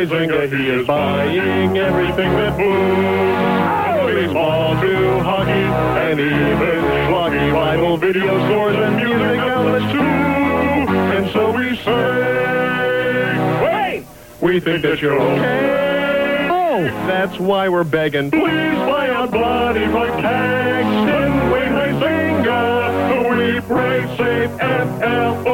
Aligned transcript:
He 0.04 0.10
is 0.10 0.86
buying 0.86 1.78
everything 1.78 2.30
that 2.32 2.58
moves. 2.58 3.38
From 3.86 4.06
baseball 4.06 4.78
to 4.82 5.20
hockey 5.20 5.50
and 5.50 6.20
even 6.20 6.82
schlocky 7.08 7.50
Bible 7.50 7.96
video 7.96 8.38
stores 8.46 8.76
and 8.76 8.96
music 8.96 9.38
outlets 9.38 9.92
too. 9.92 10.00
And 10.00 11.30
so 11.32 11.52
we 11.56 11.76
say, 11.76 13.38
wait, 13.62 14.04
we 14.42 14.60
think 14.60 14.82
that 14.82 15.00
you're 15.00 15.18
okay. 15.18 16.48
Oh, 16.50 16.84
that's 17.06 17.38
why 17.38 17.70
we're 17.70 17.84
begging. 17.84 18.30
Please 18.30 18.42
buy 18.42 19.06
a 19.06 19.26
body 19.26 19.86
for 19.86 20.06
Caxton 20.20 21.50
Wayne 21.50 21.72
Huizenga. 21.72 23.30
We 23.30 23.60
pray 23.62 24.06
safe 24.18 24.50
F-L-O-R-I-D-A. 24.60 25.44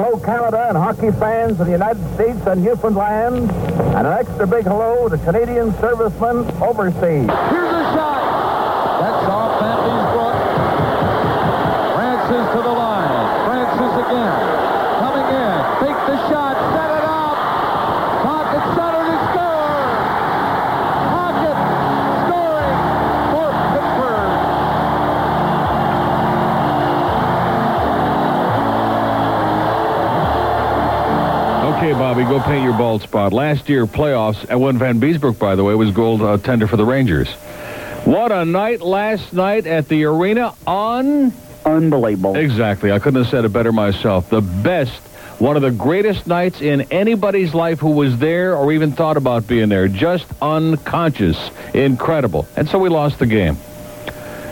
Hello, 0.00 0.16
Canada 0.18 0.66
and 0.66 0.78
hockey 0.78 1.10
fans 1.20 1.60
of 1.60 1.66
the 1.66 1.72
United 1.72 2.02
States 2.14 2.40
and 2.46 2.64
Newfoundland. 2.64 3.50
And 3.94 4.06
an 4.06 4.14
extra 4.14 4.46
big 4.46 4.64
hello 4.64 5.10
to 5.10 5.18
Canadian 5.18 5.74
servicemen 5.76 6.48
overseas. 6.62 7.28
Here's 7.52 7.68
a 7.68 7.84
shot. 7.92 8.24
That's 8.96 9.28
off 9.28 9.60
Bentley's 9.60 10.08
foot. 10.16 10.40
Francis 11.92 12.48
to 12.48 12.62
the 12.64 12.79
Okay, 31.80 31.92
Bobby, 31.92 32.24
go 32.24 32.38
paint 32.40 32.62
your 32.62 32.76
bald 32.76 33.00
spot. 33.00 33.32
Last 33.32 33.70
year, 33.70 33.86
playoffs, 33.86 34.44
and 34.50 34.60
when 34.60 34.78
Vanbiesbrouck, 34.78 35.38
by 35.38 35.54
the 35.56 35.64
way, 35.64 35.74
was 35.74 35.90
gold 35.92 36.20
uh, 36.20 36.36
tender 36.36 36.66
for 36.66 36.76
the 36.76 36.84
Rangers. 36.84 37.32
What 38.04 38.30
a 38.32 38.44
night 38.44 38.82
last 38.82 39.32
night 39.32 39.66
at 39.66 39.88
the 39.88 40.04
arena 40.04 40.52
on... 40.66 41.32
Unbelievable. 41.64 42.36
Exactly. 42.36 42.92
I 42.92 42.98
couldn't 42.98 43.22
have 43.22 43.30
said 43.30 43.46
it 43.46 43.54
better 43.54 43.72
myself. 43.72 44.28
The 44.28 44.42
best, 44.42 44.92
one 45.38 45.56
of 45.56 45.62
the 45.62 45.70
greatest 45.70 46.26
nights 46.26 46.60
in 46.60 46.82
anybody's 46.92 47.54
life 47.54 47.80
who 47.80 47.92
was 47.92 48.18
there 48.18 48.54
or 48.54 48.72
even 48.72 48.92
thought 48.92 49.16
about 49.16 49.46
being 49.46 49.70
there. 49.70 49.88
Just 49.88 50.26
unconscious. 50.42 51.50
Incredible. 51.72 52.46
And 52.56 52.68
so 52.68 52.78
we 52.78 52.90
lost 52.90 53.18
the 53.18 53.26
game. 53.26 53.56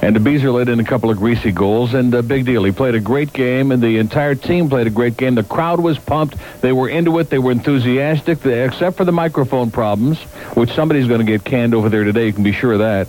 And 0.01 0.23
Beezer 0.23 0.53
let 0.53 0.69
in 0.69 0.79
a 0.79 0.85
couple 0.85 1.11
of 1.11 1.19
greasy 1.19 1.51
goals, 1.51 1.93
and 1.93 2.15
a 2.15 2.23
big 2.23 2.45
deal. 2.45 2.63
He 2.63 2.71
played 2.71 2.95
a 2.95 3.01
great 3.01 3.33
game, 3.33 3.73
and 3.73 3.83
the 3.83 3.99
entire 3.99 4.37
team 4.37 4.69
played 4.69 4.87
a 4.87 4.91
great 4.91 5.17
game. 5.17 5.35
The 5.35 5.43
crowd 5.43 5.81
was 5.81 5.99
pumped. 5.99 6.37
They 6.61 6.73
were 6.73 6.89
into 6.89 7.19
it. 7.19 7.31
They 7.31 7.39
were 7.39 7.51
enthusiastic, 7.51 8.47
except 8.47 8.97
for 8.97 9.05
the 9.05 9.13
microphone 9.13 9.73
problems, 9.73 10.19
which 10.55 10.71
somebody's 10.73 11.09
going 11.09 11.19
to 11.19 11.27
get 11.27 11.45
canned 11.45 11.75
over 11.75 11.89
there 11.89 12.05
today. 12.05 12.27
You 12.27 12.33
can 12.33 12.45
be 12.45 12.53
sure 12.53 12.75
of 12.75 12.79
that. 12.79 13.09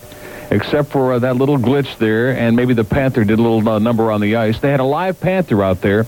Except 0.51 0.89
for 0.89 1.13
uh, 1.13 1.19
that 1.19 1.35
little 1.35 1.57
glitch 1.57 1.97
there, 1.99 2.35
and 2.35 2.55
maybe 2.55 2.73
the 2.73 2.83
Panther 2.83 3.23
did 3.23 3.37
a 3.37 3.41
little 3.41 3.69
uh, 3.69 3.77
number 3.77 4.11
on 4.11 4.19
the 4.19 4.37
ice. 4.37 4.59
They 4.59 4.71
had 4.71 4.79
a 4.79 4.83
live 4.83 5.21
Panther 5.21 5.63
out 5.63 5.81
there 5.81 6.07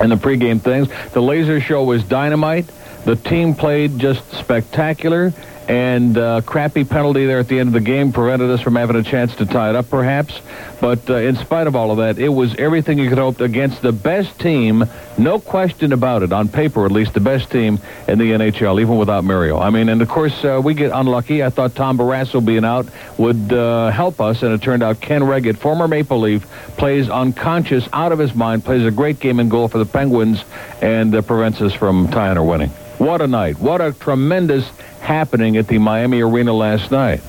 in 0.00 0.10
the 0.10 0.16
pregame 0.16 0.60
things. 0.60 0.88
The 1.12 1.22
laser 1.22 1.62
show 1.62 1.82
was 1.82 2.04
dynamite. 2.04 2.66
The 3.06 3.16
team 3.16 3.54
played 3.54 3.98
just 3.98 4.30
spectacular. 4.32 5.32
And 5.68 6.18
uh, 6.18 6.42
crappy 6.42 6.84
penalty 6.84 7.24
there 7.24 7.38
at 7.38 7.48
the 7.48 7.58
end 7.58 7.68
of 7.68 7.72
the 7.72 7.80
game 7.80 8.12
prevented 8.12 8.50
us 8.50 8.60
from 8.60 8.76
having 8.76 8.96
a 8.96 9.02
chance 9.02 9.34
to 9.36 9.46
tie 9.46 9.70
it 9.70 9.76
up, 9.76 9.88
perhaps. 9.88 10.38
But 10.78 11.08
uh, 11.08 11.14
in 11.14 11.36
spite 11.36 11.66
of 11.66 11.74
all 11.74 11.90
of 11.90 11.96
that, 11.98 12.18
it 12.18 12.28
was 12.28 12.54
everything 12.56 12.98
you 12.98 13.08
could 13.08 13.16
hope 13.16 13.40
against 13.40 13.80
the 13.80 13.92
best 13.92 14.38
team, 14.38 14.84
no 15.16 15.38
question 15.38 15.94
about 15.94 16.22
it, 16.22 16.32
on 16.32 16.48
paper 16.48 16.84
at 16.84 16.92
least, 16.92 17.14
the 17.14 17.20
best 17.20 17.50
team 17.50 17.78
in 18.06 18.18
the 18.18 18.32
NHL, 18.32 18.78
even 18.78 18.98
without 18.98 19.24
Mario. 19.24 19.58
I 19.58 19.70
mean, 19.70 19.88
and 19.88 20.02
of 20.02 20.08
course, 20.08 20.44
uh, 20.44 20.60
we 20.62 20.74
get 20.74 20.90
unlucky. 20.92 21.42
I 21.42 21.48
thought 21.48 21.74
Tom 21.74 21.96
Barrasso 21.96 22.44
being 22.44 22.66
out 22.66 22.86
would 23.16 23.50
uh, 23.50 23.90
help 23.90 24.20
us, 24.20 24.42
and 24.42 24.52
it 24.52 24.60
turned 24.60 24.82
out 24.82 25.00
Ken 25.00 25.22
Wregget, 25.22 25.56
former 25.56 25.88
Maple 25.88 26.20
Leaf, 26.20 26.46
plays 26.76 27.08
unconscious, 27.08 27.88
out 27.94 28.12
of 28.12 28.18
his 28.18 28.34
mind, 28.34 28.66
plays 28.66 28.84
a 28.84 28.90
great 28.90 29.18
game 29.18 29.40
in 29.40 29.48
goal 29.48 29.68
for 29.68 29.78
the 29.78 29.86
Penguins, 29.86 30.44
and 30.82 31.14
uh, 31.14 31.22
prevents 31.22 31.62
us 31.62 31.72
from 31.72 32.08
tying 32.08 32.36
or 32.36 32.44
winning. 32.44 32.70
What 32.98 33.20
a 33.20 33.26
night. 33.26 33.58
What 33.58 33.80
a 33.80 33.92
tremendous 33.92 34.68
happening 35.00 35.56
at 35.56 35.68
the 35.68 35.78
Miami 35.78 36.20
Arena 36.20 36.52
last 36.52 36.90
night. 36.90 37.20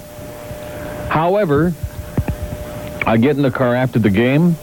However, 1.10 1.74
I 3.06 3.18
get 3.18 3.36
in 3.36 3.42
the 3.42 3.52
car 3.52 3.76
after 3.76 4.00
the 4.00 4.10
game, 4.10 4.56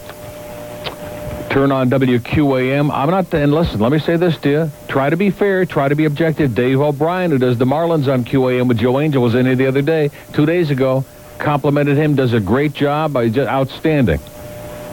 turn 1.50 1.70
on 1.70 1.91
WQAM. 1.91 2.91
I'm 2.92 3.10
not, 3.10 3.32
and 3.34 3.52
listen, 3.52 3.78
let 3.80 3.92
me 3.92 3.98
say 3.98 4.16
this 4.16 4.36
to 4.38 4.50
you. 4.50 4.70
Try 4.88 5.10
to 5.10 5.16
be 5.16 5.30
fair, 5.30 5.66
try 5.66 5.88
to 5.88 5.94
be 5.94 6.06
objective. 6.06 6.54
Dave 6.54 6.80
O'Brien, 6.80 7.30
who 7.30 7.38
does 7.38 7.58
the 7.58 7.66
Marlins 7.66 8.12
on 8.12 8.24
QAM 8.24 8.68
with 8.68 8.78
Joe 8.78 9.00
Angel, 9.00 9.22
was 9.22 9.34
in 9.34 9.46
here 9.46 9.54
the 9.54 9.66
other 9.66 9.82
day, 9.82 10.10
two 10.32 10.46
days 10.46 10.70
ago, 10.70 11.04
complimented 11.38 11.96
him, 11.96 12.14
does 12.14 12.32
a 12.32 12.41
great 12.41 12.72
job, 12.72 13.14
just 13.14 13.48
outstanding. 13.48 14.20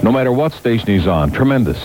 No 0.04 0.12
matter 0.12 0.32
what 0.32 0.52
station 0.54 0.88
he's 0.88 1.08
on, 1.08 1.32
tremendous. 1.32 1.80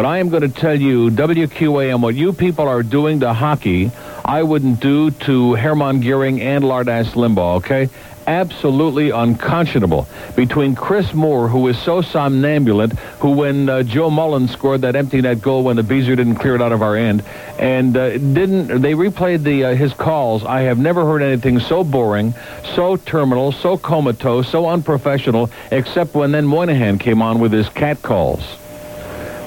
But 0.00 0.06
I 0.06 0.16
am 0.16 0.30
going 0.30 0.40
to 0.40 0.48
tell 0.48 0.80
you, 0.80 1.10
WQAM, 1.10 2.00
what 2.00 2.14
you 2.14 2.32
people 2.32 2.66
are 2.66 2.82
doing 2.82 3.20
to 3.20 3.34
hockey, 3.34 3.90
I 4.24 4.42
wouldn't 4.42 4.80
do 4.80 5.10
to 5.10 5.56
Hermann 5.56 6.00
Goering 6.00 6.40
and 6.40 6.64
Lardass 6.64 7.08
Limbaugh, 7.08 7.56
okay? 7.56 7.90
Absolutely 8.26 9.10
unconscionable. 9.10 10.08
Between 10.34 10.74
Chris 10.74 11.12
Moore, 11.12 11.48
who 11.48 11.68
is 11.68 11.78
so 11.78 12.00
somnambulant, 12.00 12.98
who 13.18 13.32
when 13.32 13.68
uh, 13.68 13.82
Joe 13.82 14.08
Mullen 14.08 14.48
scored 14.48 14.80
that 14.80 14.96
empty 14.96 15.20
net 15.20 15.42
goal 15.42 15.64
when 15.64 15.76
the 15.76 15.82
Beezer 15.82 16.16
didn't 16.16 16.36
clear 16.36 16.54
it 16.54 16.62
out 16.62 16.72
of 16.72 16.80
our 16.80 16.96
end, 16.96 17.22
and 17.58 17.94
uh, 17.94 18.12
didn't 18.12 18.80
they 18.80 18.94
replayed 18.94 19.42
the 19.42 19.64
uh, 19.66 19.74
his 19.74 19.92
calls? 19.92 20.42
I 20.46 20.62
have 20.62 20.78
never 20.78 21.04
heard 21.04 21.20
anything 21.20 21.60
so 21.60 21.84
boring, 21.84 22.32
so 22.74 22.96
terminal, 22.96 23.52
so 23.52 23.76
comatose, 23.76 24.48
so 24.48 24.66
unprofessional, 24.66 25.50
except 25.70 26.14
when 26.14 26.32
then 26.32 26.46
Moynihan 26.46 26.98
came 26.98 27.20
on 27.20 27.38
with 27.38 27.52
his 27.52 27.68
cat 27.68 28.00
calls. 28.00 28.56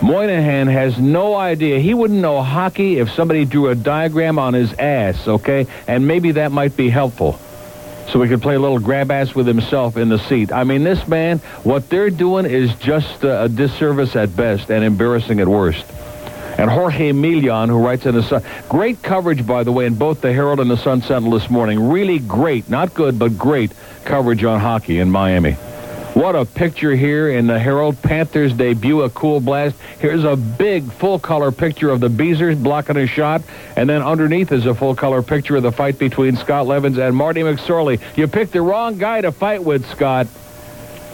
Moynihan 0.03 0.67
has 0.67 0.99
no 0.99 1.33
idea. 1.33 1.79
He 1.79 1.93
wouldn't 1.93 2.19
know 2.19 2.41
hockey 2.41 2.99
if 2.99 3.09
somebody 3.11 3.45
drew 3.45 3.69
a 3.69 3.75
diagram 3.75 4.37
on 4.37 4.53
his 4.53 4.73
ass, 4.73 5.29
okay? 5.29 5.65
And 5.87 6.05
maybe 6.05 6.33
that 6.33 6.51
might 6.51 6.75
be 6.75 6.89
helpful. 6.89 7.39
So 8.09 8.19
we 8.19 8.27
could 8.27 8.41
play 8.41 8.55
a 8.55 8.59
little 8.59 8.79
grab 8.79 9.11
ass 9.11 9.33
with 9.33 9.47
himself 9.47 9.95
in 9.95 10.09
the 10.09 10.19
seat. 10.19 10.51
I 10.51 10.65
mean, 10.65 10.83
this 10.83 11.07
man, 11.07 11.37
what 11.63 11.89
they're 11.89 12.09
doing 12.09 12.45
is 12.45 12.75
just 12.75 13.23
a, 13.23 13.43
a 13.43 13.49
disservice 13.49 14.13
at 14.17 14.35
best 14.35 14.69
and 14.69 14.83
embarrassing 14.83 15.39
at 15.39 15.47
worst. 15.47 15.85
And 16.57 16.69
Jorge 16.69 17.13
Milian, 17.13 17.69
who 17.69 17.77
writes 17.77 18.05
in 18.05 18.13
the 18.13 18.23
Sun, 18.23 18.43
great 18.67 19.01
coverage, 19.01 19.47
by 19.47 19.63
the 19.63 19.71
way, 19.71 19.85
in 19.85 19.95
both 19.95 20.19
the 20.19 20.33
Herald 20.33 20.59
and 20.59 20.69
the 20.69 20.75
Sun 20.75 21.03
Sentinel 21.03 21.31
this 21.39 21.49
morning. 21.49 21.89
Really 21.89 22.19
great, 22.19 22.69
not 22.69 22.93
good, 22.93 23.17
but 23.17 23.37
great 23.37 23.71
coverage 24.03 24.43
on 24.43 24.59
hockey 24.59 24.99
in 24.99 25.09
Miami. 25.09 25.55
What 26.13 26.35
a 26.35 26.45
picture 26.45 26.95
here 26.95 27.31
in 27.31 27.47
the 27.47 27.57
Herald. 27.57 27.99
Panthers 28.03 28.53
debut, 28.53 29.01
a 29.01 29.09
cool 29.09 29.39
blast. 29.39 29.75
Here's 29.97 30.23
a 30.23 30.35
big 30.35 30.83
full-color 30.91 31.51
picture 31.51 31.89
of 31.89 32.01
the 32.01 32.07
Beezers 32.07 32.61
blocking 32.61 32.97
a 32.97 33.07
shot. 33.07 33.41
And 33.75 33.89
then 33.89 34.03
underneath 34.03 34.51
is 34.51 34.67
a 34.67 34.75
full-color 34.75 35.23
picture 35.23 35.55
of 35.55 35.63
the 35.63 35.71
fight 35.71 35.97
between 35.97 36.35
Scott 36.35 36.67
Levins 36.67 36.99
and 36.99 37.15
Marty 37.15 37.41
McSorley. 37.41 37.99
You 38.15 38.27
picked 38.27 38.51
the 38.51 38.61
wrong 38.61 38.99
guy 38.99 39.21
to 39.21 39.31
fight 39.31 39.63
with, 39.63 39.89
Scott. 39.89 40.27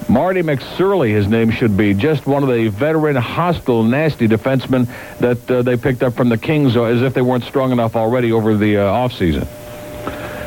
Marty 0.10 0.42
McSorley, 0.42 1.12
his 1.12 1.28
name 1.28 1.50
should 1.50 1.78
be. 1.78 1.94
Just 1.94 2.28
one 2.28 2.44
of 2.44 2.50
the 2.50 2.68
veteran, 2.68 3.16
hostile, 3.16 3.84
nasty 3.84 4.28
defensemen 4.28 4.90
that 5.20 5.50
uh, 5.50 5.62
they 5.62 5.78
picked 5.78 6.04
up 6.04 6.14
from 6.14 6.28
the 6.28 6.38
Kings 6.38 6.76
uh, 6.76 6.84
as 6.84 7.04
if 7.04 7.14
they 7.14 7.22
weren't 7.22 7.46
strong 7.46 7.72
enough 7.72 7.96
already 7.96 8.34
over 8.34 8.58
the 8.58 8.78
uh, 8.78 8.84
offseason. 8.84 9.48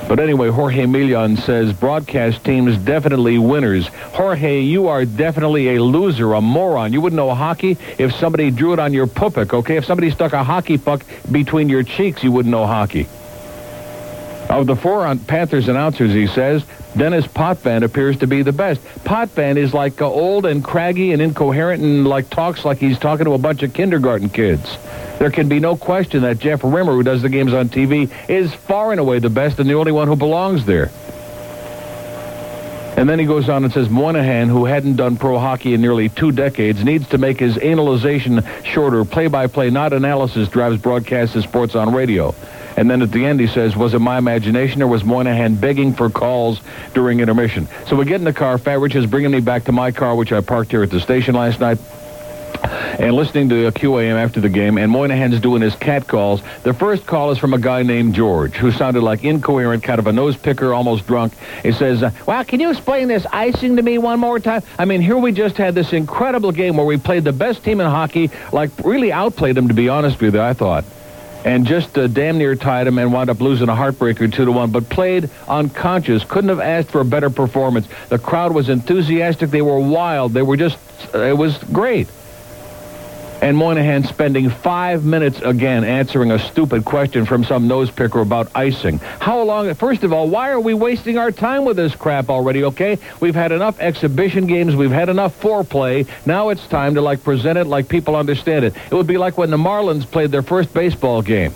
But 0.08 0.20
anyway, 0.20 0.50
Jorge 0.50 0.84
Milian 0.84 1.38
says 1.38 1.72
broadcast 1.72 2.44
teams 2.44 2.76
definitely 2.76 3.38
winners. 3.38 3.86
Jorge, 3.86 4.60
you 4.60 4.88
are 4.88 5.04
definitely 5.04 5.76
a 5.76 5.82
loser, 5.82 6.34
a 6.34 6.40
moron. 6.40 6.92
You 6.92 7.00
wouldn't 7.00 7.16
know 7.16 7.34
hockey 7.34 7.78
if 7.98 8.14
somebody 8.14 8.50
drew 8.50 8.72
it 8.72 8.78
on 8.78 8.92
your 8.92 9.06
pupik, 9.06 9.54
okay? 9.54 9.76
If 9.76 9.84
somebody 9.84 10.10
stuck 10.10 10.32
a 10.32 10.44
hockey 10.44 10.76
puck 10.76 11.04
between 11.30 11.68
your 11.68 11.82
cheeks, 11.82 12.22
you 12.22 12.32
wouldn't 12.32 12.50
know 12.50 12.66
hockey. 12.66 13.06
Of 14.50 14.66
the 14.66 14.76
four 14.76 15.14
Panthers 15.16 15.68
announcers, 15.68 16.12
he 16.12 16.26
says, 16.26 16.64
Denis 16.94 17.26
Potvin 17.26 17.84
appears 17.84 18.18
to 18.18 18.26
be 18.26 18.42
the 18.42 18.52
best. 18.52 18.82
Potvin 19.04 19.56
is 19.56 19.72
like 19.72 20.02
uh, 20.02 20.06
old 20.06 20.44
and 20.44 20.62
craggy 20.62 21.12
and 21.12 21.22
incoherent 21.22 21.82
and 21.82 22.06
like 22.06 22.28
talks 22.28 22.64
like 22.64 22.78
he's 22.78 22.98
talking 22.98 23.24
to 23.24 23.32
a 23.32 23.38
bunch 23.38 23.62
of 23.62 23.72
kindergarten 23.72 24.28
kids. 24.28 24.76
There 25.22 25.30
can 25.30 25.48
be 25.48 25.60
no 25.60 25.76
question 25.76 26.22
that 26.22 26.40
Jeff 26.40 26.64
Rimer, 26.64 26.94
who 26.94 27.04
does 27.04 27.22
the 27.22 27.28
games 27.28 27.54
on 27.54 27.68
TV, 27.68 28.10
is 28.28 28.52
far 28.52 28.90
and 28.90 28.98
away 28.98 29.20
the 29.20 29.30
best 29.30 29.60
and 29.60 29.70
the 29.70 29.74
only 29.74 29.92
one 29.92 30.08
who 30.08 30.16
belongs 30.16 30.66
there. 30.66 30.90
And 32.96 33.08
then 33.08 33.20
he 33.20 33.24
goes 33.24 33.48
on 33.48 33.62
and 33.62 33.72
says 33.72 33.88
Moynihan, 33.88 34.48
who 34.48 34.64
hadn't 34.64 34.96
done 34.96 35.16
pro 35.16 35.38
hockey 35.38 35.74
in 35.74 35.80
nearly 35.80 36.08
two 36.08 36.32
decades, 36.32 36.82
needs 36.82 37.08
to 37.10 37.18
make 37.18 37.38
his 37.38 37.56
analyzation 37.56 38.42
shorter. 38.64 39.04
Play-by-play, 39.04 39.70
not 39.70 39.92
analysis, 39.92 40.48
drives 40.48 40.82
broadcast 40.82 41.36
of 41.36 41.44
sports 41.44 41.76
on 41.76 41.94
radio. 41.94 42.34
And 42.76 42.90
then 42.90 43.00
at 43.00 43.12
the 43.12 43.24
end 43.24 43.38
he 43.38 43.46
says, 43.46 43.76
was 43.76 43.94
it 43.94 44.00
my 44.00 44.18
imagination 44.18 44.82
or 44.82 44.88
was 44.88 45.04
Moynihan 45.04 45.54
begging 45.54 45.94
for 45.94 46.10
calls 46.10 46.60
during 46.94 47.20
intermission? 47.20 47.68
So 47.86 47.94
we 47.94 48.06
get 48.06 48.16
in 48.16 48.24
the 48.24 48.32
car. 48.32 48.56
Rich 48.56 48.96
is 48.96 49.06
bringing 49.06 49.30
me 49.30 49.38
back 49.38 49.66
to 49.66 49.72
my 49.72 49.92
car, 49.92 50.16
which 50.16 50.32
I 50.32 50.40
parked 50.40 50.72
here 50.72 50.82
at 50.82 50.90
the 50.90 50.98
station 50.98 51.36
last 51.36 51.60
night 51.60 51.78
and 52.98 53.14
listening 53.14 53.48
to 53.48 53.70
QAM 53.72 54.16
after 54.16 54.40
the 54.40 54.48
game, 54.48 54.78
and 54.78 54.90
Moynihan's 54.90 55.40
doing 55.40 55.62
his 55.62 55.74
cat 55.74 56.06
calls. 56.06 56.42
The 56.62 56.74
first 56.74 57.06
call 57.06 57.30
is 57.30 57.38
from 57.38 57.54
a 57.54 57.58
guy 57.58 57.82
named 57.82 58.14
George, 58.14 58.54
who 58.54 58.70
sounded 58.70 59.02
like 59.02 59.24
incoherent, 59.24 59.82
kind 59.82 59.98
of 59.98 60.06
a 60.06 60.12
nose 60.12 60.36
picker, 60.36 60.72
almost 60.72 61.06
drunk. 61.06 61.34
He 61.62 61.72
says, 61.72 62.02
uh, 62.02 62.10
well, 62.26 62.44
can 62.44 62.60
you 62.60 62.70
explain 62.70 63.08
this 63.08 63.26
icing 63.32 63.76
to 63.76 63.82
me 63.82 63.98
one 63.98 64.20
more 64.20 64.38
time? 64.38 64.62
I 64.78 64.84
mean, 64.84 65.00
here 65.00 65.16
we 65.16 65.32
just 65.32 65.56
had 65.56 65.74
this 65.74 65.92
incredible 65.92 66.52
game 66.52 66.76
where 66.76 66.86
we 66.86 66.96
played 66.96 67.24
the 67.24 67.32
best 67.32 67.64
team 67.64 67.80
in 67.80 67.86
hockey, 67.86 68.30
like 68.52 68.70
really 68.84 69.12
outplayed 69.12 69.54
them, 69.54 69.68
to 69.68 69.74
be 69.74 69.88
honest 69.88 70.20
with 70.20 70.34
you, 70.34 70.40
I 70.40 70.52
thought 70.52 70.84
and 71.44 71.66
just 71.66 71.98
uh, 71.98 72.06
damn 72.06 72.38
near 72.38 72.54
tied 72.54 72.86
him 72.86 72.98
and 72.98 73.12
wound 73.12 73.28
up 73.28 73.40
losing 73.40 73.68
a 73.68 73.74
heartbreaker 73.74 74.32
two 74.32 74.44
to 74.44 74.52
one. 74.52 74.70
But 74.70 74.88
played 74.88 75.28
unconscious. 75.48 76.22
Couldn't 76.22 76.50
have 76.50 76.60
asked 76.60 76.92
for 76.92 77.00
a 77.00 77.04
better 77.04 77.30
performance. 77.30 77.88
The 78.10 78.18
crowd 78.20 78.54
was 78.54 78.68
enthusiastic. 78.68 79.50
They 79.50 79.60
were 79.60 79.80
wild. 79.80 80.34
They 80.34 80.42
were 80.42 80.56
just. 80.56 80.78
It 81.12 81.36
was 81.36 81.58
great 81.58 82.08
and 83.42 83.56
Moynihan 83.56 84.04
spending 84.04 84.48
five 84.48 85.04
minutes 85.04 85.40
again 85.40 85.82
answering 85.82 86.30
a 86.30 86.38
stupid 86.38 86.84
question 86.84 87.26
from 87.26 87.42
some 87.42 87.66
nose 87.66 87.90
picker 87.90 88.20
about 88.20 88.48
icing. 88.54 88.98
How 88.98 89.42
long? 89.42 89.74
First 89.74 90.04
of 90.04 90.12
all, 90.12 90.28
why 90.28 90.50
are 90.50 90.60
we 90.60 90.74
wasting 90.74 91.18
our 91.18 91.32
time 91.32 91.64
with 91.64 91.76
this 91.76 91.96
crap 91.96 92.30
already? 92.30 92.62
Okay, 92.62 92.98
we've 93.18 93.34
had 93.34 93.50
enough 93.50 93.80
exhibition 93.80 94.46
games. 94.46 94.76
We've 94.76 94.92
had 94.92 95.08
enough 95.08 95.38
foreplay. 95.40 96.08
Now 96.24 96.50
it's 96.50 96.64
time 96.68 96.94
to 96.94 97.02
like 97.02 97.24
present 97.24 97.58
it 97.58 97.66
like 97.66 97.88
people 97.88 98.14
understand 98.14 98.64
it. 98.64 98.76
It 98.76 98.94
would 98.94 99.08
be 99.08 99.18
like 99.18 99.36
when 99.36 99.50
the 99.50 99.56
Marlins 99.56 100.08
played 100.08 100.30
their 100.30 100.42
first 100.42 100.72
baseball 100.72 101.20
game. 101.20 101.52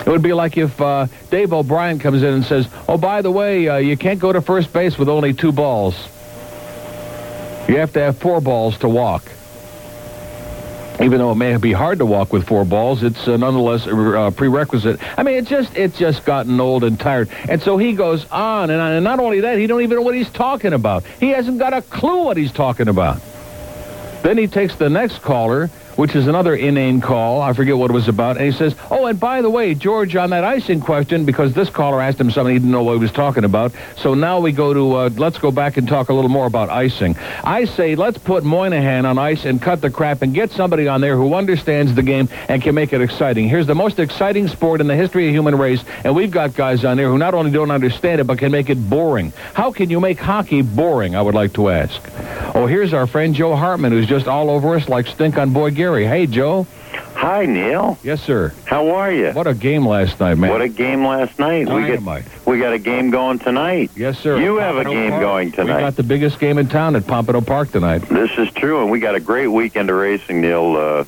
It 0.00 0.08
would 0.08 0.22
be 0.22 0.32
like 0.32 0.56
if 0.56 0.80
uh, 0.80 1.06
Dave 1.30 1.52
O'Brien 1.52 1.98
comes 1.98 2.22
in 2.22 2.32
and 2.32 2.44
says, 2.44 2.66
"Oh, 2.88 2.96
by 2.96 3.20
the 3.20 3.30
way, 3.30 3.68
uh, 3.68 3.76
you 3.76 3.98
can't 3.98 4.18
go 4.18 4.32
to 4.32 4.40
first 4.40 4.72
base 4.72 4.98
with 4.98 5.10
only 5.10 5.34
two 5.34 5.52
balls. 5.52 5.94
You 7.68 7.76
have 7.76 7.92
to 7.92 8.00
have 8.00 8.16
four 8.16 8.40
balls 8.40 8.78
to 8.78 8.88
walk." 8.88 9.31
Even 11.00 11.18
though 11.18 11.32
it 11.32 11.36
may 11.36 11.56
be 11.56 11.72
hard 11.72 11.98
to 11.98 12.06
walk 12.06 12.32
with 12.32 12.46
four 12.46 12.64
balls, 12.64 13.02
it's 13.02 13.26
uh, 13.26 13.36
nonetheless 13.36 13.86
a 13.86 14.18
uh, 14.18 14.30
prerequisite. 14.30 15.00
I 15.18 15.22
mean, 15.22 15.36
it's 15.36 15.48
just 15.48 15.74
it's 15.76 15.98
just 15.98 16.24
gotten 16.24 16.60
old 16.60 16.84
and 16.84 16.98
tired. 16.98 17.30
And 17.48 17.62
so 17.62 17.78
he 17.78 17.94
goes 17.94 18.26
on 18.30 18.70
and 18.70 18.80
on. 18.80 18.92
And 18.92 19.04
not 19.04 19.18
only 19.18 19.40
that, 19.40 19.58
he 19.58 19.66
don't 19.66 19.82
even 19.82 19.96
know 19.96 20.02
what 20.02 20.14
he's 20.14 20.30
talking 20.30 20.72
about. 20.72 21.04
He 21.20 21.30
hasn't 21.30 21.58
got 21.58 21.72
a 21.72 21.82
clue 21.82 22.24
what 22.24 22.36
he's 22.36 22.52
talking 22.52 22.88
about. 22.88 23.20
Then 24.22 24.38
he 24.38 24.46
takes 24.46 24.76
the 24.76 24.88
next 24.88 25.20
caller 25.22 25.70
which 25.96 26.14
is 26.14 26.26
another 26.26 26.54
inane 26.54 27.00
call. 27.00 27.40
I 27.40 27.52
forget 27.52 27.76
what 27.76 27.90
it 27.90 27.94
was 27.94 28.08
about. 28.08 28.36
And 28.36 28.46
he 28.46 28.52
says, 28.52 28.74
oh, 28.90 29.06
and 29.06 29.18
by 29.18 29.42
the 29.42 29.50
way, 29.50 29.74
George, 29.74 30.16
on 30.16 30.30
that 30.30 30.44
icing 30.44 30.80
question, 30.80 31.24
because 31.24 31.54
this 31.54 31.70
caller 31.70 32.00
asked 32.00 32.20
him 32.20 32.30
something 32.30 32.52
he 32.52 32.58
didn't 32.58 32.72
know 32.72 32.82
what 32.82 32.94
he 32.94 32.98
was 32.98 33.12
talking 33.12 33.44
about. 33.44 33.72
So 33.96 34.14
now 34.14 34.40
we 34.40 34.52
go 34.52 34.72
to, 34.72 34.94
uh, 34.96 35.10
let's 35.16 35.38
go 35.38 35.50
back 35.50 35.76
and 35.76 35.86
talk 35.86 36.08
a 36.08 36.14
little 36.14 36.30
more 36.30 36.46
about 36.46 36.70
icing. 36.70 37.16
I 37.44 37.64
say, 37.64 37.94
let's 37.94 38.18
put 38.18 38.44
Moynihan 38.44 39.06
on 39.06 39.18
ice 39.18 39.44
and 39.44 39.60
cut 39.60 39.80
the 39.80 39.90
crap 39.90 40.22
and 40.22 40.34
get 40.34 40.50
somebody 40.50 40.88
on 40.88 41.00
there 41.00 41.16
who 41.16 41.34
understands 41.34 41.94
the 41.94 42.02
game 42.02 42.28
and 42.48 42.62
can 42.62 42.74
make 42.74 42.92
it 42.92 43.00
exciting. 43.00 43.48
Here's 43.48 43.66
the 43.66 43.74
most 43.74 43.98
exciting 43.98 44.48
sport 44.48 44.80
in 44.80 44.86
the 44.86 44.96
history 44.96 45.28
of 45.28 45.34
human 45.34 45.56
race, 45.56 45.82
and 46.04 46.14
we've 46.14 46.30
got 46.30 46.54
guys 46.54 46.84
on 46.84 46.96
there 46.96 47.08
who 47.08 47.18
not 47.18 47.34
only 47.34 47.50
don't 47.50 47.70
understand 47.70 48.20
it, 48.20 48.24
but 48.24 48.38
can 48.38 48.52
make 48.52 48.70
it 48.70 48.76
boring. 48.88 49.32
How 49.54 49.72
can 49.72 49.90
you 49.90 50.00
make 50.00 50.18
hockey 50.18 50.62
boring, 50.62 51.14
I 51.14 51.22
would 51.22 51.34
like 51.34 51.52
to 51.54 51.68
ask. 51.68 52.00
Oh, 52.54 52.66
here's 52.66 52.92
our 52.92 53.06
friend 53.06 53.34
Joe 53.34 53.56
Hartman, 53.56 53.92
who's 53.92 54.06
just 54.06 54.26
all 54.26 54.50
over 54.50 54.74
us 54.74 54.88
like 54.88 55.06
stink 55.06 55.38
on 55.38 55.52
Boy 55.52 55.70
Gary. 55.92 56.06
Hey, 56.06 56.26
Joe. 56.26 56.66
Hi, 57.16 57.44
Neil. 57.44 57.98
Yes, 58.02 58.22
sir. 58.22 58.54
How 58.64 58.92
are 58.94 59.12
you? 59.12 59.32
What 59.32 59.46
a 59.46 59.52
game 59.52 59.86
last 59.86 60.18
night, 60.18 60.36
man. 60.38 60.48
What 60.50 60.62
a 60.62 60.68
game 60.68 61.04
last 61.04 61.38
night. 61.38 61.68
We 61.68 61.84
get 61.86 62.00
we 62.46 62.58
got 62.58 62.72
a 62.72 62.78
game 62.78 63.10
going 63.10 63.38
tonight. 63.38 63.90
Yes, 63.94 64.18
sir. 64.18 64.40
You 64.40 64.56
have 64.56 64.78
a 64.78 64.84
game 64.84 65.10
Park. 65.10 65.22
going 65.22 65.52
tonight. 65.52 65.76
We 65.76 65.80
got 65.82 65.96
the 65.96 66.02
biggest 66.02 66.40
game 66.40 66.56
in 66.56 66.68
town 66.70 66.96
at 66.96 67.06
Pompano 67.06 67.42
Park 67.42 67.72
tonight. 67.72 68.08
This 68.08 68.30
is 68.38 68.50
true, 68.54 68.80
and 68.80 68.90
we 68.90 69.00
got 69.00 69.14
a 69.14 69.20
great 69.20 69.48
weekend 69.48 69.90
of 69.90 69.96
racing, 69.96 70.40
Neil. 70.40 70.76
Uh, 70.76 71.04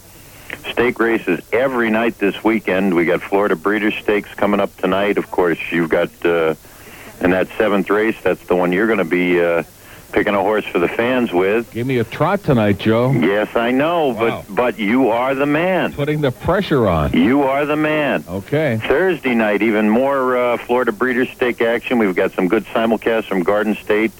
stake 0.70 1.00
races 1.00 1.40
every 1.50 1.88
night 1.88 2.19
this 2.19 2.44
weekend. 2.44 2.94
We 2.94 3.06
got 3.06 3.22
Florida 3.22 3.56
Breeder 3.56 3.90
Stakes 3.90 4.34
coming 4.34 4.60
up 4.60 4.76
tonight. 4.76 5.16
Of 5.16 5.30
course, 5.30 5.58
you've 5.72 5.88
got 5.88 6.10
uh, 6.26 6.56
in 7.22 7.30
that 7.30 7.48
seventh 7.56 7.88
race. 7.88 8.20
That's 8.22 8.44
the 8.48 8.54
one 8.54 8.70
you're 8.70 8.87
going 8.87 8.98
to 8.98 9.04
be 9.06 9.42
uh, 9.42 9.62
picking 10.14 10.34
a 10.34 10.40
horse 10.40 10.64
for 10.64 10.78
the 10.78 10.87
fans 10.87 11.32
with. 11.32 11.70
Give 11.72 11.87
me 11.87 11.99
a 11.99 12.05
trot 12.05 12.44
tonight, 12.44 12.78
Joe. 12.78 13.11
Yes, 13.11 13.55
I 13.56 13.72
know, 13.72 14.08
Wow. 14.11 14.44
but 14.49 14.55
but 14.55 14.78
you 14.78 15.11
are 15.11 15.34
the 15.34 15.44
man. 15.46 15.93
Putting 15.93 16.20
the 16.20 16.31
pressure 16.31 16.87
on. 16.88 17.12
You 17.12 17.43
are 17.43 17.66
the 17.66 17.76
man. 17.76 18.25
Okay. 18.28 18.81
Thursday 18.87 19.34
night, 19.34 19.61
even 19.62 19.90
more 19.90 20.37
uh, 20.37 20.56
Florida 20.58 20.93
Breeders' 20.93 21.28
Stake 21.31 21.61
action. 21.61 21.99
We've 21.99 22.14
got 22.14 22.31
some 22.32 22.46
good 22.46 22.64
simulcasts 22.66 23.25
from 23.25 23.43
Garden 23.43 23.75
State. 23.75 24.12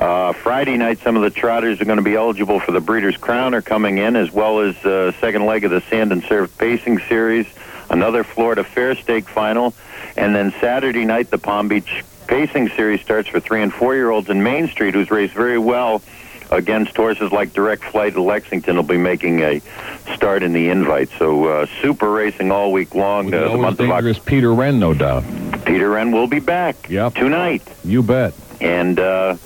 Uh, 0.00 0.32
Friday 0.32 0.76
night, 0.76 0.98
some 0.98 1.14
of 1.16 1.22
the 1.22 1.30
trotters 1.30 1.80
are 1.80 1.84
going 1.84 1.98
to 1.98 2.02
be 2.04 2.16
eligible 2.16 2.58
for 2.58 2.72
the 2.72 2.80
Breeders' 2.80 3.16
Crown 3.16 3.54
are 3.54 3.62
coming 3.62 3.98
in, 3.98 4.16
as 4.16 4.32
well 4.32 4.58
as 4.60 4.74
uh, 4.84 5.12
second 5.20 5.46
leg 5.46 5.64
of 5.64 5.70
the 5.70 5.80
Sand 5.82 6.10
and 6.12 6.22
Surf 6.24 6.58
Pacing 6.58 6.98
Series, 7.08 7.46
another 7.88 8.24
Florida 8.24 8.64
Fair 8.64 8.96
Stake 8.96 9.28
final, 9.28 9.72
and 10.16 10.34
then 10.34 10.52
Saturday 10.60 11.04
night, 11.04 11.30
the 11.30 11.38
Palm 11.38 11.68
Beach 11.68 12.02
Pacing 12.26 12.68
Series 12.70 13.00
starts 13.00 13.28
for 13.28 13.40
three 13.40 13.62
and 13.62 13.72
four-year-olds 13.72 14.28
in 14.28 14.42
Main 14.42 14.68
Street, 14.68 14.94
who's 14.94 15.10
raced 15.10 15.34
very 15.34 15.58
well 15.58 16.02
against 16.50 16.96
horses 16.96 17.32
like 17.32 17.52
Direct 17.52 17.82
Flight 17.84 18.12
to 18.14 18.22
Lexington 18.22 18.76
will 18.76 18.82
be 18.84 18.96
making 18.96 19.40
a 19.40 19.60
start 20.14 20.42
in 20.44 20.52
the 20.52 20.68
invite. 20.68 21.08
So 21.18 21.44
uh, 21.46 21.66
super 21.82 22.10
racing 22.10 22.52
all 22.52 22.72
week 22.72 22.94
long. 22.94 23.32
Uh, 23.34 23.48
the 23.50 23.56
month 23.56 23.80
of 23.80 23.86
October. 23.90 23.92
dangerous 23.94 24.18
Peter 24.20 24.54
Wren, 24.54 24.78
no 24.78 24.94
doubt. 24.94 25.24
Peter 25.64 25.90
Wren 25.90 26.12
will 26.12 26.28
be 26.28 26.38
back 26.40 26.88
Yep. 26.88 27.14
tonight. 27.14 27.62
You 27.84 28.02
bet. 28.04 28.32
And 28.60 28.98
uh, 29.00 29.36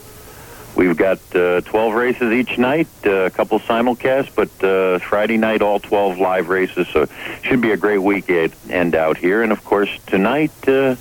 we've 0.77 0.97
got 0.97 1.19
uh, 1.35 1.63
12 1.63 1.95
races 1.95 2.33
each 2.33 2.59
night, 2.59 2.89
uh, 3.07 3.11
a 3.25 3.31
couple 3.31 3.59
simulcasts, 3.61 4.31
but 4.35 4.51
uh, 4.63 4.99
Friday 4.99 5.39
night, 5.39 5.63
all 5.63 5.81
12 5.81 6.19
live 6.19 6.49
races. 6.51 6.87
So 6.89 7.07
should 7.43 7.63
be 7.63 7.71
a 7.73 7.77
great 7.79 7.99
weekend 8.03 8.53
end 8.69 8.95
out 8.95 9.17
here. 9.17 9.43
And 9.43 9.53
of 9.53 9.65
course, 9.65 9.89
tonight 10.07 10.53
uh, 10.69 10.97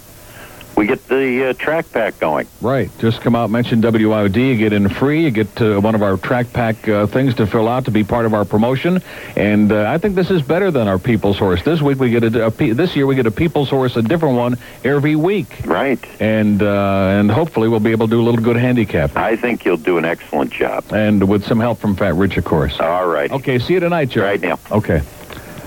we 0.80 0.88
get 0.88 1.06
the 1.10 1.50
uh, 1.50 1.54
track 1.54 1.92
pack 1.92 2.18
going. 2.20 2.48
Right. 2.62 2.90
Just 3.00 3.20
come 3.20 3.36
out, 3.36 3.50
mention 3.50 3.82
WIOD, 3.82 4.38
you 4.38 4.56
get 4.56 4.72
in 4.72 4.88
free, 4.88 5.26
you 5.26 5.30
get 5.30 5.62
uh, 5.62 5.78
one 5.82 5.94
of 5.94 6.02
our 6.02 6.16
track 6.16 6.54
pack 6.54 6.88
uh, 6.88 7.06
things 7.06 7.36
to 7.36 7.48
fill 7.48 7.68
out 7.68 7.84
to 7.86 7.92
be 7.92 8.06
part 8.06 8.26
of 8.26 8.34
our 8.34 8.46
promotion. 8.46 9.02
And 9.36 9.74
uh, 9.74 9.92
I 9.92 9.98
think 9.98 10.16
this 10.16 10.32
is 10.32 10.42
better 10.42 10.72
than 10.72 10.88
our 10.88 10.98
People's 10.98 11.38
Horse. 11.38 11.62
This 11.64 11.82
week 11.82 12.00
we 12.00 12.10
get 12.12 12.24
a, 12.24 12.46
a 12.46 12.52
pe- 12.52 12.72
this 12.72 12.96
year 12.96 13.06
we 13.06 13.16
get 13.16 13.26
a 13.26 13.32
People's 13.32 13.70
Horse, 13.70 13.98
a 13.98 14.02
different 14.02 14.38
one 14.38 14.58
every 14.86 15.18
week. 15.18 15.66
Right. 15.66 16.00
And 16.22 16.64
uh, 16.64 17.18
and 17.20 17.30
hopefully 17.30 17.68
we'll 17.68 17.82
be 17.82 17.92
able 17.92 18.08
to 18.08 18.12
do 18.12 18.22
a 18.22 18.24
little 18.24 18.42
good 18.42 18.56
handicap. 18.56 19.18
I 19.18 19.36
think 19.36 19.66
you'll 19.66 19.76
do 19.76 19.98
an 19.98 20.06
excellent 20.06 20.54
job. 20.54 20.86
And 20.94 21.28
with 21.28 21.46
some 21.46 21.60
help 21.60 21.80
from 21.80 21.98
Fat 21.98 22.16
Rich, 22.16 22.38
of 22.38 22.46
course. 22.46 22.80
All 22.80 23.08
right. 23.08 23.30
Okay, 23.30 23.60
see 23.60 23.74
you 23.74 23.82
tonight, 23.82 24.12
Joe. 24.12 24.24
Right 24.24 24.40
now. 24.40 24.58
Okay. 24.72 25.02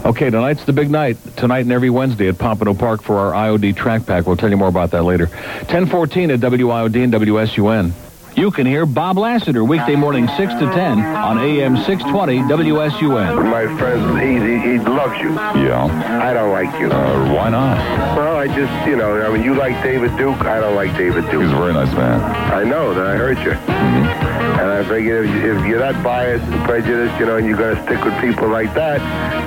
Okay, 0.04 0.30
tonight's 0.30 0.64
the 0.64 0.72
big 0.72 0.90
night. 0.90 1.16
Tonight 1.36 1.60
and 1.60 1.70
every 1.70 1.88
Wednesday 1.88 2.26
at 2.26 2.36
Pompano 2.36 2.74
Park 2.74 3.02
for 3.02 3.18
our 3.18 3.32
IOD 3.32 3.76
track 3.76 4.04
pack. 4.04 4.26
We'll 4.26 4.36
tell 4.36 4.50
you 4.50 4.56
more 4.56 4.68
about 4.68 4.90
that 4.90 5.04
later. 5.04 5.26
1014 5.26 6.32
at 6.32 6.40
WIOD 6.40 7.04
and 7.04 7.12
WSUN. 7.12 7.92
You 8.34 8.50
can 8.50 8.66
hear 8.66 8.86
Bob 8.86 9.18
Lassiter 9.18 9.62
weekday 9.62 9.94
morning 9.94 10.26
6 10.26 10.38
to 10.54 10.60
10 10.60 10.98
on 10.98 11.38
AM 11.38 11.76
620 11.76 12.38
WSUN. 12.38 13.50
My 13.50 13.66
friend, 13.76 14.18
he, 14.18 14.32
he, 14.40 14.72
he 14.72 14.78
loves 14.78 15.20
you. 15.20 15.34
Yeah. 15.62 15.84
I 16.22 16.32
don't 16.32 16.50
like 16.50 16.80
you. 16.80 16.90
Uh, 16.90 17.34
why 17.34 17.50
not? 17.50 17.76
Well, 18.16 18.36
I 18.36 18.46
just, 18.46 18.88
you 18.88 18.96
know, 18.96 19.20
I 19.20 19.30
mean, 19.30 19.42
you 19.44 19.54
like 19.54 19.80
David 19.82 20.16
Duke. 20.16 20.40
I 20.40 20.60
don't 20.60 20.74
like 20.74 20.96
David 20.96 21.30
Duke. 21.30 21.42
He's 21.42 21.52
a 21.52 21.56
very 21.56 21.74
nice 21.74 21.92
man. 21.94 22.20
I 22.52 22.64
know 22.64 22.94
that 22.94 23.06
I 23.06 23.16
heard 23.16 23.38
you. 23.38 23.52
And 23.52 24.70
I 24.70 24.82
figure 24.88 25.24
if, 25.24 25.30
if 25.30 25.66
you're 25.66 25.80
not 25.80 26.02
biased 26.02 26.44
and 26.44 26.64
prejudiced, 26.64 27.18
you 27.20 27.26
know, 27.26 27.36
and 27.36 27.46
you're 27.46 27.58
going 27.58 27.76
to 27.76 27.82
stick 27.82 28.02
with 28.02 28.18
people 28.20 28.48
like 28.48 28.72
that, 28.74 29.00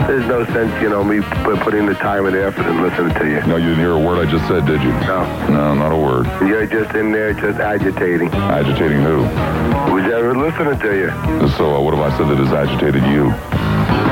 there's 0.07 0.27
no 0.27 0.45
sense, 0.45 0.71
you 0.81 0.89
know, 0.89 1.03
me 1.03 1.21
putting 1.63 1.87
the 1.87 1.95
time 1.95 2.27
and 2.27 2.35
effort 2.35 2.65
and 2.65 2.83
listening 2.83 3.13
to 3.15 3.25
you. 3.25 3.41
No, 3.47 3.55
you 3.57 3.69
didn't 3.69 3.79
hear 3.79 3.93
a 3.93 3.99
word 3.99 4.25
I 4.25 4.29
just 4.29 4.47
said, 4.47 4.65
did 4.67 4.81
you? 4.83 4.91
No. 5.09 5.25
No, 5.49 5.73
not 5.73 5.91
a 5.91 5.97
word. 5.97 6.25
You're 6.47 6.67
just 6.67 6.95
in 6.95 7.11
there 7.11 7.33
just 7.33 7.59
agitating. 7.59 8.29
Agitating 8.29 8.74
who? 8.77 9.23
Who's 9.23 10.11
ever 10.11 10.35
listening 10.35 10.77
to 10.79 10.95
you? 10.97 11.47
So 11.57 11.75
uh, 11.75 11.81
what 11.81 11.93
have 11.93 12.03
I 12.03 12.17
said 12.17 12.27
that 12.27 12.37
has 12.37 12.51
agitated 12.51 13.03
you? 13.03 13.31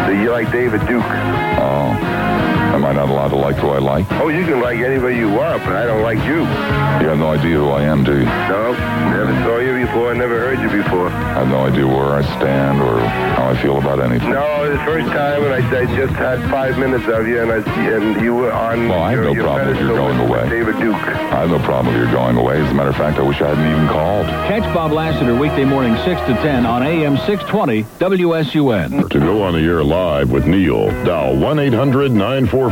So 0.06 0.12
you 0.12 0.32
like 0.32 0.52
David 0.52 0.80
Duke. 0.88 1.04
Oh. 1.04 2.53
Am 2.84 2.90
I 2.90 3.00
not 3.00 3.08
allowed 3.08 3.30
to 3.30 3.38
like 3.38 3.56
who 3.56 3.70
I 3.70 3.80
like? 3.80 4.12
Oh, 4.20 4.28
you 4.28 4.44
can 4.44 4.60
like 4.60 4.80
anybody 4.80 5.16
you 5.16 5.30
want, 5.32 5.64
but 5.64 5.72
I 5.72 5.86
don't 5.86 6.02
like 6.04 6.18
you. 6.28 6.44
You 6.44 7.08
have 7.08 7.18
no 7.18 7.30
idea 7.32 7.56
who 7.56 7.70
I 7.70 7.84
am, 7.84 8.04
do 8.04 8.12
you? 8.12 8.26
No, 8.26 8.74
never 8.76 9.32
saw 9.48 9.58
you 9.60 9.86
before, 9.86 10.12
I 10.12 10.18
never 10.18 10.38
heard 10.38 10.60
you 10.60 10.84
before. 10.84 11.08
I 11.08 11.40
have 11.40 11.48
no 11.48 11.66
idea 11.66 11.88
where 11.88 12.12
I 12.12 12.24
stand 12.36 12.82
or 12.82 13.00
how 13.00 13.52
I 13.52 13.62
feel 13.62 13.78
about 13.78 14.02
anything. 14.02 14.32
No, 14.32 14.70
the 14.70 14.84
first 14.84 15.08
time 15.14 15.44
when 15.44 15.54
I, 15.54 15.64
I 15.80 15.86
just 15.96 16.12
had 16.16 16.42
five 16.52 16.78
minutes 16.78 17.08
of 17.08 17.26
you, 17.26 17.42
and 17.42 17.54
I 17.54 17.64
and 17.88 18.22
you 18.22 18.36
were 18.36 18.52
on 18.52 18.90
Well, 18.90 19.02
I 19.02 19.12
have 19.12 19.24
your, 19.24 19.34
no 19.34 19.44
problem 19.44 19.68
with 19.70 19.80
your 19.80 19.96
pedestal 19.96 19.96
going 19.96 20.20
away. 20.20 20.50
David 20.50 20.78
Duke. 20.82 20.96
I 20.96 21.40
have 21.40 21.52
no 21.52 21.60
problem 21.60 21.96
with 21.96 22.04
your 22.04 22.12
going 22.12 22.36
away. 22.36 22.60
As 22.60 22.70
a 22.70 22.74
matter 22.74 22.90
of 22.90 22.98
fact, 22.98 23.18
I 23.18 23.22
wish 23.22 23.42
I 23.42 23.56
hadn't 23.56 23.66
even 23.66 23.88
called. 23.88 24.28
Catch 24.28 24.74
Bob 24.74 24.92
Lassiter 24.92 25.34
weekday 25.40 25.64
morning 25.64 25.96
6 26.04 26.20
to 26.28 26.34
10 26.44 26.66
on 26.66 26.84
AM 26.84 27.16
620 27.16 27.84
WSUN. 27.84 29.10
To 29.10 29.20
go 29.20 29.42
on 29.42 29.54
the 29.54 29.60
air 29.60 29.86
live 29.86 30.32
with 30.32 30.46
Neil, 30.46 30.90
dial 31.06 31.38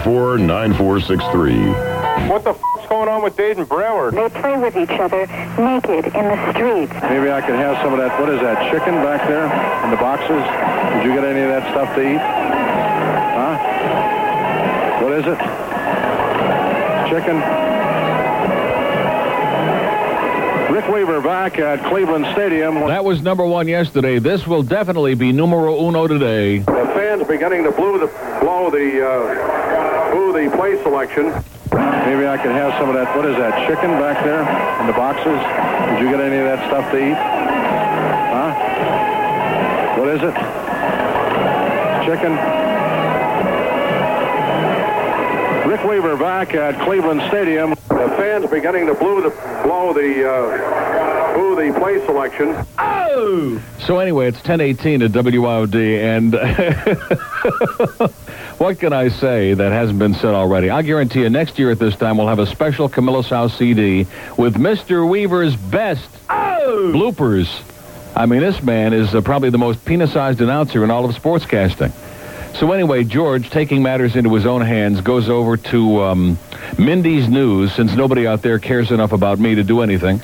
1-800-944-9463. 0.04 2.30
What 2.30 2.44
the 2.44 2.52
f***'s 2.52 2.88
going 2.90 3.10
on 3.10 3.24
with 3.24 3.36
Dayton 3.38 3.66
Broward? 3.66 4.14
They 4.14 4.30
play 4.40 4.58
with 4.58 4.76
each 4.78 4.90
other 5.00 5.26
naked 5.58 6.06
in 6.06 6.12
the 6.26 6.52
streets. 6.54 6.94
Maybe 7.04 7.32
I 7.32 7.42
could 7.42 7.56
have 7.56 7.78
some 7.84 7.94
of 7.94 8.00
that, 8.00 8.20
what 8.20 8.30
is 8.30 8.40
that, 8.42 8.72
chicken 8.72 8.96
back 8.96 9.28
there 9.28 9.46
in 9.86 9.92
the 9.92 9.98
boxes? 9.98 10.44
Did 10.96 11.06
you 11.06 11.14
get 11.14 11.24
any 11.24 11.42
of 11.42 11.50
that 11.50 11.72
stuff 11.72 11.94
to 11.96 12.02
eat? 12.02 12.18
Huh? 13.38 13.58
What 15.04 15.14
is 15.14 15.26
it? 15.28 15.38
Chicken? 17.10 17.42
Rick 20.72 20.88
Weaver 20.88 21.20
back 21.22 21.60
at 21.60 21.84
Cleveland 21.90 22.26
Stadium. 22.32 22.76
That 22.88 23.04
was 23.04 23.22
number 23.22 23.46
one 23.46 23.68
yesterday. 23.68 24.20
This 24.20 24.48
will 24.48 24.64
definitely 24.64 25.16
be 25.16 25.34
numero 25.34 25.78
uno 25.78 26.08
today. 26.08 26.60
The 26.60 26.90
fans 26.96 27.28
beginning 27.28 27.66
to 27.66 27.72
blow 27.72 27.98
the 27.98 28.08
blow 28.40 28.70
the 28.70 29.06
uh, 29.06 29.51
blow 30.12 30.32
the 30.32 30.50
play 30.56 30.82
selection. 30.84 31.32
Maybe 31.72 32.28
I 32.28 32.38
could 32.38 32.52
have 32.52 32.74
some 32.78 32.90
of 32.90 32.96
that. 32.96 33.16
What 33.16 33.26
is 33.26 33.38
that? 33.38 33.68
Chicken 33.68 33.92
back 33.92 34.24
there 34.24 34.42
in 34.82 34.88
the 34.88 34.94
boxes? 34.94 35.40
Did 35.96 36.04
you 36.04 36.12
get 36.12 36.20
any 36.20 36.38
of 36.38 36.46
that 36.46 36.68
stuff 36.68 36.92
to 36.92 36.98
eat? 36.98 37.16
Huh? 38.36 38.52
What 39.98 40.10
is 40.10 40.22
it? 40.22 40.36
Chicken. 42.06 42.36
Rick 45.70 45.84
Weaver 45.86 46.18
back 46.18 46.54
at 46.54 46.84
Cleveland 46.84 47.22
Stadium. 47.30 47.70
The 47.88 48.14
fans 48.18 48.50
beginning 48.50 48.88
to 48.88 48.94
blow 48.94 49.22
the 49.22 49.30
blow 49.64 49.94
the 49.94 50.30
uh, 50.30 51.34
blow 51.36 51.56
the 51.56 51.72
play 51.80 52.06
selection. 52.06 52.66
Oh! 52.78 53.62
So 53.80 54.00
anyway, 54.00 54.28
it's 54.28 54.40
1018 54.40 55.02
at 55.04 55.12
WIOD, 55.12 55.76
and 56.02 56.34
what 58.62 58.78
can 58.78 58.94
I 58.94 59.08
say 59.08 59.56
that 59.56 59.72
hasn't 59.72 59.98
been 59.98 60.14
said 60.14 60.36
already? 60.36 60.70
I 60.70 60.84
guarantee 60.84 61.22
you 61.22 61.32
next 61.32 61.58
year 61.58 61.72
at 61.72 61.80
this 61.80 61.96
time 61.96 62.18
we'll 62.18 62.28
have 62.28 62.38
a 62.38 62.46
special 62.46 62.88
Camillus 62.88 63.28
House 63.28 63.58
CD 63.58 64.06
with 64.38 64.54
Mr. 64.54 65.10
Weaver's 65.10 65.56
best 65.56 66.08
bloopers. 66.28 67.50
I 68.16 68.28
mean, 68.28 68.42
this 68.42 68.62
man 68.62 68.94
is 68.94 69.16
uh, 69.16 69.22
probably 69.22 69.50
the 69.50 69.58
most 69.58 69.84
penis-sized 69.84 70.42
announcer 70.42 70.84
in 70.84 70.92
all 70.92 71.04
of 71.06 71.16
sportscasting. 71.16 71.92
So 72.56 72.72
anyway, 72.72 73.04
George, 73.04 73.50
taking 73.50 73.82
matters 73.82 74.16
into 74.16 74.32
his 74.36 74.46
own 74.46 74.62
hands, 74.62 75.02
goes 75.02 75.28
over 75.28 75.58
to 75.58 76.04
um, 76.04 76.38
Mindy's 76.78 77.28
News, 77.28 77.74
since 77.74 77.96
nobody 77.96 78.28
out 78.28 78.44
there 78.44 78.60
cares 78.60 78.92
enough 78.92 79.12
about 79.12 79.40
me 79.40 79.56
to 79.56 79.64
do 79.64 79.82
anything. 79.82 80.22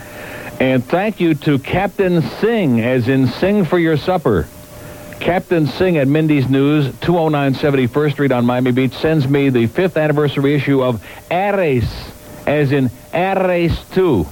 And 0.59 0.85
thank 0.85 1.19
you 1.19 1.33
to 1.33 1.57
Captain 1.57 2.21
Singh, 2.21 2.81
as 2.81 3.07
in 3.07 3.25
Sing 3.25 3.65
for 3.65 3.79
Your 3.79 3.97
Supper. 3.97 4.47
Captain 5.19 5.65
Singh 5.67 5.97
at 5.97 6.07
Mindy's 6.07 6.47
News, 6.47 6.93
209 7.01 7.55
71st 7.55 8.11
Street 8.11 8.31
on 8.31 8.45
Miami 8.45 8.71
Beach, 8.71 8.93
sends 8.93 9.27
me 9.27 9.49
the 9.49 9.67
fifth 9.67 9.97
anniversary 9.97 10.53
issue 10.53 10.83
of 10.83 11.03
Eres, 11.29 11.85
as 12.45 12.71
in 12.71 12.89
Eres 13.13 13.71
Tú. 13.91 14.27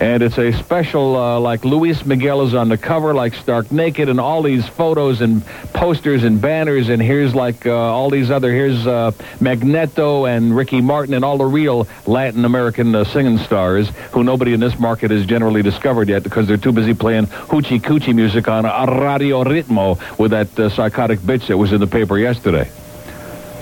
And 0.00 0.22
it's 0.22 0.38
a 0.38 0.52
special, 0.52 1.16
uh, 1.16 1.40
like 1.40 1.64
Luis 1.64 2.06
Miguel 2.06 2.42
is 2.42 2.54
on 2.54 2.68
the 2.68 2.78
cover, 2.78 3.14
like 3.14 3.34
stark 3.34 3.72
naked, 3.72 4.08
and 4.08 4.20
all 4.20 4.42
these 4.42 4.64
photos 4.64 5.20
and 5.20 5.44
posters 5.72 6.22
and 6.22 6.40
banners. 6.40 6.88
And 6.88 7.02
here's 7.02 7.34
like 7.34 7.66
uh, 7.66 7.74
all 7.74 8.08
these 8.08 8.30
other, 8.30 8.52
here's 8.52 8.86
uh, 8.86 9.10
Magneto 9.40 10.24
and 10.24 10.54
Ricky 10.54 10.80
Martin 10.80 11.14
and 11.14 11.24
all 11.24 11.36
the 11.36 11.46
real 11.46 11.88
Latin 12.06 12.44
American 12.44 12.94
uh, 12.94 13.02
singing 13.02 13.38
stars 13.38 13.88
who 14.12 14.22
nobody 14.22 14.52
in 14.52 14.60
this 14.60 14.78
market 14.78 15.10
has 15.10 15.26
generally 15.26 15.62
discovered 15.62 16.08
yet 16.08 16.22
because 16.22 16.46
they're 16.46 16.56
too 16.56 16.72
busy 16.72 16.94
playing 16.94 17.26
hoochie 17.26 17.80
coochie 17.80 18.14
music 18.14 18.46
on 18.46 18.64
Radio 19.02 19.42
Ritmo 19.42 19.98
with 20.16 20.30
that 20.30 20.56
uh, 20.60 20.68
psychotic 20.68 21.18
bitch 21.18 21.48
that 21.48 21.56
was 21.56 21.72
in 21.72 21.80
the 21.80 21.88
paper 21.88 22.16
yesterday. 22.16 22.70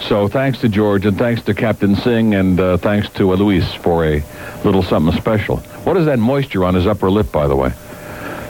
So 0.03 0.29
thanks 0.29 0.61
to 0.61 0.69
George 0.69 1.07
and 1.07 1.17
thanks 1.17 1.43
to 1.45 1.55
Captain 1.55 1.97
Singh 1.97 2.35
and 2.35 2.61
uh, 2.61 2.77
thanks 2.77 3.09
to 3.15 3.33
Luis 3.33 3.73
for 3.73 4.05
a 4.05 4.23
little 4.65 4.83
something 4.83 5.19
special. 5.19 5.63
What 5.87 5.97
is 5.97 6.07
that 6.07 6.19
moisture 6.19 6.65
on 6.65 6.75
his 6.75 6.85
upper 6.85 7.09
lip, 7.09 7.31
by 7.31 7.47
the 7.47 7.55
way? 7.55 7.73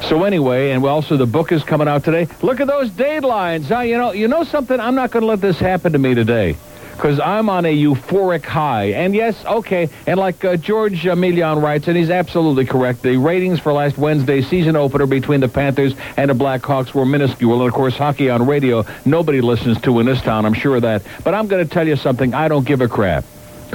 So 0.09 0.25
anyway, 0.25 0.71
and 0.71 0.83
also 0.87 1.19
the 1.19 1.27
book 1.27 1.53
is 1.53 1.63
coming 1.63 1.87
out 1.87 2.03
today. 2.03 2.29
Look 2.41 2.61
at 2.61 2.67
those 2.67 2.89
deadlines. 2.89 3.67
Huh? 3.67 3.81
You 3.81 3.99
know, 3.99 4.13
you 4.13 4.27
know 4.27 4.43
something. 4.43 4.81
I'm 4.81 4.95
not 4.95 5.11
going 5.11 5.21
to 5.21 5.27
let 5.27 5.43
this 5.43 5.59
happen 5.59 5.93
to 5.93 5.99
me 5.99 6.15
today, 6.15 6.57
because 6.93 7.21
I'm 7.21 7.51
on 7.51 7.67
a 7.67 7.77
euphoric 7.77 8.43
high. 8.43 8.93
And 8.93 9.15
yes, 9.15 9.45
okay. 9.45 9.91
And 10.07 10.19
like 10.19 10.47
uh, 10.47 10.57
George 10.57 11.07
uh, 11.07 11.15
Milian 11.15 11.63
writes, 11.63 11.89
and 11.89 11.97
he's 11.99 12.09
absolutely 12.09 12.65
correct. 12.65 13.03
The 13.03 13.19
ratings 13.19 13.61
for 13.61 13.71
last 13.75 13.99
Wednesday's 13.99 14.49
season 14.49 14.75
opener 14.75 15.05
between 15.05 15.41
the 15.41 15.49
Panthers 15.49 15.95
and 16.17 16.31
the 16.31 16.35
Blackhawks 16.35 16.95
were 16.95 17.05
minuscule. 17.05 17.61
And 17.61 17.69
of 17.69 17.75
course, 17.75 17.99
hockey 17.99 18.31
on 18.31 18.47
radio 18.47 18.87
nobody 19.05 19.43
listens 19.43 19.79
to 19.83 20.01
in 20.01 20.07
this 20.07 20.23
town. 20.23 20.47
I'm 20.47 20.55
sure 20.55 20.77
of 20.77 20.83
that. 20.83 21.03
But 21.23 21.35
I'm 21.35 21.49
going 21.49 21.63
to 21.63 21.71
tell 21.71 21.87
you 21.87 21.97
something. 21.97 22.33
I 22.33 22.49
don't 22.49 22.67
give 22.67 22.81
a 22.81 22.89
crap 22.89 23.27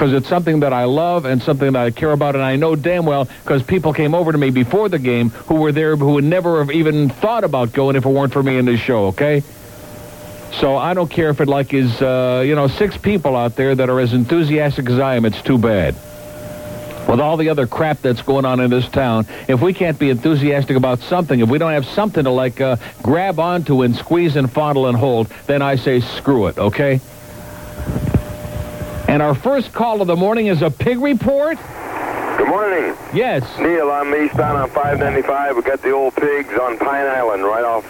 because 0.01 0.15
it's 0.15 0.27
something 0.27 0.61
that 0.61 0.73
I 0.73 0.85
love 0.85 1.25
and 1.25 1.43
something 1.43 1.73
that 1.73 1.79
I 1.79 1.91
care 1.91 2.11
about, 2.11 2.33
and 2.33 2.43
I 2.43 2.55
know 2.55 2.75
damn 2.75 3.05
well 3.05 3.25
because 3.43 3.61
people 3.61 3.93
came 3.93 4.15
over 4.15 4.31
to 4.31 4.37
me 4.39 4.49
before 4.49 4.89
the 4.89 4.97
game 4.97 5.29
who 5.29 5.57
were 5.57 5.71
there 5.71 5.95
who 5.95 6.13
would 6.13 6.23
never 6.23 6.57
have 6.57 6.71
even 6.71 7.07
thought 7.07 7.43
about 7.43 7.71
going 7.71 7.95
if 7.95 8.03
it 8.03 8.09
weren't 8.09 8.33
for 8.33 8.41
me 8.41 8.57
in 8.57 8.65
this 8.65 8.79
show. 8.79 9.09
Okay. 9.09 9.43
So 10.53 10.75
I 10.75 10.95
don't 10.95 11.07
care 11.07 11.29
if 11.29 11.39
it 11.39 11.47
like 11.47 11.71
is 11.75 12.01
uh, 12.01 12.41
you 12.43 12.55
know 12.55 12.67
six 12.67 12.97
people 12.97 13.35
out 13.35 13.55
there 13.55 13.75
that 13.75 13.91
are 13.91 13.99
as 13.99 14.13
enthusiastic 14.13 14.89
as 14.89 14.97
I 14.97 15.17
am. 15.17 15.25
It's 15.25 15.39
too 15.43 15.59
bad. 15.59 15.93
With 17.07 17.19
all 17.19 17.37
the 17.37 17.49
other 17.49 17.67
crap 17.67 18.01
that's 18.01 18.23
going 18.23 18.45
on 18.45 18.59
in 18.59 18.71
this 18.71 18.89
town, 18.89 19.27
if 19.47 19.61
we 19.61 19.71
can't 19.71 19.99
be 19.99 20.09
enthusiastic 20.09 20.77
about 20.77 20.97
something, 21.01 21.41
if 21.41 21.47
we 21.47 21.59
don't 21.59 21.73
have 21.73 21.85
something 21.85 22.23
to 22.23 22.31
like 22.31 22.59
uh, 22.59 22.77
grab 23.03 23.39
onto 23.39 23.83
and 23.83 23.95
squeeze 23.95 24.35
and 24.35 24.51
fondle 24.51 24.87
and 24.87 24.97
hold, 24.97 25.27
then 25.45 25.61
I 25.61 25.75
say 25.75 25.99
screw 25.99 26.47
it. 26.47 26.57
Okay. 26.57 27.01
And 29.11 29.21
our 29.21 29.35
first 29.35 29.73
call 29.73 29.99
of 30.01 30.07
the 30.07 30.15
morning 30.15 30.47
is 30.47 30.61
a 30.61 30.71
pig 30.71 30.97
report. 30.97 31.57
Good 32.37 32.47
morning. 32.47 32.95
Yes. 33.13 33.43
Neil, 33.59 33.91
I'm 33.91 34.15
eastbound 34.15 34.57
on 34.57 34.69
595. 34.69 35.57
We 35.57 35.61
got 35.63 35.81
the 35.81 35.91
old 35.91 36.15
pigs 36.15 36.53
on 36.53 36.77
Pine 36.77 37.07
Island 37.07 37.43
right 37.43 37.65
off 37.65 37.83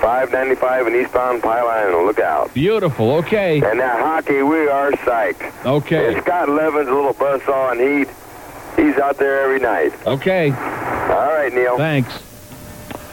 595 0.00 0.86
and 0.86 0.96
eastbound 0.96 1.42
Pine 1.42 1.62
Island. 1.62 2.06
Look 2.06 2.20
out. 2.20 2.54
Beautiful. 2.54 3.16
Okay. 3.16 3.56
And 3.56 3.78
that 3.80 4.00
hockey, 4.00 4.40
we 4.40 4.66
are 4.66 4.92
psyched. 4.92 5.66
Okay. 5.66 6.14
And 6.14 6.22
Scott 6.24 6.48
Levin's 6.48 6.88
a 6.88 6.94
little 6.94 7.12
buzzsaw, 7.12 7.72
and 7.72 7.78
he, 7.78 8.82
he's 8.82 8.96
out 8.96 9.18
there 9.18 9.42
every 9.42 9.60
night. 9.60 9.92
Okay. 10.06 10.52
All 10.52 11.34
right, 11.34 11.52
Neil. 11.52 11.76
Thanks. 11.76 12.14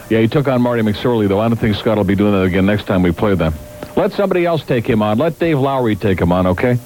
Yeah, 0.08 0.20
he 0.22 0.28
took 0.28 0.48
on 0.48 0.62
Marty 0.62 0.80
McSorley, 0.80 1.28
though. 1.28 1.40
I 1.40 1.48
don't 1.48 1.58
think 1.58 1.76
Scott 1.76 1.98
will 1.98 2.04
be 2.04 2.16
doing 2.16 2.32
that 2.32 2.44
again 2.44 2.64
next 2.64 2.84
time 2.84 3.02
we 3.02 3.12
play 3.12 3.34
them. 3.34 3.52
Let 3.96 4.12
somebody 4.12 4.46
else 4.46 4.64
take 4.64 4.86
him 4.86 5.02
on. 5.02 5.18
Let 5.18 5.38
Dave 5.38 5.58
Lowry 5.58 5.94
take 5.94 6.18
him 6.18 6.32
on, 6.32 6.46
okay? 6.46 6.78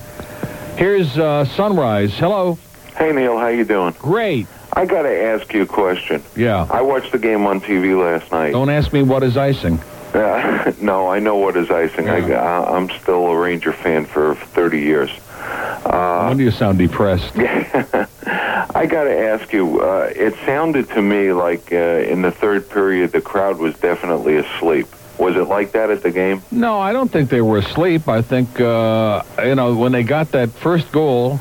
Here's 0.79 1.19
uh, 1.19 1.45
Sunrise. 1.45 2.15
Hello. 2.15 2.57
Hey 2.97 3.11
Neil, 3.11 3.37
how 3.37 3.49
you 3.49 3.65
doing? 3.65 3.97
Great. 3.99 4.47
I 4.75 4.87
got 4.87 5.03
to 5.03 5.23
ask 5.23 5.53
you 5.53 5.63
a 5.63 5.67
question. 5.67 6.23
Yeah. 6.37 6.69
I 6.71 6.83
watched 6.83 7.11
the 7.11 7.19
game 7.19 7.47
on 7.47 7.61
TV 7.61 8.01
last 8.01 8.31
night. 8.31 8.53
Don't 8.53 8.71
ask 8.71 8.93
me 8.93 9.03
what 9.03 9.25
is 9.25 9.37
icing. 9.37 9.81
Uh, 10.15 10.73
no, 10.81 11.09
I 11.09 11.19
know 11.19 11.35
what 11.35 11.57
is 11.57 11.69
icing. 11.69 12.09
I, 12.09 12.31
I, 12.31 12.77
I'm 12.77 12.89
still 12.91 13.27
a 13.27 13.37
Ranger 13.37 13.73
fan 13.73 14.05
for 14.05 14.37
30 14.37 14.79
years. 14.79 15.11
Uh, 15.41 16.27
when 16.29 16.37
do 16.37 16.45
you 16.45 16.53
sound 16.53 16.79
depressed? 16.79 17.33
I 17.37 18.87
got 18.89 19.03
to 19.05 19.19
ask 19.19 19.53
you. 19.53 19.81
Uh, 19.81 20.13
it 20.15 20.37
sounded 20.47 20.91
to 20.91 21.03
me 21.03 21.33
like 21.33 21.73
uh, 21.73 21.77
in 21.77 22.23
the 22.23 22.31
third 22.31 22.71
period 22.71 23.11
the 23.11 23.21
crowd 23.21 23.59
was 23.59 23.77
definitely 23.79 24.37
asleep. 24.37 24.87
Was 25.19 25.37
it 25.37 25.49
like 25.49 25.73
that 25.73 25.91
at 25.91 26.03
the 26.03 26.11
game? 26.11 26.43
No, 26.51 26.79
I 26.79 26.93
don't 26.93 27.11
think 27.11 27.29
they 27.29 27.41
were 27.41 27.59
asleep. 27.59 28.09
I 28.09 28.23
think, 28.23 28.61
uh, 28.61 29.23
you 29.45 29.55
know, 29.57 29.75
when 29.75 29.93
they 29.93 30.05
got 30.05 30.31
that 30.33 30.51
first 30.51 30.93
goal 30.93 31.41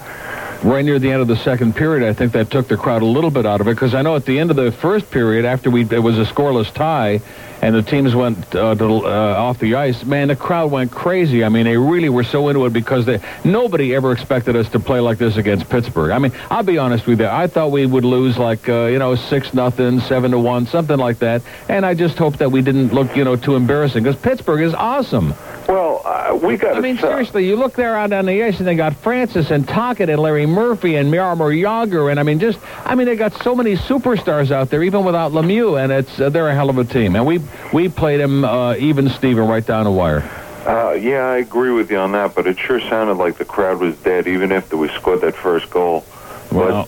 right 0.64 0.84
near 0.84 1.00
the 1.00 1.12
end 1.12 1.22
of 1.22 1.28
the 1.28 1.38
second 1.38 1.76
period, 1.76 2.08
I 2.08 2.14
think 2.14 2.32
that 2.34 2.50
took 2.50 2.68
the 2.68 2.78
crowd 2.78 3.02
a 3.02 3.06
little 3.06 3.32
bit 3.32 3.46
out 3.46 3.62
of 3.62 3.68
it 3.68 3.76
because 3.76 3.94
I 3.94 4.02
know 4.02 4.16
at 4.16 4.26
the 4.26 4.40
end 4.40 4.50
of 4.50 4.56
the 4.56 4.72
first 4.72 5.10
period, 5.12 5.46
after 5.46 5.70
we 5.70 5.82
it 5.82 6.00
was 6.00 6.18
a 6.18 6.26
scoreless 6.26 6.74
tie, 6.74 7.22
and 7.62 7.74
the 7.74 7.82
teams 7.82 8.14
went 8.14 8.56
uh, 8.56 8.76
to, 8.76 8.86
uh, 8.86 9.36
off 9.38 9.60
the 9.60 9.76
ice, 9.76 10.04
man, 10.04 10.28
the 10.28 10.36
crowd 10.36 10.72
went 10.72 10.92
crazy. 10.92 11.44
I 11.44 11.50
mean, 11.50 11.66
they 11.66 11.78
really 11.78 12.10
were 12.10 12.24
so 12.24 12.50
into 12.50 12.66
it 12.66 12.74
because 12.74 13.06
they, 13.06 13.20
nobody 13.44 13.96
ever 13.96 14.12
expected 14.12 14.56
us 14.56 14.70
to 14.70 14.80
play 14.80 15.00
like 15.00 15.18
this 15.18 15.38
against 15.38 15.70
Pittsburgh. 15.70 16.12
I 16.12 16.20
mean, 16.20 16.34
I'll 16.52 16.64
be 16.64 16.78
honest 16.78 17.08
with 17.08 17.20
you. 17.20 17.28
I 17.28 17.48
thought 17.48 17.72
we 17.72 17.86
would 17.86 18.06
lose 18.06 18.38
like, 18.38 18.70
uh, 18.70 18.86
you 18.86 19.00
know, 19.00 19.16
6 19.16 19.54
nothing, 19.54 20.00
7 20.02 20.32
to 20.32 20.40
1, 20.40 20.68
something 20.68 20.98
like 20.98 21.20
that. 21.20 21.42
And 21.68 21.86
I 21.86 21.96
just 21.96 22.18
hope 22.18 22.38
that 22.38 22.52
we 22.52 22.62
didn't 22.62 22.94
look, 22.94 23.16
you 23.16 23.24
know, 23.24 23.36
too 23.36 23.56
embarrassing 23.56 24.04
because 24.04 24.20
Pittsburgh 24.22 24.62
is 24.62 24.74
awesome. 24.76 25.34
Well, 25.68 26.02
uh, 26.06 26.40
we 26.42 26.56
got. 26.56 26.78
I 26.78 26.80
mean, 26.80 26.98
seriously, 26.98 27.46
you 27.46 27.58
look 27.58 27.74
there 27.74 27.98
out 27.98 28.14
on 28.14 28.26
the 28.26 28.42
ice, 28.42 28.60
and 28.60 28.68
they 28.68 28.76
got 28.76 28.96
Francis 28.96 29.52
and 29.52 29.68
Tocchet 29.68 30.10
and 30.10 30.20
Larry 30.20 30.46
Murphy 30.46 30.96
and 30.96 31.12
Jaromir 31.12 31.62
Jagr, 31.62 32.10
and 32.10 32.20
I 32.20 32.24
mean, 32.24 32.40
just 32.40 32.58
I 32.86 32.96
mean, 32.96 33.06
they 33.06 33.18
got 33.18 33.34
so 33.44 33.54
many 33.54 33.76
superstars 33.76 34.50
out 34.52 34.70
there, 34.70 34.82
even 34.84 35.04
without 35.04 35.34
Lemieux, 35.34 35.82
and 35.82 35.92
it's 35.92 36.22
uh, 36.22 36.30
they're 36.30 36.48
a 36.48 36.56
hell 36.56 36.70
of 36.70 36.78
a 36.78 36.86
team. 36.86 37.18
And 37.18 37.26
we 37.26 37.42
we 37.74 37.90
played 37.90 38.22
them 38.22 38.46
uh, 38.46 38.76
even 38.76 39.10
Steven 39.10 39.46
right 39.48 39.66
down 39.66 39.84
the 39.84 39.92
wire. 39.92 40.24
Uh, 40.66 40.94
yeah, 40.94 41.26
I 41.26 41.38
agree 41.38 41.72
with 41.72 41.92
you 41.92 41.98
on 41.98 42.14
that, 42.14 42.34
but 42.34 42.48
it 42.48 42.58
sure 42.58 42.80
sounded 42.80 43.14
like 43.14 43.38
the 43.38 43.46
crowd 43.46 43.80
was 43.80 43.96
dead, 43.98 44.28
even 44.28 44.52
after 44.52 44.78
we 44.78 44.88
scored 44.90 45.22
that 45.22 45.36
first 45.36 45.70
goal. 45.70 46.06
Well, 46.52 46.88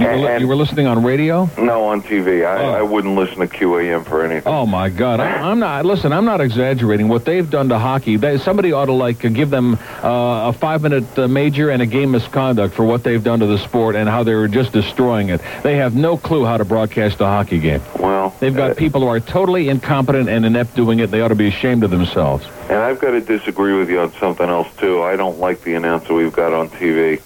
you, 0.00 0.06
were, 0.06 0.16
li- 0.16 0.40
you 0.40 0.48
were 0.48 0.56
listening 0.56 0.86
on 0.86 1.02
radio? 1.04 1.48
No, 1.58 1.84
on 1.84 2.02
TV. 2.02 2.46
I, 2.46 2.78
I 2.78 2.82
wouldn't 2.82 3.14
listen 3.14 3.38
to 3.38 3.46
QAM 3.46 4.04
for 4.04 4.24
anything. 4.24 4.52
Oh 4.52 4.66
my 4.66 4.88
God! 4.88 5.20
I, 5.20 5.50
I'm 5.50 5.58
not. 5.58 5.84
Listen, 5.84 6.12
I'm 6.12 6.24
not 6.24 6.40
exaggerating. 6.40 7.08
What 7.08 7.24
they've 7.24 7.48
done 7.48 7.68
to 7.68 7.78
hockey, 7.78 8.16
they, 8.16 8.38
somebody 8.38 8.72
ought 8.72 8.86
to 8.86 8.92
like 8.92 9.24
uh, 9.24 9.28
give 9.28 9.50
them 9.50 9.74
uh, 10.02 10.48
a 10.48 10.52
five-minute 10.52 11.18
uh, 11.18 11.28
major 11.28 11.70
and 11.70 11.82
a 11.82 11.86
game 11.86 12.10
misconduct 12.10 12.74
for 12.74 12.84
what 12.84 13.04
they've 13.04 13.22
done 13.22 13.40
to 13.40 13.46
the 13.46 13.58
sport 13.58 13.94
and 13.96 14.08
how 14.08 14.22
they're 14.22 14.48
just 14.48 14.72
destroying 14.72 15.28
it. 15.28 15.40
They 15.62 15.76
have 15.76 15.94
no 15.94 16.16
clue 16.16 16.44
how 16.44 16.56
to 16.56 16.64
broadcast 16.64 17.20
a 17.20 17.26
hockey 17.26 17.58
game. 17.58 17.82
Well, 17.98 18.34
They've 18.40 18.54
got 18.56 18.76
people 18.76 19.02
who 19.02 19.08
are 19.08 19.20
totally 19.20 19.68
incompetent 19.68 20.28
and 20.28 20.46
inept 20.46 20.74
doing 20.74 21.00
it. 21.00 21.10
They 21.10 21.20
ought 21.20 21.28
to 21.28 21.34
be 21.34 21.48
ashamed 21.48 21.84
of 21.84 21.90
themselves. 21.90 22.46
And 22.70 22.78
I've 22.78 22.98
got 22.98 23.10
to 23.10 23.20
disagree 23.20 23.76
with 23.76 23.90
you 23.90 24.00
on 24.00 24.12
something 24.14 24.48
else 24.48 24.68
too. 24.78 25.02
I 25.02 25.16
don't 25.16 25.38
like 25.38 25.62
the 25.62 25.74
announcer 25.74 26.14
we've 26.14 26.32
got 26.32 26.52
on 26.52 26.70
TV. 26.70 27.20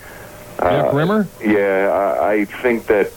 Jack 0.71 0.93
Rimer? 0.93 1.29
Yeah, 1.41 2.19
I, 2.21 2.33
I 2.33 2.45
think 2.45 2.87
that 2.87 3.13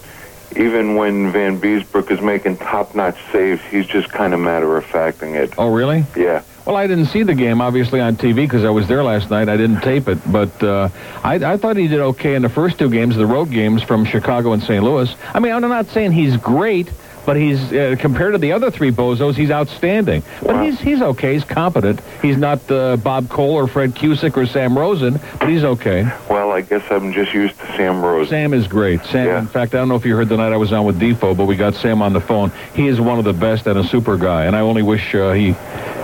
even 0.55 0.95
when 0.95 1.31
Vanbiesbrouck 1.31 2.09
is 2.11 2.21
making 2.21 2.57
top-notch 2.57 3.17
saves, 3.31 3.61
he's 3.65 3.85
just 3.85 4.09
kind 4.09 4.33
of 4.33 4.39
matter-of-facting 4.39 5.35
it. 5.35 5.53
Oh, 5.57 5.71
really? 5.71 6.05
Yeah. 6.15 6.43
Well, 6.65 6.75
I 6.75 6.87
didn't 6.87 7.05
see 7.05 7.23
the 7.23 7.35
game, 7.35 7.61
obviously, 7.61 8.01
on 8.01 8.17
TV 8.17 8.35
because 8.35 8.65
I 8.65 8.69
was 8.69 8.87
there 8.87 9.03
last 9.03 9.29
night. 9.29 9.47
I 9.47 9.55
didn't 9.55 9.81
tape 9.81 10.07
it, 10.09 10.19
but 10.29 10.61
uh, 10.61 10.89
I, 11.23 11.35
I 11.35 11.57
thought 11.57 11.77
he 11.77 11.87
did 11.87 11.99
okay 11.99 12.35
in 12.35 12.41
the 12.41 12.49
first 12.49 12.77
two 12.77 12.89
games, 12.89 13.15
the 13.15 13.25
road 13.25 13.51
games 13.51 13.83
from 13.83 14.03
Chicago 14.03 14.51
and 14.51 14.61
St. 14.61 14.83
Louis. 14.83 15.13
I 15.33 15.39
mean, 15.39 15.53
I'm 15.53 15.61
not 15.61 15.87
saying 15.87 16.11
he's 16.11 16.35
great, 16.35 16.89
but 17.27 17.35
he's 17.35 17.73
uh, 17.73 17.97
compared 17.99 18.31
to 18.33 18.37
the 18.37 18.53
other 18.53 18.71
three 18.71 18.89
bozos, 18.89 19.35
he's 19.35 19.51
outstanding. 19.51 20.23
But 20.41 20.63
he's 20.63 20.79
he's 20.79 21.01
okay. 21.01 21.33
He's 21.33 21.43
competent. 21.43 21.99
He's 22.21 22.37
not 22.37 22.71
uh, 22.71 22.95
Bob 22.95 23.27
Cole 23.27 23.51
or 23.55 23.67
Fred 23.67 23.93
Cusick 23.93 24.37
or 24.37 24.45
Sam 24.45 24.77
Rosen, 24.77 25.19
but 25.37 25.49
he's 25.49 25.65
okay. 25.65 26.09
Well, 26.29 26.51
I 26.53 26.61
guess 26.61 26.83
I'm 26.89 27.11
just 27.11 27.33
used 27.33 27.59
to 27.59 27.65
Sam 27.75 28.01
Rosen. 28.01 28.29
Sam 28.29 28.53
is 28.53 28.65
great. 28.65 29.03
Sam, 29.03 29.27
Yeah. 29.27 29.39
in 29.39 29.47
fact, 29.47 29.75
I 29.75 29.79
don't 29.79 29.89
know 29.89 29.95
if 29.97 30.05
you 30.05 30.15
heard 30.15 30.29
the 30.29 30.37
night 30.37 30.53
I 30.53 30.57
was 30.57 30.71
on 30.71 30.85
with 30.85 30.99
Defoe, 30.99 31.35
but 31.35 31.45
we 31.47 31.57
got 31.57 31.75
Sam 31.75 32.01
on 32.01 32.13
the 32.13 32.21
phone. 32.21 32.49
He 32.73 32.87
is 32.87 33.01
one 33.01 33.19
of 33.19 33.25
the 33.25 33.33
best 33.33 33.67
and 33.67 33.77
a 33.77 33.83
super 33.83 34.15
guy, 34.15 34.45
and 34.45 34.55
I 34.55 34.61
only 34.61 34.81
wish 34.81 35.13
uh, 35.13 35.33
he 35.33 35.51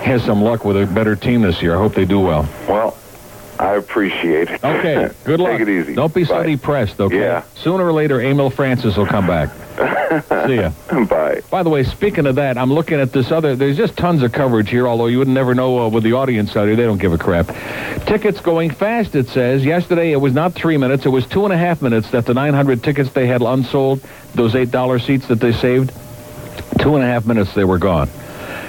has 0.04 0.22
some 0.22 0.42
luck 0.42 0.66
with 0.66 0.76
a 0.76 0.84
better 0.84 1.16
team 1.16 1.40
this 1.40 1.62
year. 1.62 1.74
I 1.74 1.78
hope 1.78 1.94
they 1.94 2.04
do 2.04 2.20
well. 2.20 2.46
Well, 2.68 2.98
I 3.58 3.76
appreciate 3.76 4.50
it. 4.50 4.62
Okay, 4.62 5.08
good 5.24 5.40
luck. 5.40 5.52
Take 5.52 5.62
it 5.62 5.68
easy. 5.70 5.94
Don't 5.94 6.12
be 6.12 6.26
so 6.26 6.34
Bye. 6.34 6.46
depressed, 6.50 7.00
okay? 7.00 7.18
Yeah. 7.18 7.44
Sooner 7.54 7.82
or 7.86 7.94
later, 7.94 8.20
Emile 8.20 8.50
Francis 8.50 8.94
will 8.98 9.06
come 9.06 9.26
back. 9.26 9.48
See 10.46 10.56
ya. 10.56 10.70
Bye. 11.06 11.42
By 11.50 11.62
the 11.62 11.70
way, 11.70 11.82
speaking 11.82 12.26
of 12.26 12.36
that, 12.36 12.56
I'm 12.56 12.72
looking 12.72 13.00
at 13.00 13.12
this 13.12 13.32
other. 13.32 13.56
There's 13.56 13.76
just 13.76 13.96
tons 13.96 14.22
of 14.22 14.32
coverage 14.32 14.70
here, 14.70 14.86
although 14.86 15.06
you 15.06 15.18
would 15.18 15.28
never 15.28 15.54
know 15.54 15.80
uh, 15.80 15.88
with 15.88 16.04
the 16.04 16.12
audience 16.12 16.56
out 16.56 16.66
here. 16.66 16.76
They 16.76 16.84
don't 16.84 16.98
give 16.98 17.12
a 17.12 17.18
crap. 17.18 17.48
Tickets 18.06 18.40
going 18.40 18.70
fast, 18.70 19.16
it 19.16 19.28
says. 19.28 19.64
Yesterday, 19.64 20.12
it 20.12 20.20
was 20.20 20.32
not 20.32 20.52
three 20.52 20.76
minutes. 20.76 21.06
It 21.06 21.08
was 21.08 21.26
two 21.26 21.44
and 21.44 21.52
a 21.52 21.58
half 21.58 21.82
minutes 21.82 22.10
that 22.10 22.26
the 22.26 22.34
900 22.34 22.82
tickets 22.84 23.10
they 23.12 23.26
had 23.26 23.42
unsold, 23.42 24.00
those 24.34 24.54
$8 24.54 25.04
seats 25.04 25.26
that 25.26 25.40
they 25.40 25.52
saved, 25.52 25.92
two 26.78 26.94
and 26.94 27.02
a 27.02 27.06
half 27.06 27.26
minutes 27.26 27.52
they 27.54 27.64
were 27.64 27.78
gone. 27.78 28.08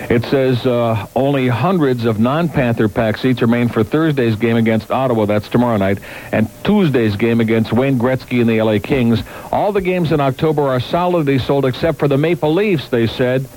It 0.10 0.24
says 0.26 0.66
uh, 0.66 1.08
only 1.16 1.48
hundreds 1.48 2.06
of 2.06 2.20
non-Panther 2.20 2.88
pack 2.90 3.18
seats 3.18 3.42
remain 3.42 3.70
for 3.70 3.84
Thursday's 3.84 4.36
game 4.36 4.56
against 4.56 4.92
Ottawa. 4.92 5.26
That's 5.26 5.50
tomorrow 5.50 5.78
night, 5.78 6.00
and 6.32 6.48
Tuesday's 6.64 7.16
game 7.16 7.42
against 7.42 7.74
Wayne 7.74 7.98
Gretzky 7.98 8.40
and 8.40 8.50
the 8.50 8.62
LA 8.62 8.78
Kings. 8.80 9.24
All 9.52 9.72
the 9.72 9.82
games 9.82 10.12
in 10.12 10.20
October 10.20 10.64
are 10.64 10.80
solidly 10.80 11.40
sold 11.40 11.66
except 11.66 11.98
for 11.98 12.08
the 12.08 12.18
Maple 12.18 12.54
Leafs. 12.54 12.90
They 12.90 13.08
said. 13.08 13.48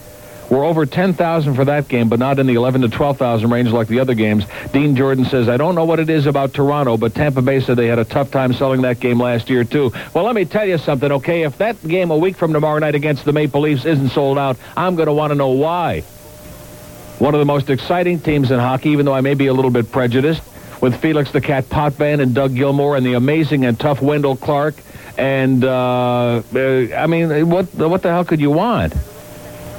We're 0.51 0.65
over 0.65 0.87
10,000 0.87 1.55
for 1.55 1.67
that 1.67 1.89
game, 1.89 2.09
but 2.09 2.19
not 2.19 2.39
in 2.39 2.47
the 2.47 2.55
11 2.55 2.81
to 2.81 2.89
12,000 2.89 3.51
range 3.51 3.69
like 3.69 3.87
the 3.87 4.01
other 4.01 4.15
games. 4.15 4.47
Dean 4.73 4.97
Jordan 4.97 5.27
says, 5.27 5.47
I 5.47 5.59
don't 5.59 5.75
know 5.75 5.85
what 5.85 6.01
it 6.01 6.09
is 6.09 6.25
about 6.25 6.55
Toronto, 6.55 6.97
but 6.97 7.15
Tampa 7.15 7.43
Bay 7.43 7.61
said 7.61 7.77
they 7.77 7.87
had 7.87 7.99
a 7.99 8.05
tough 8.07 8.31
time 8.31 8.55
selling 8.55 8.81
that 8.81 8.99
game 8.99 9.21
last 9.21 9.51
year, 9.51 9.63
too. 9.65 9.93
Well, 10.15 10.25
let 10.25 10.35
me 10.35 10.47
tell 10.47 10.65
you 10.65 10.79
something, 10.79 11.13
okay? 11.13 11.43
If 11.43 11.59
that 11.59 11.87
game 11.87 12.11
a 12.11 12.17
week 12.17 12.35
from 12.37 12.55
tomorrow 12.55 12.79
night 12.79 12.95
against 12.95 13.27
the 13.27 13.33
Maple 13.35 13.61
Leafs 13.61 13.85
isn't 13.85 14.09
sold 14.09 14.39
out, 14.39 14.57
I'm 14.75 14.97
going 14.97 15.09
to 15.09 15.13
want 15.13 15.33
to 15.33 15.35
know 15.35 15.51
why. 15.51 16.03
One 17.19 17.35
of 17.35 17.41
the 17.41 17.47
most 17.47 17.69
exciting 17.69 18.21
teams 18.21 18.53
in 18.53 18.61
hockey, 18.61 18.91
even 18.91 19.05
though 19.05 19.15
I 19.15 19.23
may 19.23 19.35
be 19.35 19.49
a 19.49 19.53
little 19.53 19.73
bit 19.73 19.91
prejudiced, 19.91 20.43
with 20.81 21.01
Felix 21.01 21.33
the 21.33 21.41
Cat 21.41 21.69
Potvin 21.69 22.21
and 22.21 22.33
Doug 22.33 22.55
Gilmour 22.55 22.97
and 22.97 23.05
the 23.05 23.15
amazing 23.15 23.65
and 23.65 23.79
tough 23.79 24.01
Wendel 24.01 24.37
Clark. 24.37 24.77
And, 25.17 25.65
uh, 25.65 26.43
uh, 26.55 26.61
I 26.97 27.09
mean, 27.09 27.51
what, 27.51 27.75
what 27.75 28.03
the 28.03 28.11
hell 28.11 28.25
could 28.25 28.41
you 28.41 28.53
want? 28.53 28.95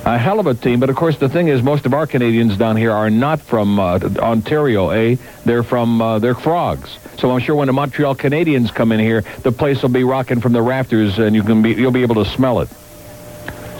A 0.03 0.17
hell 0.17 0.41
of 0.41 0.47
a 0.47 0.53
team, 0.53 0.81
but 0.81 0.89
of 0.89 0.97
course 0.97 1.17
the 1.17 1.29
thing 1.29 1.47
is, 1.47 1.61
most 1.61 1.85
of 1.85 1.93
our 1.93 2.07
Canadians 2.07 2.57
down 2.57 2.75
here 2.75 2.91
are 2.91 3.09
not 3.09 3.39
from 3.39 3.79
uh, 3.79 3.99
Ontario. 4.17 4.89
Eh? 4.89 5.15
They're 5.45 5.63
from 5.63 6.01
uh, 6.01 6.19
they're 6.19 6.35
frogs. 6.35 6.97
So 7.17 7.31
I'm 7.31 7.39
sure 7.39 7.55
when 7.55 7.67
the 7.67 7.73
Montreal 7.73 8.15
Canadiens 8.15 8.73
come 8.73 8.91
in 8.91 8.99
here, 8.99 9.21
the 9.43 9.51
place 9.51 9.81
will 9.81 9.89
be 9.89 10.05
rocking 10.05 10.39
from 10.39 10.53
the 10.53 10.61
rafters, 10.61 11.19
and 11.19 11.35
you 11.35 11.43
can 11.43 11.61
be 11.61 11.73
you'll 11.73 11.91
be 11.91 12.01
able 12.01 12.15
to 12.15 12.25
smell 12.25 12.61
it. 12.61 12.69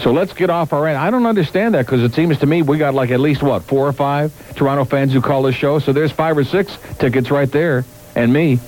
So 0.02 0.12
let's 0.12 0.32
get 0.32 0.48
off 0.48 0.72
our 0.72 0.86
end. 0.86 0.96
I 0.96 1.10
don't 1.10 1.26
understand 1.26 1.74
that 1.74 1.84
because 1.84 2.02
it 2.02 2.14
seems 2.14 2.38
to 2.38 2.46
me 2.46 2.62
we 2.62 2.78
got 2.78 2.94
like 2.94 3.10
at 3.10 3.20
least 3.20 3.42
what 3.42 3.64
four 3.64 3.86
or 3.86 3.92
five 3.92 4.32
Toronto 4.54 4.84
fans 4.84 5.12
who 5.12 5.20
call 5.20 5.42
this 5.42 5.54
show. 5.54 5.78
So 5.78 5.92
there's 5.92 6.10
five 6.10 6.38
or 6.38 6.44
six 6.44 6.76
tickets 6.98 7.30
right 7.30 7.50
there, 7.50 7.84
and 8.14 8.32
me. 8.32 8.58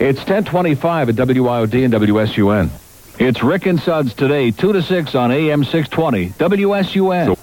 It's 0.00 0.20
1025 0.20 1.10
at 1.10 1.14
WIOD 1.16 1.84
and 1.84 1.92
WSUN. 1.92 2.70
It's 3.18 3.42
Rick 3.42 3.66
and 3.66 3.78
Suds 3.78 4.14
today, 4.14 4.50
2 4.50 4.72
to 4.72 4.82
6 4.82 5.14
on 5.14 5.30
AM 5.30 5.62
620, 5.62 6.30
WSUN. 6.30 7.28
What 7.28 7.38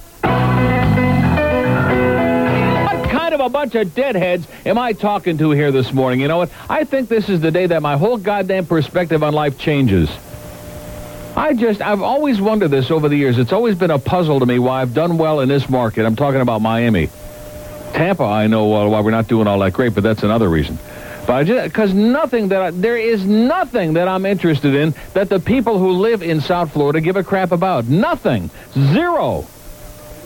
kind 3.12 3.36
of 3.36 3.41
a 3.41 3.50
bunch 3.50 3.76
of 3.76 3.93
deadheads 3.93 4.47
am 4.65 4.80
I 4.80 4.93
talking 4.93 5.38
to 5.38 5.52
here 5.52 5.71
this 5.71 5.93
morning? 5.93 6.21
You 6.21 6.28
know 6.28 6.38
what? 6.38 6.50
I 6.67 6.84
think 6.84 7.10
this 7.10 7.30
is 7.30 7.41
the 7.41 7.52
day 7.52 7.67
that 7.67 7.84
my 7.84 7.95
whole 7.97 8.17
goddamn 8.17 8.65
perspective 8.65 9.21
on 9.21 9.36
life 9.36 9.60
changes. 9.60 10.10
I 11.38 11.54
just, 11.54 11.82
I've 11.82 12.02
always 12.02 12.41
wondered 12.41 12.69
this 12.69 12.89
over 12.89 13.08
the 13.08 13.15
years. 13.15 13.38
It's 13.38 13.54
always 13.54 13.78
been 13.78 13.91
a 13.91 14.00
puzzle 14.00 14.39
to 14.39 14.45
me 14.47 14.58
why 14.58 14.82
I've 14.82 14.95
done 14.95 15.19
well 15.19 15.39
in 15.39 15.47
this 15.47 15.69
market. 15.69 16.04
I'm 16.04 16.15
talking 16.15 16.41
about 16.41 16.63
Miami. 16.63 17.10
Tampa, 17.93 18.23
I 18.23 18.47
know 18.47 18.73
uh, 18.73 18.89
why 18.89 19.02
we're 19.02 19.12
not 19.12 19.28
doing 19.28 19.45
all 19.45 19.60
that 19.60 19.73
great, 19.73 19.93
but 19.93 20.02
that's 20.02 20.23
another 20.23 20.50
reason. 20.50 20.80
But 21.28 21.45
because 21.45 21.93
nothing 21.93 22.47
that 22.47 22.62
I, 22.62 22.71
there 22.71 22.97
is 22.97 23.23
nothing 23.23 23.93
that 23.93 24.08
I'm 24.08 24.26
interested 24.26 24.73
in 24.73 24.95
that 25.13 25.30
the 25.30 25.39
people 25.39 25.78
who 25.78 25.91
live 25.91 26.23
in 26.23 26.41
South 26.41 26.73
Florida 26.73 27.02
give 27.02 27.17
a 27.17 27.23
crap 27.23 27.52
about. 27.52 27.86
Nothing. 27.86 28.50
Zero. 28.73 29.45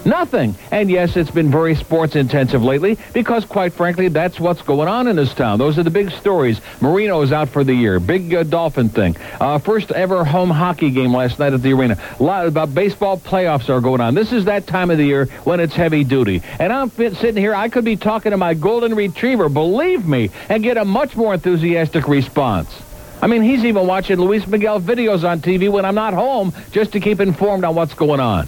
Nothing. 0.05 0.55
And 0.71 0.89
yes, 0.89 1.15
it's 1.15 1.31
been 1.31 1.51
very 1.51 1.75
sports 1.75 2.15
intensive 2.15 2.63
lately 2.63 2.97
because, 3.13 3.45
quite 3.45 3.73
frankly, 3.73 4.07
that's 4.07 4.39
what's 4.39 4.61
going 4.61 4.87
on 4.87 5.07
in 5.07 5.15
this 5.15 5.33
town. 5.33 5.59
Those 5.59 5.77
are 5.77 5.83
the 5.83 5.91
big 5.91 6.11
stories. 6.11 6.59
Marino's 6.79 7.31
out 7.31 7.49
for 7.49 7.63
the 7.63 7.73
year. 7.73 7.99
Big 7.99 8.33
uh, 8.33 8.43
Dolphin 8.43 8.89
thing. 8.89 9.15
Uh, 9.39 9.59
first 9.59 9.91
ever 9.91 10.23
home 10.23 10.49
hockey 10.49 10.89
game 10.89 11.13
last 11.13 11.39
night 11.39 11.53
at 11.53 11.61
the 11.61 11.73
arena. 11.73 11.97
A 12.19 12.23
lot 12.23 12.47
about 12.47 12.73
baseball 12.73 13.17
playoffs 13.17 13.69
are 13.69 13.81
going 13.81 14.01
on. 14.01 14.15
This 14.15 14.31
is 14.31 14.45
that 14.45 14.65
time 14.65 14.89
of 14.89 14.97
the 14.97 15.05
year 15.05 15.25
when 15.43 15.59
it's 15.59 15.75
heavy 15.75 16.03
duty. 16.03 16.41
And 16.59 16.73
I'm 16.73 16.89
sitting 16.89 17.37
here. 17.37 17.53
I 17.53 17.69
could 17.69 17.85
be 17.85 17.95
talking 17.95 18.31
to 18.31 18.37
my 18.37 18.53
golden 18.53 18.95
retriever, 18.95 19.49
believe 19.49 20.07
me, 20.07 20.31
and 20.49 20.63
get 20.63 20.77
a 20.77 20.85
much 20.85 21.15
more 21.15 21.33
enthusiastic 21.33 22.07
response. 22.07 22.81
I 23.21 23.27
mean, 23.27 23.43
he's 23.43 23.63
even 23.65 23.85
watching 23.85 24.17
Luis 24.17 24.47
Miguel 24.47 24.81
videos 24.81 25.29
on 25.29 25.41
TV 25.41 25.69
when 25.69 25.85
I'm 25.85 25.93
not 25.93 26.15
home 26.15 26.53
just 26.71 26.93
to 26.93 26.99
keep 26.99 27.19
informed 27.19 27.63
on 27.63 27.75
what's 27.75 27.93
going 27.93 28.19
on. 28.19 28.47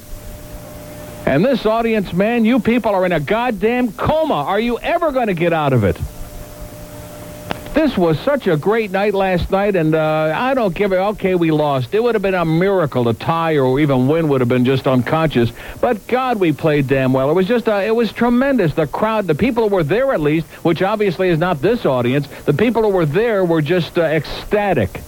And 1.25 1.43
this 1.43 1.65
audience, 1.65 2.11
man, 2.11 2.43
you 2.43 2.59
people 2.59 2.93
are 2.93 3.05
in 3.05 3.13
a 3.13 3.19
goddamn 3.19 3.93
coma. 3.93 4.33
Are 4.33 4.59
you 4.59 4.77
ever 4.79 5.11
going 5.11 5.27
to 5.27 5.33
get 5.33 5.53
out 5.53 5.73
of 5.73 5.83
it? 5.83 5.97
This 7.73 7.97
was 7.97 8.19
such 8.19 8.45
a 8.45 8.55
great 8.55 8.91
night 8.91 9.15
last 9.15 9.49
night, 9.49 9.75
and 9.75 9.95
uh, 9.95 10.31
I 10.35 10.53
don't 10.53 10.75
give 10.75 10.91
it. 10.91 10.97
Okay, 10.97 11.33
we 11.33 11.49
lost. 11.49 11.95
It 11.95 12.03
would 12.03 12.13
have 12.13 12.21
been 12.21 12.35
a 12.35 12.45
miracle 12.45 13.05
to 13.05 13.13
tie 13.15 13.57
or 13.57 13.79
even 13.79 14.07
win. 14.07 14.27
Would 14.27 14.41
have 14.41 14.47
been 14.47 14.63
just 14.63 14.85
unconscious. 14.85 15.51
But 15.81 16.05
God, 16.07 16.39
we 16.39 16.51
played 16.51 16.87
damn 16.87 17.13
well. 17.13 17.31
It 17.31 17.33
was 17.33 17.47
just, 17.47 17.67
uh, 17.67 17.81
it 17.83 17.95
was 17.95 18.11
tremendous. 18.11 18.75
The 18.75 18.85
crowd, 18.85 19.25
the 19.25 19.33
people 19.33 19.69
who 19.69 19.75
were 19.75 19.83
there 19.83 20.13
at 20.13 20.21
least, 20.21 20.45
which 20.63 20.83
obviously 20.83 21.29
is 21.29 21.39
not 21.39 21.61
this 21.61 21.83
audience. 21.83 22.27
The 22.45 22.53
people 22.53 22.83
who 22.83 22.89
were 22.89 23.07
there 23.07 23.43
were 23.43 23.61
just 23.61 23.97
uh, 23.97 24.03
ecstatic. 24.03 25.01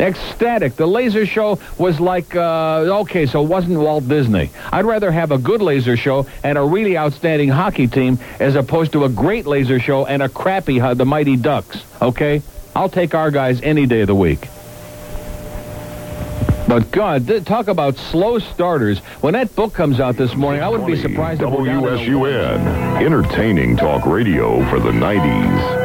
Ecstatic. 0.00 0.76
The 0.76 0.86
laser 0.86 1.24
show 1.26 1.58
was 1.78 2.00
like, 2.00 2.34
uh, 2.34 3.00
okay, 3.02 3.26
so 3.26 3.42
it 3.42 3.48
wasn't 3.48 3.78
Walt 3.78 4.08
Disney. 4.08 4.50
I'd 4.72 4.84
rather 4.84 5.10
have 5.12 5.30
a 5.30 5.38
good 5.38 5.62
laser 5.62 5.96
show 5.96 6.26
and 6.42 6.58
a 6.58 6.62
really 6.62 6.98
outstanding 6.98 7.48
hockey 7.48 7.86
team 7.86 8.18
as 8.40 8.56
opposed 8.56 8.92
to 8.92 9.04
a 9.04 9.08
great 9.08 9.46
laser 9.46 9.78
show 9.78 10.06
and 10.06 10.22
a 10.22 10.28
crappy, 10.28 10.80
uh, 10.80 10.94
the 10.94 11.04
Mighty 11.04 11.36
Ducks, 11.36 11.84
okay? 12.02 12.42
I'll 12.74 12.88
take 12.88 13.14
our 13.14 13.30
guys 13.30 13.62
any 13.62 13.86
day 13.86 14.00
of 14.00 14.08
the 14.08 14.14
week. 14.14 14.48
But 16.66 16.90
God, 16.90 17.26
th- 17.26 17.44
talk 17.44 17.68
about 17.68 17.96
slow 17.96 18.38
starters. 18.38 18.98
When 19.20 19.34
that 19.34 19.54
book 19.54 19.74
comes 19.74 20.00
out 20.00 20.16
this 20.16 20.34
morning, 20.34 20.62
I 20.62 20.68
wouldn't 20.68 20.86
be 20.88 20.96
surprised 20.96 21.42
WSUN. 21.42 23.02
Entertaining 23.02 23.76
talk 23.76 24.06
radio 24.06 24.64
for 24.70 24.80
the 24.80 24.90
90s. 24.90 25.83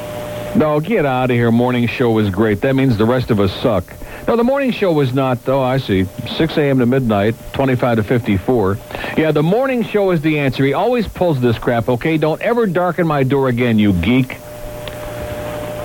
No, 0.57 0.81
get 0.81 1.07
out 1.07 1.31
of 1.31 1.37
here. 1.37 1.53
Morning 1.53 1.87
show 1.87 2.11
was 2.11 2.29
great. 2.29 2.61
That 2.63 2.75
means 2.75 2.97
the 2.99 3.07
rest 3.07 3.31
of 3.31 3.39
us 3.41 3.53
suck. 3.63 3.85
No, 4.29 4.37
the 4.37 4.45
morning 4.45 4.71
show 4.71 4.93
was 4.93 5.13
not. 5.13 5.47
Oh, 5.49 5.61
I 5.61 5.79
see. 5.79 6.05
6 6.05 6.57
a.m. 6.57 6.79
to 6.79 6.87
midnight, 6.87 7.35
25 7.55 7.97
to 7.97 8.03
54. 8.05 8.79
Yeah, 9.17 9.33
the 9.33 9.43
morning 9.43 9.83
show 9.83 10.11
is 10.13 10.21
the 10.21 10.39
answer. 10.39 10.65
He 10.65 10.73
always 10.73 11.09
pulls 11.09 11.41
this 11.41 11.59
crap, 11.59 11.89
okay? 11.89 12.19
Don't 12.19 12.41
ever 12.41 12.67
darken 12.67 13.07
my 13.07 13.25
door 13.25 13.49
again, 13.49 13.79
you 13.79 13.93
geek. 13.93 14.39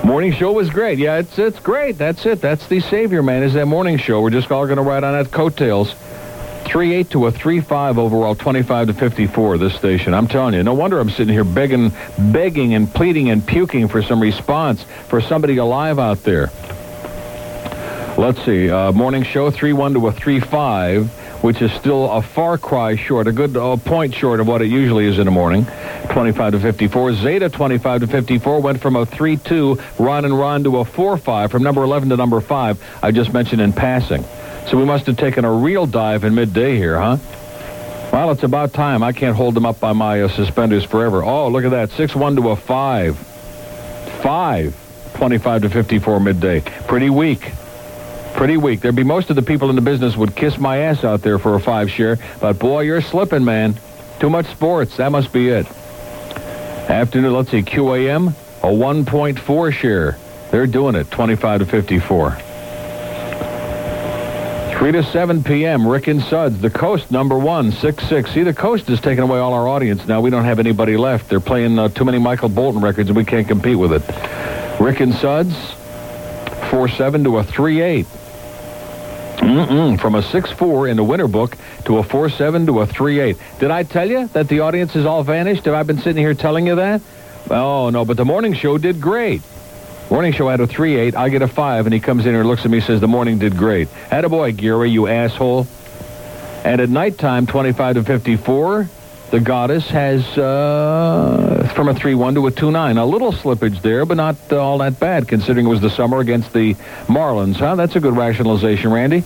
Morning 0.03 0.31
show 0.31 0.53
was 0.53 0.69
great. 0.69 0.99
Yeah, 0.99 1.17
it's 1.17 1.37
it's 1.37 1.59
great. 1.59 1.97
That's 1.97 2.25
it. 2.25 2.39
That's 2.39 2.67
the 2.67 2.79
savior, 2.79 3.21
man, 3.21 3.43
is 3.43 3.53
that 3.55 3.65
morning 3.65 3.97
show. 3.97 4.21
We're 4.21 4.29
just 4.29 4.49
all 4.51 4.65
going 4.65 4.77
to 4.77 4.83
ride 4.83 5.03
on 5.03 5.21
that 5.21 5.31
coattails. 5.31 5.93
3-8 6.63 7.09
to 7.09 7.27
a 7.27 7.31
3-5 7.31 7.97
overall, 7.97 8.35
25 8.35 8.87
to 8.87 8.93
54, 8.93 9.57
this 9.57 9.73
station. 9.73 10.13
I'm 10.13 10.27
telling 10.27 10.53
you, 10.53 10.63
no 10.63 10.73
wonder 10.73 10.99
I'm 10.99 11.09
sitting 11.09 11.33
here 11.33 11.43
begging, 11.43 11.91
begging 12.17 12.73
and 12.73 12.93
pleading 12.93 13.29
and 13.29 13.45
puking 13.45 13.87
for 13.87 14.01
some 14.01 14.21
response 14.21 14.83
for 15.07 15.19
somebody 15.21 15.57
alive 15.57 15.97
out 15.97 16.23
there. 16.23 16.51
Let's 18.17 18.43
see. 18.43 18.67
Uh, 18.67 18.91
morning 18.93 19.21
show, 19.21 19.51
3-1 19.51 19.93
to 19.93 20.07
a 20.07 20.11
3-5, 20.11 21.07
which 21.43 21.61
is 21.61 21.71
still 21.73 22.11
a 22.11 22.23
far 22.23 22.57
cry 22.57 22.95
short, 22.95 23.27
a 23.27 23.31
good 23.31 23.55
uh, 23.55 23.77
point 23.77 24.15
short 24.15 24.39
of 24.39 24.47
what 24.47 24.63
it 24.63 24.69
usually 24.69 25.05
is 25.05 25.19
in 25.19 25.25
the 25.25 25.31
morning. 25.31 25.67
25 26.09 26.53
to 26.53 26.59
54. 26.59 27.13
Zeta, 27.13 27.47
25 27.47 28.01
to 28.01 28.07
54, 28.07 28.59
went 28.59 28.81
from 28.81 28.95
a 28.95 29.05
3-2 29.05 29.99
Ron 29.99 30.25
and 30.25 30.35
Ron 30.35 30.63
to 30.63 30.79
a 30.79 30.83
4-5, 30.83 31.51
from 31.51 31.61
number 31.61 31.83
11 31.83 32.09
to 32.09 32.17
number 32.17 32.41
5, 32.41 32.99
I 33.03 33.11
just 33.11 33.33
mentioned 33.33 33.61
in 33.61 33.71
passing. 33.71 34.23
So 34.65 34.79
we 34.79 34.85
must 34.85 35.05
have 35.05 35.17
taken 35.17 35.45
a 35.45 35.53
real 35.53 35.85
dive 35.85 36.23
in 36.23 36.33
midday 36.33 36.75
here, 36.75 36.99
huh? 36.99 37.17
Well, 38.11 38.31
it's 38.31 38.41
about 38.41 38.73
time. 38.73 39.03
I 39.03 39.11
can't 39.11 39.35
hold 39.35 39.53
them 39.53 39.67
up 39.67 39.79
by 39.79 39.93
my 39.93 40.23
uh, 40.23 40.27
suspenders 40.27 40.83
forever. 40.83 41.23
Oh, 41.23 41.49
look 41.49 41.65
at 41.65 41.69
that. 41.69 41.89
6-1 41.91 42.37
to 42.37 42.49
a 42.49 42.55
5. 42.55 43.17
5. 44.23 45.13
25 45.13 45.61
to 45.61 45.69
54 45.69 46.19
midday. 46.19 46.61
Pretty 46.87 47.11
weak. 47.11 47.51
Pretty 48.37 48.55
weak. 48.55 48.81
There'd 48.81 48.95
be 48.95 49.03
most 49.03 49.31
of 49.31 49.35
the 49.35 49.41
people 49.41 49.71
in 49.71 49.75
the 49.75 49.81
business 49.81 50.15
would 50.15 50.35
kiss 50.35 50.59
my 50.59 50.77
ass 50.77 51.03
out 51.03 51.23
there 51.23 51.39
for 51.39 51.55
a 51.55 51.59
5 51.59 51.89
share. 51.89 52.19
But 52.39 52.59
boy, 52.59 52.81
you're 52.81 53.01
slipping, 53.01 53.43
man. 53.43 53.79
Too 54.19 54.29
much 54.29 54.45
sports. 54.45 54.97
That 54.97 55.11
must 55.11 55.33
be 55.33 55.49
it. 55.49 55.65
Afternoon, 56.87 57.33
let's 57.33 57.49
see, 57.49 57.63
QAM, 57.63 58.29
a 58.61 58.67
1.4 58.67 59.73
share. 59.73 60.19
They're 60.51 60.67
doing 60.67 60.93
it, 60.93 61.09
25 61.09 61.61
to 61.61 61.65
54. 61.65 62.31
3 64.77 64.91
to 64.91 65.03
7 65.03 65.43
p.m., 65.43 65.87
Rick 65.87 66.05
and 66.05 66.21
Suds, 66.21 66.61
the 66.61 66.69
Coast, 66.69 67.09
number 67.09 67.39
one, 67.39 67.71
6-6. 67.71 68.33
See, 68.35 68.43
the 68.43 68.53
Coast 68.53 68.87
is 68.91 69.01
taking 69.01 69.23
away 69.23 69.39
all 69.39 69.53
our 69.53 69.67
audience 69.67 70.07
now. 70.07 70.21
We 70.21 70.29
don't 70.29 70.45
have 70.45 70.59
anybody 70.59 70.95
left. 70.95 71.27
They're 71.27 71.39
playing 71.39 71.79
uh, 71.79 71.89
too 71.89 72.05
many 72.05 72.19
Michael 72.19 72.49
Bolton 72.49 72.81
records, 72.81 73.09
and 73.09 73.17
we 73.17 73.25
can't 73.25 73.47
compete 73.47 73.79
with 73.79 73.93
it. 73.93 74.03
Rick 74.79 74.99
and 74.99 75.15
Suds, 75.15 75.55
4-7 76.69 77.23
to 77.23 77.39
a 77.39 77.43
3-8. 77.43 78.05
Mm-mm, 79.37 79.99
from 79.99 80.15
a 80.15 80.21
6-4 80.21 80.89
in 80.89 80.97
the 80.97 81.03
winter 81.03 81.27
book 81.27 81.55
to 81.85 81.99
a 81.99 82.03
4-7 82.03 82.65
to 82.65 82.81
a 82.81 82.87
3-8. 82.87 83.59
Did 83.59 83.71
I 83.71 83.83
tell 83.83 84.09
you 84.09 84.27
that 84.29 84.47
the 84.47 84.59
audience 84.61 84.95
is 84.95 85.05
all 85.05 85.23
vanished? 85.23 85.65
Have 85.65 85.75
I 85.75 85.83
been 85.83 85.99
sitting 85.99 86.21
here 86.21 86.33
telling 86.33 86.67
you 86.67 86.75
that? 86.75 87.01
Oh, 87.49 87.89
no, 87.89 88.03
but 88.03 88.17
the 88.17 88.25
morning 88.25 88.53
show 88.53 88.77
did 88.77 88.99
great. 88.99 89.41
Morning 90.09 90.33
show 90.33 90.47
had 90.49 90.59
a 90.59 90.67
3-8. 90.67 91.15
I 91.15 91.29
get 91.29 91.41
a 91.41 91.47
5, 91.47 91.85
and 91.85 91.93
he 91.93 91.99
comes 91.99 92.25
in 92.25 92.31
here 92.31 92.41
and 92.41 92.49
looks 92.49 92.65
at 92.65 92.71
me 92.71 92.77
and 92.77 92.85
says, 92.85 92.99
the 92.99 93.07
morning 93.07 93.39
did 93.39 93.57
great. 93.57 93.87
Attaboy, 94.09 94.55
Gary, 94.55 94.89
you 94.89 95.07
asshole. 95.07 95.67
And 96.63 96.81
at 96.81 96.89
nighttime, 96.89 97.45
25 97.45 97.95
to 97.95 98.03
54, 98.03 98.89
the 99.31 99.39
goddess 99.39 99.89
has 99.89 100.25
uh, 100.37 101.71
from 101.75 101.89
a 101.89 101.93
3-1 101.93 102.35
to 102.35 102.47
a 102.47 102.51
2-9. 102.51 102.97
A 102.99 103.05
little 103.05 103.31
slippage 103.31 103.81
there, 103.81 104.05
but 104.05 104.15
not 104.17 104.35
uh, 104.51 104.57
all 104.57 104.77
that 104.79 104.99
bad, 104.99 105.27
considering 105.27 105.65
it 105.65 105.69
was 105.69 105.81
the 105.81 105.89
summer 105.89 106.19
against 106.19 106.53
the 106.53 106.73
Marlins, 107.07 107.57
huh? 107.57 107.75
That's 107.75 107.95
a 107.95 107.99
good 107.99 108.15
rationalization, 108.15 108.91
Randy. 108.91 109.23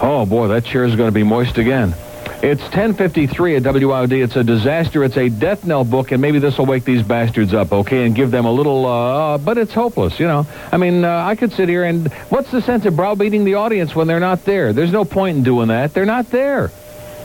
Oh, 0.00 0.26
boy, 0.26 0.48
that 0.48 0.64
chair 0.64 0.84
is 0.84 0.96
going 0.96 1.08
to 1.08 1.14
be 1.14 1.22
moist 1.22 1.58
again. 1.58 1.94
It's 2.42 2.62
1053 2.62 3.54
at 3.54 3.62
WIOD. 3.62 4.24
It's 4.24 4.34
a 4.34 4.42
disaster. 4.42 5.04
It's 5.04 5.16
a 5.16 5.28
death 5.28 5.64
knell 5.64 5.84
book, 5.84 6.10
and 6.10 6.20
maybe 6.20 6.40
this 6.40 6.58
will 6.58 6.66
wake 6.66 6.84
these 6.84 7.02
bastards 7.02 7.54
up, 7.54 7.72
okay, 7.72 8.04
and 8.04 8.16
give 8.16 8.32
them 8.32 8.46
a 8.46 8.50
little, 8.50 8.84
uh, 8.84 9.38
but 9.38 9.58
it's 9.58 9.72
hopeless, 9.72 10.18
you 10.18 10.26
know. 10.26 10.44
I 10.72 10.76
mean, 10.76 11.04
uh, 11.04 11.24
I 11.24 11.36
could 11.36 11.52
sit 11.52 11.68
here 11.68 11.84
and 11.84 12.12
what's 12.30 12.50
the 12.50 12.60
sense 12.60 12.84
of 12.84 12.96
browbeating 12.96 13.44
the 13.44 13.54
audience 13.54 13.94
when 13.94 14.08
they're 14.08 14.18
not 14.18 14.44
there? 14.44 14.72
There's 14.72 14.90
no 14.90 15.04
point 15.04 15.36
in 15.36 15.44
doing 15.44 15.68
that. 15.68 15.94
They're 15.94 16.04
not 16.04 16.30
there. 16.30 16.72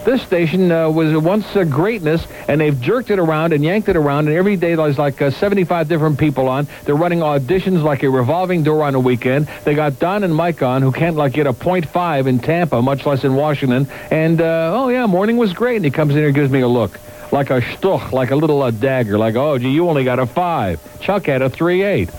This 0.07 0.21
station 0.21 0.71
uh, 0.71 0.89
was 0.89 1.21
once 1.21 1.53
uh, 1.53 1.65
greatness, 1.65 2.25
and 2.47 2.61
they've 2.61 2.79
jerked 2.79 3.11
it 3.11 3.19
around 3.19 3.51
and 3.51 3.61
yanked 3.61 3.89
it 3.89 3.97
around, 3.97 4.29
and 4.29 4.37
every 4.37 4.55
day 4.55 4.73
there's 4.73 4.97
like 4.97 5.21
uh, 5.21 5.31
75 5.31 5.89
different 5.89 6.17
people 6.17 6.47
on. 6.47 6.65
They're 6.85 6.95
running 6.95 7.19
auditions 7.19 7.83
like 7.83 8.03
a 8.03 8.09
revolving 8.09 8.63
door 8.63 8.85
on 8.85 8.95
a 8.95 9.01
weekend. 9.01 9.49
They 9.65 9.75
got 9.75 9.99
Don 9.99 10.23
and 10.23 10.33
Mike 10.33 10.63
on, 10.63 10.81
who 10.81 10.93
can't 10.93 11.17
like 11.17 11.33
get 11.33 11.45
a 11.45 11.51
.5 11.51 12.25
in 12.25 12.39
Tampa, 12.39 12.81
much 12.81 13.05
less 13.05 13.25
in 13.25 13.35
Washington. 13.35 13.85
And, 14.09 14.39
uh, 14.39 14.71
oh, 14.73 14.87
yeah, 14.87 15.07
morning 15.07 15.35
was 15.35 15.51
great. 15.51 15.75
And 15.75 15.83
he 15.83 15.91
comes 15.91 16.11
in 16.11 16.19
here 16.19 16.27
and 16.27 16.35
gives 16.35 16.51
me 16.51 16.61
a 16.61 16.69
look. 16.69 16.97
Like 17.33 17.49
a 17.49 17.59
shtuch, 17.59 18.13
like 18.13 18.31
a 18.31 18.37
little 18.37 18.61
uh, 18.61 18.71
dagger, 18.71 19.17
like, 19.17 19.35
oh, 19.35 19.57
gee, 19.57 19.71
you 19.71 19.89
only 19.89 20.05
got 20.05 20.19
a 20.19 20.25
5. 20.25 21.01
Chuck 21.01 21.25
had 21.25 21.41
a 21.41 21.49
3-8. 21.49 22.13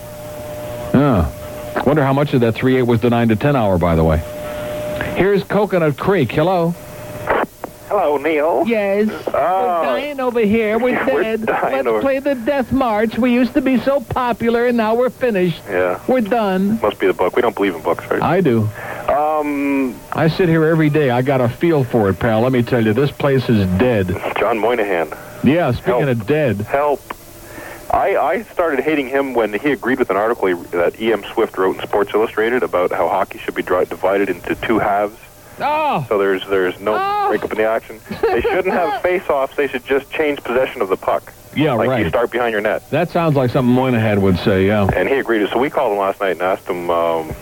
Yeah. 0.93 1.85
Wonder 1.87 2.05
how 2.05 2.13
much 2.13 2.35
of 2.35 2.43
that 2.43 2.55
3-8 2.55 2.87
was 2.87 3.01
the 3.01 3.09
9 3.09 3.29
to 3.29 3.37
10 3.37 3.57
hour, 3.57 3.79
by 3.79 3.95
the 3.97 4.05
way. 4.05 4.19
Here's 5.17 5.43
Coconut 5.43 5.97
Creek. 5.97 6.31
Hello. 6.31 6.75
Hello, 7.89 8.17
Neil. 8.19 8.65
Yes. 8.67 9.09
Oh. 9.29 9.33
We're 9.33 9.85
dying 9.87 10.21
over 10.21 10.41
here. 10.41 10.79
We're 10.83 11.05
We're 11.07 11.23
dead. 11.23 11.47
dying 11.47 11.75
Let's 11.77 11.89
over- 11.89 12.01
play 12.01 12.19
the 12.19 12.35
Death 12.35 12.71
March. 12.71 13.19
We 13.19 13.33
used 13.33 13.55
to 13.55 13.63
be 13.63 13.79
so 13.81 14.01
popular, 14.01 14.67
and 14.67 14.77
now 14.77 14.95
we're 14.95 15.09
finished. 15.11 15.63
Yeah. 15.69 15.99
We're 16.07 16.21
done. 16.21 16.81
Must 16.83 16.99
be 16.99 17.07
the 17.07 17.15
book. 17.15 17.35
We 17.35 17.43
don't 17.43 17.55
believe 17.55 17.75
in 17.75 17.83
books, 17.83 18.05
right? 18.11 18.23
I 18.23 18.41
do. 18.43 18.69
Um, 19.09 19.99
I 20.13 20.29
sit 20.29 20.49
here 20.51 20.65
every 20.67 20.91
day. 20.91 21.09
I 21.11 21.23
got 21.23 21.41
a 21.41 21.49
feel 21.49 21.83
for 21.83 22.11
it, 22.11 22.19
pal. 22.19 22.43
Let 22.43 22.53
me 22.53 22.63
tell 22.63 22.85
you, 22.85 22.93
this 22.93 23.11
place 23.11 23.49
is 23.49 23.67
dead. 23.79 24.09
John 24.39 24.59
Moynihan. 24.59 25.09
Yeah, 25.43 25.73
speaking 25.73 26.01
Help. 26.07 26.09
of 26.21 26.27
dead. 26.27 26.57
Help. 26.63 27.01
I, 27.91 28.17
I 28.19 28.43
started 28.43 28.81
hating 28.81 29.09
him 29.09 29.33
when 29.33 29.55
he 29.55 29.71
agreed 29.73 29.99
with 29.99 30.11
an 30.11 30.17
article 30.17 30.55
that 30.73 31.01
E.M. 31.01 31.25
Swift 31.33 31.57
wrote 31.57 31.77
in 31.77 31.83
Sports 31.83 32.13
Illustrated 32.13 32.63
about 32.63 32.91
how 32.91 33.09
hockey 33.09 33.39
should 33.39 33.55
be 33.55 33.63
divided 33.63 34.29
into 34.29 34.55
two 34.57 34.79
halves. 34.79 35.17
Oh! 35.61 36.05
So 36.09 36.19
there's 36.19 36.47
there's 36.49 36.79
no 36.81 36.95
Oh. 36.99 37.29
breakup 37.29 37.53
in 37.53 37.59
the 37.59 37.65
action. 37.69 38.01
They 38.23 38.41
shouldn't 38.41 38.73
have 38.73 39.03
face-offs. 39.03 39.55
They 39.57 39.69
should 39.69 39.85
just 39.85 40.11
change 40.11 40.43
possession 40.43 40.81
of 40.83 40.89
the 40.89 40.97
puck. 40.97 41.33
Yeah, 41.57 41.73
like 41.73 41.89
right. 41.89 42.05
you 42.05 42.09
start 42.09 42.31
behind 42.31 42.53
your 42.53 42.61
net. 42.61 42.89
That 42.91 43.09
sounds 43.11 43.35
like 43.35 43.51
something 43.51 43.73
Moynihan 43.75 44.21
would 44.23 44.39
say, 44.39 44.67
yeah. 44.67 44.89
And 44.95 45.09
he 45.09 45.17
agreed. 45.17 45.49
So 45.51 45.59
we 45.59 45.71
called 45.71 45.93
him 45.93 45.99
last 45.99 46.21
night 46.21 46.33
and 46.33 46.43
asked 46.43 46.69
him 46.69 46.89
um, 46.91 47.35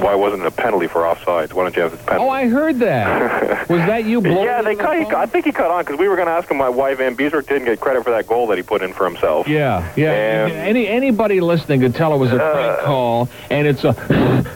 why 0.00 0.14
wasn't 0.14 0.42
it 0.42 0.46
a 0.46 0.50
penalty 0.50 0.86
for 0.86 1.06
offside? 1.06 1.52
Why 1.52 1.62
don't 1.64 1.76
you 1.76 1.82
have 1.82 1.92
the 1.92 1.98
penalty? 1.98 2.24
Oh, 2.24 2.28
I 2.30 2.48
heard 2.48 2.78
that. 2.80 3.68
Was 3.68 3.80
that 3.80 4.04
you 4.04 4.20
blowing 4.20 4.44
yeah, 4.44 4.60
they 4.62 4.72
in 4.72 4.78
the. 4.78 5.04
He. 5.08 5.14
I 5.14 5.26
think 5.26 5.44
he 5.44 5.52
cut 5.52 5.70
on 5.70 5.84
because 5.84 5.98
we 5.98 6.08
were 6.08 6.16
going 6.16 6.26
to 6.26 6.32
ask 6.32 6.50
him 6.50 6.58
why, 6.58 6.94
Van 6.94 7.16
Beeswick 7.16 7.46
didn't 7.46 7.64
get 7.64 7.80
credit 7.80 8.04
for 8.04 8.10
that 8.10 8.26
goal 8.26 8.46
that 8.48 8.56
he 8.58 8.62
put 8.62 8.82
in 8.82 8.92
for 8.92 9.04
himself. 9.04 9.46
Yeah, 9.48 9.90
yeah. 9.96 10.12
And- 10.46 10.52
Any 10.52 10.88
anybody 10.88 11.40
listening 11.40 11.80
could 11.80 11.94
tell 11.94 12.14
it 12.14 12.18
was 12.18 12.32
a 12.32 12.36
prank 12.38 12.80
Uh. 12.80 12.84
call, 12.84 13.28
and 13.50 13.66
it's 13.66 13.84
a, 13.84 13.94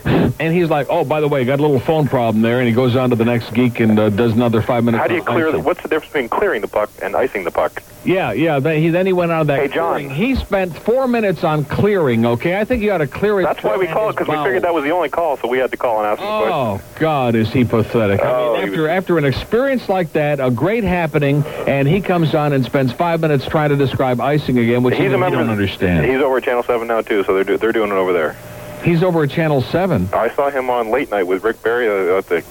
and 0.40 0.55
he's 0.55 0.68
like, 0.70 0.87
oh, 0.90 1.05
by 1.05 1.20
the 1.20 1.29
way, 1.29 1.44
got 1.44 1.59
a 1.61 1.62
little 1.62 1.81
phone 1.81 2.07
problem 2.09 2.42
there, 2.42 2.59
and 2.59 2.68
he 2.68 2.75
goes 2.75 2.96
on 2.96 3.11
to 3.11 3.16
the 3.16 3.25
next 3.25 3.53
geek 3.55 3.81
and 3.81 3.99
uh, 3.99 4.11
does 4.11 4.33
another 4.33 4.61
five 4.62 4.85
minutes. 4.85 5.01
How 5.01 5.09
do 5.09 5.14
you 5.14 5.22
clear 5.22 5.53
the? 5.53 5.59
What's 5.61 5.83
the 5.83 5.88
difference 5.88 6.12
between 6.12 6.29
clearing 6.29 6.61
the 6.61 6.68
puck 6.68 6.90
and 7.03 7.14
icing 7.16 7.44
the 7.44 7.51
puck? 7.51 7.83
Yeah, 8.07 8.33
yeah. 8.33 8.59
Then 8.61 8.81
he 8.81 8.88
then 8.90 9.05
he 9.07 9.12
went 9.12 9.33
on 9.33 9.47
that. 9.49 9.59
Hey, 9.59 9.69
John. 9.69 9.95
clearing. 9.97 10.11
He 10.11 10.35
spent 10.37 10.77
four 10.79 11.09
minutes 11.09 11.45
on 11.45 11.64
clearing. 11.64 12.25
Okay, 12.25 12.59
I 12.59 12.64
think 12.64 12.83
you 12.83 12.92
ought 12.92 12.99
to 12.99 13.07
clear 13.07 13.40
it. 13.40 13.45
That's 13.45 13.62
why 13.62 13.77
we 13.77 13.87
called 13.87 14.14
because 14.14 14.29
we 14.29 14.37
figured 14.45 14.62
that 14.62 14.73
was 14.75 14.85
the 14.85 14.90
only 14.92 15.09
call, 15.09 15.37
so 15.37 15.49
we 15.49 15.59
had 15.59 15.71
to 15.73 15.77
call 15.77 15.99
and 15.99 16.07
ask. 16.07 16.21
Oh 16.23 16.81
God, 16.99 17.35
is 17.35 17.53
he 17.53 17.64
pathetic? 17.64 18.21
I 18.21 18.31
Oh, 18.33 18.53
mean, 18.55 18.62
he 18.62 18.69
after 18.69 18.83
was- 18.83 18.90
after 18.90 19.19
an 19.19 19.25
experience 19.25 19.88
like 19.88 20.12
that, 20.12 20.40
a 20.40 20.51
great 20.51 20.85
happening, 20.85 21.45
and 21.66 21.87
he 21.88 22.01
comes 22.01 22.35
on 22.35 22.53
and 22.53 22.64
spends 22.64 22.92
five 22.92 23.21
minutes 23.21 23.45
trying 23.47 23.71
to 23.71 23.77
describe 23.77 24.21
icing 24.21 24.59
again, 24.59 24.83
which 24.83 24.97
He's 24.97 25.12
a 25.12 25.19
member. 25.19 25.38
don't 25.38 25.51
understand. 25.51 26.07
He's 26.07 26.21
over 26.21 26.37
at 26.38 26.45
Channel 26.45 26.62
Seven 26.62 26.87
now 26.88 27.01
too, 27.01 27.25
so 27.25 27.35
they're 27.35 27.45
do, 27.45 27.59
they're 27.59 27.73
doing 27.73 27.90
it 27.90 27.95
over 27.97 28.12
there. 28.12 28.37
He's 28.85 29.03
over 29.03 29.25
at 29.25 29.31
Channel 29.31 29.62
Seven. 29.62 30.09
I 30.12 30.29
saw 30.31 30.49
him 30.51 30.71
on 30.71 30.90
late 30.90 31.11
night 31.11 31.27
with 31.27 31.42
Rick 31.42 31.62
Barry 31.62 31.88
uh, 31.88 32.19
at 32.19 32.27
the 32.29 32.45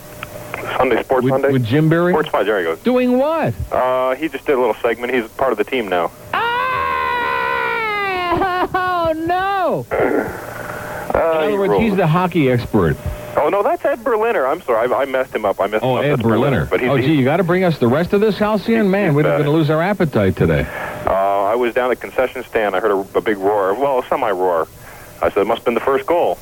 Sunday 0.78 1.04
Sports 1.04 1.24
with, 1.24 1.32
Sunday. 1.34 1.52
with 1.52 1.66
Jim 1.66 1.90
Berry? 1.90 2.12
Sports 2.14 2.32
Sunday. 2.32 2.46
There 2.52 2.64
goes 2.64 2.80
Doing 2.80 3.18
what? 3.18 3.54
Uh, 3.72 4.16
he 4.16 4.28
just 4.30 4.46
did 4.46 4.56
a 4.56 4.60
little 4.60 4.76
segment. 4.76 5.14
He's 5.14 5.28
part 5.32 5.52
of 5.52 5.58
the 5.58 5.64
team 5.64 5.88
now. 5.90 6.12
Oh 8.78 9.14
no! 9.16 9.86
Uh, 9.92 11.40
In 11.44 11.54
other 11.54 11.60
words, 11.60 11.82
he's 11.82 11.96
the 11.96 12.08
hockey 12.08 12.50
expert. 12.52 12.98
Oh 13.38 13.50
no, 13.50 13.62
that's 13.64 13.84
Ed 13.86 14.04
Berliner. 14.04 14.46
I'm 14.48 14.62
sorry, 14.62 14.92
I, 14.92 15.02
I 15.02 15.06
messed 15.06 15.34
him 15.36 15.46
up. 15.46 15.60
I 15.60 15.68
messed 15.68 15.84
Oh, 15.84 15.98
him 15.98 16.00
up. 16.00 16.04
Ed 16.06 16.10
That's 16.12 16.22
Berliner. 16.22 16.66
But 16.66 16.82
Oh, 16.84 16.98
gee, 16.98 17.14
you 17.14 17.24
got 17.24 17.38
to 17.38 17.44
bring 17.44 17.64
us 17.64 17.78
the 17.80 17.88
rest 17.88 18.14
of 18.14 18.22
this, 18.22 18.38
Halcyon? 18.38 18.90
Man, 18.90 19.14
we're 19.14 19.24
going 19.24 19.44
to 19.44 19.52
lose 19.52 19.70
our 19.70 19.82
appetite 19.82 20.36
today. 20.36 20.66
Uh, 21.06 21.12
I 21.46 21.56
was 21.56 21.74
down 21.74 21.92
at 21.92 22.00
the 22.00 22.08
concession 22.08 22.44
stand. 22.46 22.76
I 22.76 22.80
heard 22.80 22.92
a, 22.92 23.18
a 23.18 23.22
big 23.22 23.38
roar. 23.38 23.74
Well, 23.74 24.00
a 24.00 24.08
semi 24.08 24.32
roar. 24.32 24.68
I 25.22 25.30
said, 25.30 25.38
it 25.42 25.46
must 25.48 25.60
have 25.60 25.66
been 25.66 25.74
the 25.74 25.80
first 25.82 26.06
goal. 26.06 26.38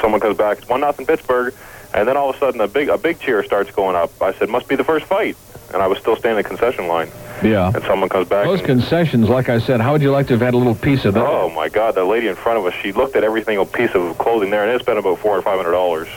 Someone 0.00 0.20
comes 0.20 0.36
back. 0.36 0.58
It's 0.58 0.68
one 0.68 0.80
nothing 0.80 1.06
Pittsburgh. 1.06 1.54
And 1.92 2.06
then 2.06 2.16
all 2.16 2.30
of 2.30 2.36
a 2.36 2.38
sudden, 2.38 2.60
a 2.60 2.68
big 2.68 2.88
a 2.88 2.98
big 2.98 3.18
cheer 3.18 3.42
starts 3.42 3.70
going 3.70 3.96
up. 3.96 4.10
I 4.22 4.32
said, 4.32 4.48
must 4.48 4.68
be 4.68 4.76
the 4.76 4.84
first 4.84 5.06
fight. 5.06 5.36
And 5.72 5.82
I 5.82 5.86
was 5.86 5.98
still 5.98 6.16
standing 6.16 6.38
at 6.38 6.44
the 6.44 6.48
concession 6.48 6.88
line. 6.88 7.10
Yeah. 7.42 7.70
And 7.72 7.82
someone 7.84 8.08
comes 8.08 8.28
back. 8.28 8.44
Those 8.44 8.60
concessions, 8.60 9.28
like 9.28 9.48
I 9.48 9.58
said, 9.58 9.80
how 9.80 9.92
would 9.92 10.02
you 10.02 10.10
like 10.10 10.26
to 10.28 10.34
have 10.34 10.40
had 10.40 10.54
a 10.54 10.56
little 10.56 10.74
piece 10.74 11.04
of 11.04 11.14
that? 11.14 11.24
Oh 11.24 11.48
my 11.50 11.68
God! 11.68 11.94
The 11.94 12.04
lady 12.04 12.28
in 12.28 12.34
front 12.34 12.58
of 12.58 12.66
us, 12.66 12.74
she 12.74 12.92
looked 12.92 13.16
at 13.16 13.24
every 13.24 13.42
single 13.44 13.66
piece 13.66 13.92
of 13.94 14.18
clothing 14.18 14.50
there, 14.50 14.62
and 14.62 14.72
it 14.72 14.80
spent 14.80 14.98
about 14.98 15.18
four 15.18 15.38
or 15.38 15.42
five 15.42 15.56
hundred 15.56 15.72
dollars. 15.72 16.08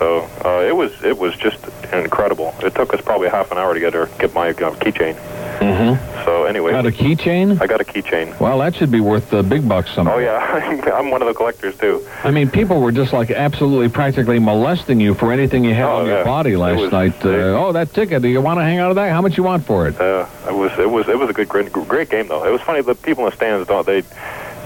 So 0.00 0.28
uh, 0.46 0.62
it 0.66 0.74
was 0.74 0.90
it 1.04 1.18
was 1.18 1.36
just 1.36 1.58
incredible. 1.92 2.54
It 2.62 2.74
took 2.74 2.94
us 2.94 3.02
probably 3.02 3.28
half 3.28 3.52
an 3.52 3.58
hour 3.58 3.74
to 3.74 3.80
get 3.80 3.92
her 3.92 4.06
get 4.18 4.32
my 4.34 4.48
uh, 4.48 4.52
keychain. 4.54 5.14
Mm-hmm. 5.60 6.24
So 6.24 6.44
anyway, 6.44 6.70
Got 6.72 6.86
a 6.86 6.90
keychain? 6.90 7.60
I 7.60 7.66
got 7.66 7.82
a 7.82 7.84
keychain. 7.84 8.38
Well, 8.40 8.58
that 8.60 8.74
should 8.74 8.90
be 8.90 9.00
worth 9.00 9.30
uh, 9.34 9.42
big 9.42 9.68
bucks 9.68 9.90
someday. 9.92 10.12
Oh 10.14 10.18
yeah, 10.18 10.90
I'm 10.94 11.10
one 11.10 11.20
of 11.20 11.28
the 11.28 11.34
collectors 11.34 11.76
too. 11.76 12.06
I 12.24 12.30
mean, 12.30 12.50
people 12.50 12.80
were 12.80 12.92
just 12.92 13.12
like 13.12 13.30
absolutely 13.30 13.90
practically 13.90 14.38
molesting 14.38 15.00
you 15.00 15.12
for 15.12 15.32
anything 15.34 15.64
you 15.64 15.74
had 15.74 15.84
Oh, 15.84 15.96
on 16.00 16.06
your 16.06 16.24
body 16.24 16.56
last 16.56 16.80
was- 16.80 16.92
night. 16.92 17.14
Uh, 17.22 17.28
oh, 17.62 17.72
that 17.72 17.92
ticket. 17.92 18.22
Do 18.22 18.28
you 18.28 18.40
want 18.40 18.58
to 18.58 18.64
hang 18.64 18.78
out 18.78 18.88
of 18.88 18.94
that? 18.96 19.10
How 19.12 19.20
much 19.20 19.36
you 19.36 19.42
want 19.42 19.66
for 19.66 19.86
it? 19.86 20.00
Uh, 20.00 20.26
it 20.48 20.54
was 20.54 20.72
it 20.78 20.88
was 20.90 21.08
it 21.08 21.18
was 21.18 21.28
a 21.28 21.34
good 21.34 21.48
great, 21.50 21.70
great 21.72 22.08
game 22.08 22.26
though. 22.28 22.42
It 22.46 22.50
was 22.50 22.62
funny. 22.62 22.80
The 22.80 22.94
people 22.94 23.24
in 23.26 23.30
the 23.30 23.36
stands 23.36 23.68
don't 23.68 23.84
they. 23.86 24.02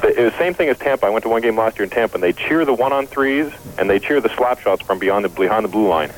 It 0.08 0.24
was 0.24 0.32
the 0.32 0.38
same 0.38 0.54
thing 0.54 0.68
as 0.68 0.78
Tampa. 0.78 1.06
I 1.06 1.10
went 1.10 1.22
to 1.24 1.28
one 1.28 1.42
game 1.42 1.56
last 1.56 1.78
year 1.78 1.84
in 1.84 1.90
Tampa, 1.90 2.14
and 2.14 2.22
they 2.22 2.32
cheer 2.32 2.64
the 2.64 2.74
one 2.74 2.92
on 2.92 3.06
threes 3.06 3.52
and 3.78 3.88
they 3.88 3.98
cheer 3.98 4.20
the 4.20 4.34
slap 4.36 4.60
shots 4.60 4.82
from 4.82 4.98
beyond 4.98 5.24
the 5.24 5.28
behind 5.28 5.64
the 5.64 5.68
blue 5.68 5.88
line. 5.88 6.10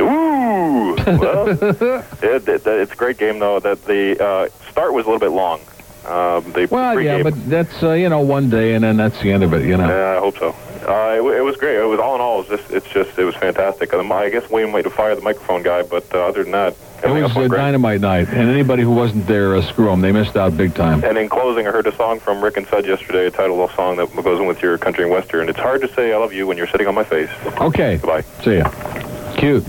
Ooh! 0.00 0.94
Well, 0.96 1.48
it, 2.22 2.48
it, 2.48 2.66
it's 2.66 2.92
a 2.92 2.96
great 2.96 3.18
game 3.18 3.38
though. 3.38 3.60
That 3.60 3.84
the 3.84 4.22
uh, 4.22 4.48
start 4.70 4.92
was 4.92 5.06
a 5.06 5.10
little 5.10 5.20
bit 5.20 5.34
long. 5.34 5.60
Um, 6.04 6.52
Well, 6.70 7.00
yeah, 7.00 7.22
but 7.22 7.34
that's 7.50 7.82
uh, 7.82 7.92
you 7.92 8.08
know 8.08 8.20
one 8.20 8.48
day 8.48 8.74
and 8.74 8.82
then 8.84 8.96
that's 8.96 9.20
the 9.20 9.30
end 9.30 9.42
of 9.44 9.52
it. 9.52 9.66
You 9.66 9.76
know. 9.76 9.88
yeah, 9.88 10.16
I 10.16 10.20
hope 10.20 10.38
so. 10.38 10.54
Uh, 10.88 11.16
it, 11.18 11.36
it 11.36 11.42
was 11.42 11.56
great. 11.58 11.76
It 11.76 11.84
was 11.84 12.00
all 12.00 12.14
in 12.14 12.20
all. 12.22 12.40
It 12.40 12.48
was 12.48 12.60
just, 12.60 12.72
it's 12.72 12.88
just, 12.88 13.18
it 13.18 13.24
was 13.24 13.34
fantastic. 13.34 13.92
And 13.92 14.10
I 14.10 14.30
guess 14.30 14.48
Wayne 14.48 14.72
might 14.72 14.84
have 14.84 14.94
fired 14.94 15.18
the 15.18 15.22
microphone 15.22 15.62
guy, 15.62 15.82
but 15.82 16.02
uh, 16.14 16.28
other 16.28 16.42
than 16.42 16.52
that, 16.52 16.74
It 17.04 17.10
was 17.10 17.36
a 17.36 17.48
dynamite 17.48 18.00
night, 18.00 18.28
and 18.28 18.48
anybody 18.48 18.84
who 18.84 18.92
wasn't 18.92 19.26
there, 19.26 19.54
uh, 19.54 19.60
screw 19.60 19.84
them. 19.86 20.00
They 20.00 20.12
missed 20.12 20.34
out 20.34 20.56
big 20.56 20.74
time. 20.74 21.04
And 21.04 21.18
in 21.18 21.28
closing, 21.28 21.66
I 21.66 21.72
heard 21.72 21.86
a 21.86 21.94
song 21.94 22.20
from 22.20 22.42
Rick 22.42 22.56
and 22.56 22.66
Sud 22.68 22.86
yesterday, 22.86 23.26
a 23.26 23.30
title 23.30 23.62
of 23.62 23.70
a 23.70 23.74
song 23.74 23.98
that 23.98 24.10
goes 24.24 24.40
in 24.40 24.46
with 24.46 24.62
your 24.62 24.78
country 24.78 25.04
and 25.04 25.12
western. 25.12 25.50
It's 25.50 25.58
hard 25.58 25.82
to 25.82 25.92
say 25.92 26.14
I 26.14 26.16
love 26.16 26.32
you 26.32 26.46
when 26.46 26.56
you're 26.56 26.66
sitting 26.66 26.86
on 26.86 26.94
my 26.94 27.04
face. 27.04 27.30
Okay. 27.60 27.98
Goodbye. 27.98 28.22
See 28.42 28.56
ya. 28.56 28.70
Cute. 29.36 29.64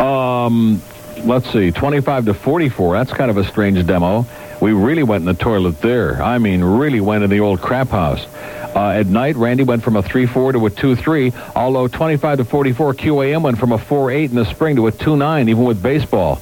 Um, 0.00 0.80
let's 1.24 1.50
see, 1.52 1.72
25 1.72 2.26
to 2.26 2.34
44. 2.34 2.94
That's 2.94 3.12
kind 3.12 3.30
of 3.30 3.36
a 3.36 3.44
strange 3.44 3.84
demo. 3.84 4.24
We 4.60 4.72
really 4.72 5.02
went 5.02 5.22
in 5.22 5.26
the 5.26 5.34
toilet 5.34 5.80
there. 5.80 6.22
I 6.22 6.38
mean, 6.38 6.62
really 6.62 7.00
went 7.00 7.24
in 7.24 7.30
the 7.30 7.40
old 7.40 7.60
crap 7.60 7.88
house. 7.88 8.26
Uh, 8.74 8.90
at 8.90 9.06
night, 9.06 9.34
Randy 9.34 9.64
went 9.64 9.82
from 9.82 9.96
a 9.96 10.02
3-4 10.02 10.52
to 10.52 10.66
a 10.66 10.70
2-3, 10.70 11.34
although 11.56 11.88
25 11.88 12.38
to 12.38 12.44
44, 12.44 12.94
QAM 12.94 13.42
went 13.42 13.58
from 13.58 13.72
a 13.72 13.78
4-8 13.78 14.30
in 14.30 14.36
the 14.36 14.44
spring 14.44 14.76
to 14.76 14.86
a 14.86 14.92
2-9, 14.92 15.48
even 15.48 15.64
with 15.64 15.82
baseball. 15.82 16.40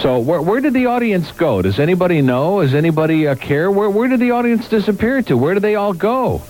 So 0.00 0.18
where, 0.18 0.40
where 0.40 0.60
did 0.60 0.72
the 0.72 0.86
audience 0.86 1.30
go? 1.32 1.60
Does 1.60 1.78
anybody 1.78 2.22
know? 2.22 2.62
Does 2.62 2.72
anybody 2.72 3.28
uh, 3.28 3.34
care? 3.34 3.70
Where, 3.70 3.90
where 3.90 4.08
did 4.08 4.20
the 4.20 4.30
audience 4.30 4.66
disappear 4.66 5.20
to? 5.22 5.36
Where 5.36 5.52
did 5.52 5.62
they 5.62 5.74
all 5.74 5.92
go? 5.92 6.40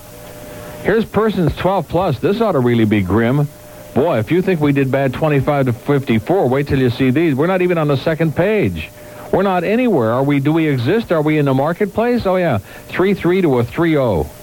Here's 0.82 1.04
persons 1.04 1.54
12 1.56 1.88
plus. 1.88 2.18
This 2.20 2.40
ought 2.40 2.52
to 2.52 2.60
really 2.60 2.84
be 2.84 3.02
grim. 3.02 3.48
Boy, 3.94 4.18
if 4.18 4.30
you 4.30 4.40
think 4.40 4.60
we 4.60 4.72
did 4.72 4.90
bad 4.90 5.12
25 5.12 5.66
to 5.66 5.72
54, 5.72 6.48
wait 6.48 6.68
till 6.68 6.78
you 6.78 6.90
see 6.90 7.10
these. 7.10 7.34
We're 7.34 7.48
not 7.48 7.60
even 7.60 7.76
on 7.76 7.88
the 7.88 7.96
second 7.96 8.36
page. 8.36 8.88
We're 9.32 9.42
not 9.42 9.64
anywhere. 9.64 10.12
Are 10.12 10.22
we? 10.22 10.40
Do 10.40 10.52
we 10.52 10.68
exist? 10.68 11.10
Are 11.10 11.22
we 11.22 11.38
in 11.38 11.46
the 11.46 11.54
marketplace? 11.54 12.26
Oh 12.26 12.36
yeah, 12.36 12.58
3-3 12.88 13.42
to 13.42 13.58
a 13.58 13.64
3-0 13.64 14.41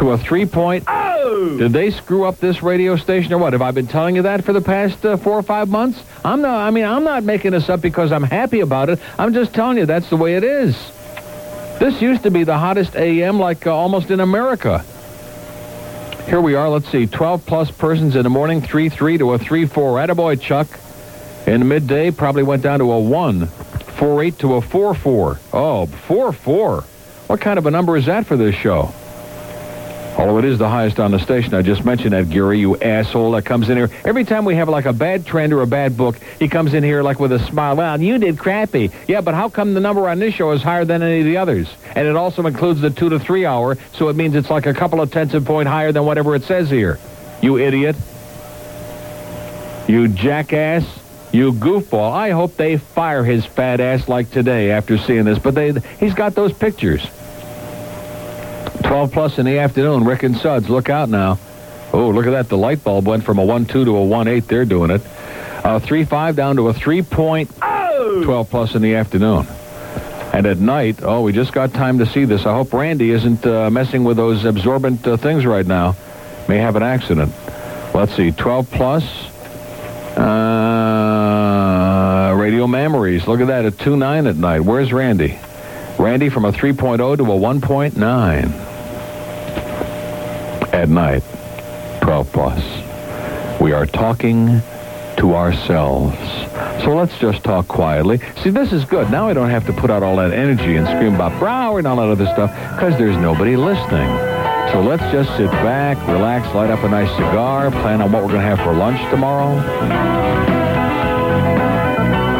to 0.00 0.12
a 0.12 0.18
three-point. 0.18 0.84
Oh! 0.88 1.58
Did 1.58 1.72
they 1.72 1.90
screw 1.90 2.24
up 2.24 2.38
this 2.38 2.62
radio 2.62 2.96
station 2.96 3.34
or 3.34 3.38
what? 3.38 3.52
Have 3.52 3.60
I 3.60 3.70
been 3.70 3.86
telling 3.86 4.16
you 4.16 4.22
that 4.22 4.42
for 4.44 4.54
the 4.54 4.60
past 4.62 5.04
uh, 5.04 5.18
four 5.18 5.34
or 5.34 5.42
five 5.42 5.68
months? 5.68 6.02
I'm 6.24 6.40
not. 6.40 6.56
I 6.56 6.70
mean, 6.70 6.86
I'm 6.86 7.04
not 7.04 7.22
making 7.22 7.50
this 7.50 7.68
up 7.68 7.82
because 7.82 8.10
I'm 8.10 8.22
happy 8.22 8.60
about 8.60 8.88
it. 8.88 8.98
I'm 9.18 9.34
just 9.34 9.52
telling 9.52 9.76
you 9.76 9.84
that's 9.84 10.08
the 10.08 10.16
way 10.16 10.36
it 10.36 10.44
is. 10.44 10.74
This 11.78 12.00
used 12.00 12.22
to 12.22 12.30
be 12.30 12.44
the 12.44 12.56
hottest 12.56 12.96
AM, 12.96 13.38
like 13.38 13.66
uh, 13.66 13.74
almost 13.74 14.10
in 14.10 14.20
America. 14.20 14.84
Here 16.26 16.40
we 16.40 16.54
are. 16.54 16.70
Let's 16.70 16.88
see. 16.90 17.06
12 17.06 17.44
plus 17.44 17.70
persons 17.70 18.16
in 18.16 18.22
the 18.22 18.30
morning. 18.30 18.62
3-3 18.62 19.18
to 19.18 19.34
a 19.34 19.38
3-4. 19.38 19.68
Attaboy, 19.68 20.40
Chuck. 20.40 20.68
In 21.46 21.68
midday, 21.68 22.10
probably 22.10 22.42
went 22.42 22.62
down 22.62 22.78
to 22.78 22.90
a 22.90 22.98
1. 22.98 23.46
4-8 23.46 24.38
to 24.38 24.54
a 24.54 24.60
4-4. 24.62 25.38
Oh, 25.52 25.86
4-4. 26.08 26.84
What 27.28 27.40
kind 27.42 27.58
of 27.58 27.66
a 27.66 27.70
number 27.70 27.98
is 27.98 28.06
that 28.06 28.26
for 28.26 28.36
this 28.36 28.54
show? 28.54 28.94
Although 30.20 30.36
it 30.36 30.44
is 30.44 30.58
the 30.58 30.68
highest 30.68 31.00
on 31.00 31.12
the 31.12 31.18
station. 31.18 31.54
I 31.54 31.62
just 31.62 31.82
mentioned 31.82 32.12
that, 32.12 32.28
Gary, 32.28 32.58
you 32.58 32.76
asshole 32.76 33.30
that 33.32 33.46
comes 33.46 33.70
in 33.70 33.78
here. 33.78 33.88
Every 34.04 34.22
time 34.22 34.44
we 34.44 34.54
have 34.54 34.68
like 34.68 34.84
a 34.84 34.92
bad 34.92 35.24
trend 35.24 35.54
or 35.54 35.62
a 35.62 35.66
bad 35.66 35.96
book, 35.96 36.18
he 36.38 36.46
comes 36.46 36.74
in 36.74 36.84
here 36.84 37.02
like 37.02 37.18
with 37.18 37.32
a 37.32 37.38
smile. 37.38 37.74
Well, 37.74 37.98
you 37.98 38.18
did 38.18 38.38
crappy. 38.38 38.90
Yeah, 39.08 39.22
but 39.22 39.34
how 39.34 39.48
come 39.48 39.72
the 39.72 39.80
number 39.80 40.06
on 40.10 40.18
this 40.18 40.34
show 40.34 40.50
is 40.50 40.62
higher 40.62 40.84
than 40.84 41.02
any 41.02 41.20
of 41.20 41.24
the 41.24 41.38
others? 41.38 41.74
And 41.94 42.06
it 42.06 42.16
also 42.16 42.44
includes 42.44 42.82
the 42.82 42.90
two 42.90 43.08
to 43.08 43.18
three 43.18 43.46
hour, 43.46 43.78
so 43.94 44.10
it 44.10 44.16
means 44.16 44.34
it's 44.34 44.50
like 44.50 44.66
a 44.66 44.74
couple 44.74 45.00
of 45.00 45.10
tenths 45.10 45.32
of 45.32 45.46
point 45.46 45.68
higher 45.68 45.90
than 45.90 46.04
whatever 46.04 46.34
it 46.34 46.42
says 46.42 46.68
here. 46.68 46.98
You 47.40 47.56
idiot. 47.56 47.96
You 49.88 50.06
jackass. 50.06 50.84
You 51.32 51.54
goofball. 51.54 52.12
I 52.12 52.32
hope 52.32 52.56
they 52.56 52.76
fire 52.76 53.24
his 53.24 53.46
fat 53.46 53.80
ass 53.80 54.06
like 54.06 54.30
today 54.30 54.70
after 54.70 54.98
seeing 54.98 55.24
this. 55.24 55.38
But 55.38 55.54
they, 55.54 55.72
he's 55.98 56.12
got 56.12 56.34
those 56.34 56.52
pictures. 56.52 57.06
12 58.90 59.12
plus 59.12 59.38
in 59.38 59.46
the 59.46 59.58
afternoon. 59.58 60.02
Rick 60.02 60.24
and 60.24 60.36
Suds, 60.36 60.68
look 60.68 60.90
out 60.90 61.08
now. 61.08 61.38
Oh, 61.92 62.10
look 62.10 62.26
at 62.26 62.30
that. 62.30 62.48
The 62.48 62.58
light 62.58 62.82
bulb 62.82 63.06
went 63.06 63.22
from 63.22 63.38
a 63.38 63.42
1-2 63.42 63.68
to 63.68 63.96
a 63.96 64.00
1-8. 64.00 64.48
They're 64.48 64.64
doing 64.64 64.90
it. 64.90 65.00
Uh, 65.62 65.78
3-5 65.78 66.34
down 66.34 66.56
to 66.56 66.70
a 66.70 66.74
3-point. 66.74 67.56
12 68.24 68.50
plus 68.50 68.74
in 68.74 68.82
the 68.82 68.96
afternoon. 68.96 69.46
And 70.34 70.44
at 70.44 70.58
night, 70.58 71.04
oh, 71.04 71.20
we 71.20 71.32
just 71.32 71.52
got 71.52 71.72
time 71.72 72.00
to 72.00 72.06
see 72.06 72.24
this. 72.24 72.46
I 72.46 72.52
hope 72.52 72.72
Randy 72.72 73.12
isn't 73.12 73.46
uh, 73.46 73.70
messing 73.70 74.02
with 74.02 74.16
those 74.16 74.44
absorbent 74.44 75.06
uh, 75.06 75.16
things 75.16 75.46
right 75.46 75.64
now. 75.64 75.94
May 76.48 76.58
have 76.58 76.74
an 76.74 76.82
accident. 76.82 77.32
Let's 77.94 78.16
see, 78.16 78.32
12 78.32 78.72
plus. 78.72 79.04
Uh, 80.18 82.34
radio 82.36 82.66
memories. 82.66 83.28
Look 83.28 83.40
at 83.40 83.46
that, 83.46 83.66
a 83.66 83.70
2-9 83.70 84.28
at 84.28 84.34
night. 84.34 84.62
Where's 84.62 84.92
Randy? 84.92 85.38
Randy 85.96 86.28
from 86.28 86.44
a 86.44 86.50
3.0 86.50 87.18
to 87.18 87.22
a 87.22 87.38
1.9 87.38 88.69
at 90.72 90.88
night. 90.88 91.22
12 92.02 92.32
plus. 92.32 93.60
We 93.60 93.72
are 93.72 93.86
talking 93.86 94.62
to 95.18 95.34
ourselves. 95.34 96.16
So 96.82 96.94
let's 96.94 97.16
just 97.18 97.44
talk 97.44 97.68
quietly. 97.68 98.20
See, 98.42 98.50
this 98.50 98.72
is 98.72 98.84
good. 98.84 99.10
Now 99.10 99.28
I 99.28 99.34
don't 99.34 99.50
have 99.50 99.66
to 99.66 99.72
put 99.72 99.90
out 99.90 100.02
all 100.02 100.16
that 100.16 100.32
energy 100.32 100.76
and 100.76 100.86
scream 100.86 101.14
about 101.14 101.38
Brower 101.38 101.78
and 101.78 101.86
all 101.86 101.96
that 101.96 102.08
other 102.08 102.26
stuff 102.26 102.50
because 102.74 102.96
there's 102.96 103.16
nobody 103.18 103.56
listening. 103.56 104.08
So 104.72 104.80
let's 104.80 105.02
just 105.12 105.36
sit 105.36 105.50
back, 105.50 105.98
relax, 106.08 106.54
light 106.54 106.70
up 106.70 106.82
a 106.84 106.88
nice 106.88 107.10
cigar, 107.10 107.70
plan 107.70 108.00
on 108.00 108.12
what 108.12 108.22
we're 108.22 108.30
going 108.30 108.40
to 108.40 108.56
have 108.56 108.60
for 108.60 108.72
lunch 108.72 108.98
tomorrow. 109.10 109.58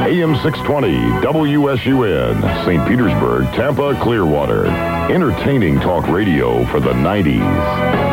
AM 0.07 0.35
620 0.37 0.93
WSUN, 1.25 2.65
St. 2.65 2.89
Petersburg, 2.89 3.45
Tampa, 3.55 3.95
Clearwater. 4.03 4.67
Entertaining 4.67 5.79
talk 5.81 6.09
radio 6.09 6.65
for 6.67 6.81
the 6.81 6.93
90s. 6.93 8.10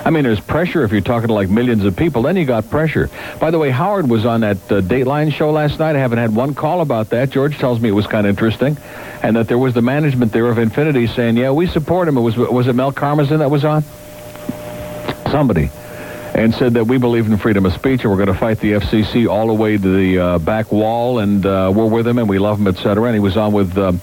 I 0.05 0.11
mean, 0.11 0.23
there's 0.23 0.39
pressure 0.39 0.83
if 0.83 0.91
you're 0.91 1.01
talking 1.01 1.29
to 1.29 1.33
like 1.33 1.49
millions 1.49 1.83
of 1.83 1.95
people. 1.95 2.21
Then 2.21 2.37
you 2.37 2.45
got 2.45 2.69
pressure. 2.69 3.09
By 3.39 3.49
the 3.49 3.57
way, 3.57 3.71
Howard 3.71 4.07
was 4.07 4.23
on 4.23 4.41
that 4.41 4.57
uh, 4.71 4.81
Dateline 4.81 5.33
show 5.33 5.51
last 5.51 5.79
night. 5.79 5.95
I 5.95 5.99
haven't 5.99 6.19
had 6.19 6.35
one 6.35 6.53
call 6.53 6.81
about 6.81 7.09
that. 7.09 7.31
George 7.31 7.57
tells 7.57 7.79
me 7.79 7.89
it 7.89 7.93
was 7.93 8.05
kind 8.05 8.27
of 8.27 8.29
interesting, 8.29 8.77
and 9.23 9.35
that 9.35 9.47
there 9.47 9.57
was 9.57 9.73
the 9.73 9.81
management 9.81 10.31
there 10.31 10.45
of 10.45 10.59
Infinity 10.59 11.07
saying, 11.07 11.37
"Yeah, 11.37 11.51
we 11.51 11.65
support 11.65 12.07
him." 12.07 12.17
It 12.17 12.21
was 12.21 12.37
was 12.37 12.67
it 12.67 12.73
Mel 12.73 12.91
Karmazin 12.91 13.39
that 13.39 13.49
was 13.49 13.65
on? 13.65 13.83
Somebody. 15.31 15.71
And 16.35 16.53
said 16.53 16.73
that 16.73 16.85
we 16.85 16.97
believe 16.97 17.25
in 17.27 17.37
freedom 17.37 17.65
of 17.65 17.71
speech 17.71 18.01
and 18.01 18.11
we're 18.11 18.17
going 18.17 18.27
to 18.27 18.33
fight 18.33 18.59
the 18.59 18.73
FCC 18.73 19.25
all 19.25 19.47
the 19.47 19.53
way 19.53 19.77
to 19.77 19.95
the 19.97 20.19
uh, 20.19 20.37
back 20.39 20.69
wall 20.69 21.19
and 21.19 21.45
uh, 21.45 21.71
we're 21.73 21.87
with 21.87 22.05
him 22.05 22.17
and 22.17 22.27
we 22.27 22.39
love 22.39 22.59
him, 22.59 22.67
etc. 22.67 23.05
And 23.05 23.13
he 23.13 23.21
was 23.21 23.37
on 23.37 23.53
with 23.53 23.77
um, 23.77 24.01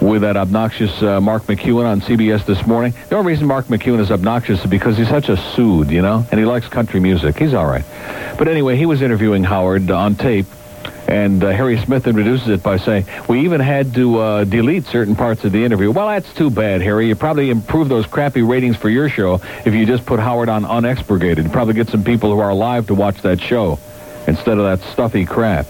with 0.00 0.22
that 0.22 0.36
obnoxious 0.36 1.02
uh, 1.02 1.20
Mark 1.20 1.44
McEwen 1.44 1.84
on 1.84 2.00
CBS 2.00 2.44
this 2.44 2.66
morning. 2.66 2.94
The 3.08 3.16
only 3.16 3.32
reason 3.32 3.46
Mark 3.46 3.66
McEwen 3.66 4.00
is 4.00 4.10
obnoxious 4.10 4.64
is 4.64 4.70
because 4.70 4.96
he's 4.96 5.08
such 5.08 5.28
a 5.28 5.34
sood, 5.34 5.90
you 5.90 6.02
know, 6.02 6.26
and 6.30 6.38
he 6.38 6.46
likes 6.46 6.68
country 6.68 7.00
music. 7.00 7.36
He's 7.38 7.54
all 7.54 7.66
right. 7.66 7.84
But 8.38 8.48
anyway, 8.48 8.76
he 8.76 8.86
was 8.86 9.02
interviewing 9.02 9.44
Howard 9.44 9.90
on 9.90 10.14
tape, 10.14 10.46
and 11.08 11.42
uh, 11.42 11.50
Harry 11.50 11.78
Smith 11.78 12.06
introduces 12.06 12.48
it 12.48 12.62
by 12.62 12.76
saying, 12.76 13.06
we 13.28 13.40
even 13.40 13.60
had 13.60 13.94
to 13.94 14.18
uh, 14.18 14.44
delete 14.44 14.84
certain 14.84 15.16
parts 15.16 15.44
of 15.44 15.52
the 15.52 15.64
interview. 15.64 15.90
Well, 15.90 16.08
that's 16.08 16.32
too 16.34 16.50
bad, 16.50 16.80
Harry. 16.82 17.08
You 17.08 17.16
probably 17.16 17.50
improve 17.50 17.88
those 17.88 18.06
crappy 18.06 18.42
ratings 18.42 18.76
for 18.76 18.88
your 18.88 19.08
show 19.08 19.40
if 19.64 19.74
you 19.74 19.86
just 19.86 20.06
put 20.06 20.20
Howard 20.20 20.48
on 20.48 20.64
unexpurgated. 20.64 21.50
Probably 21.50 21.74
get 21.74 21.88
some 21.88 22.04
people 22.04 22.32
who 22.32 22.40
are 22.40 22.50
alive 22.50 22.86
to 22.88 22.94
watch 22.94 23.22
that 23.22 23.40
show 23.40 23.78
instead 24.26 24.58
of 24.58 24.64
that 24.64 24.86
stuffy 24.92 25.24
crap. 25.24 25.66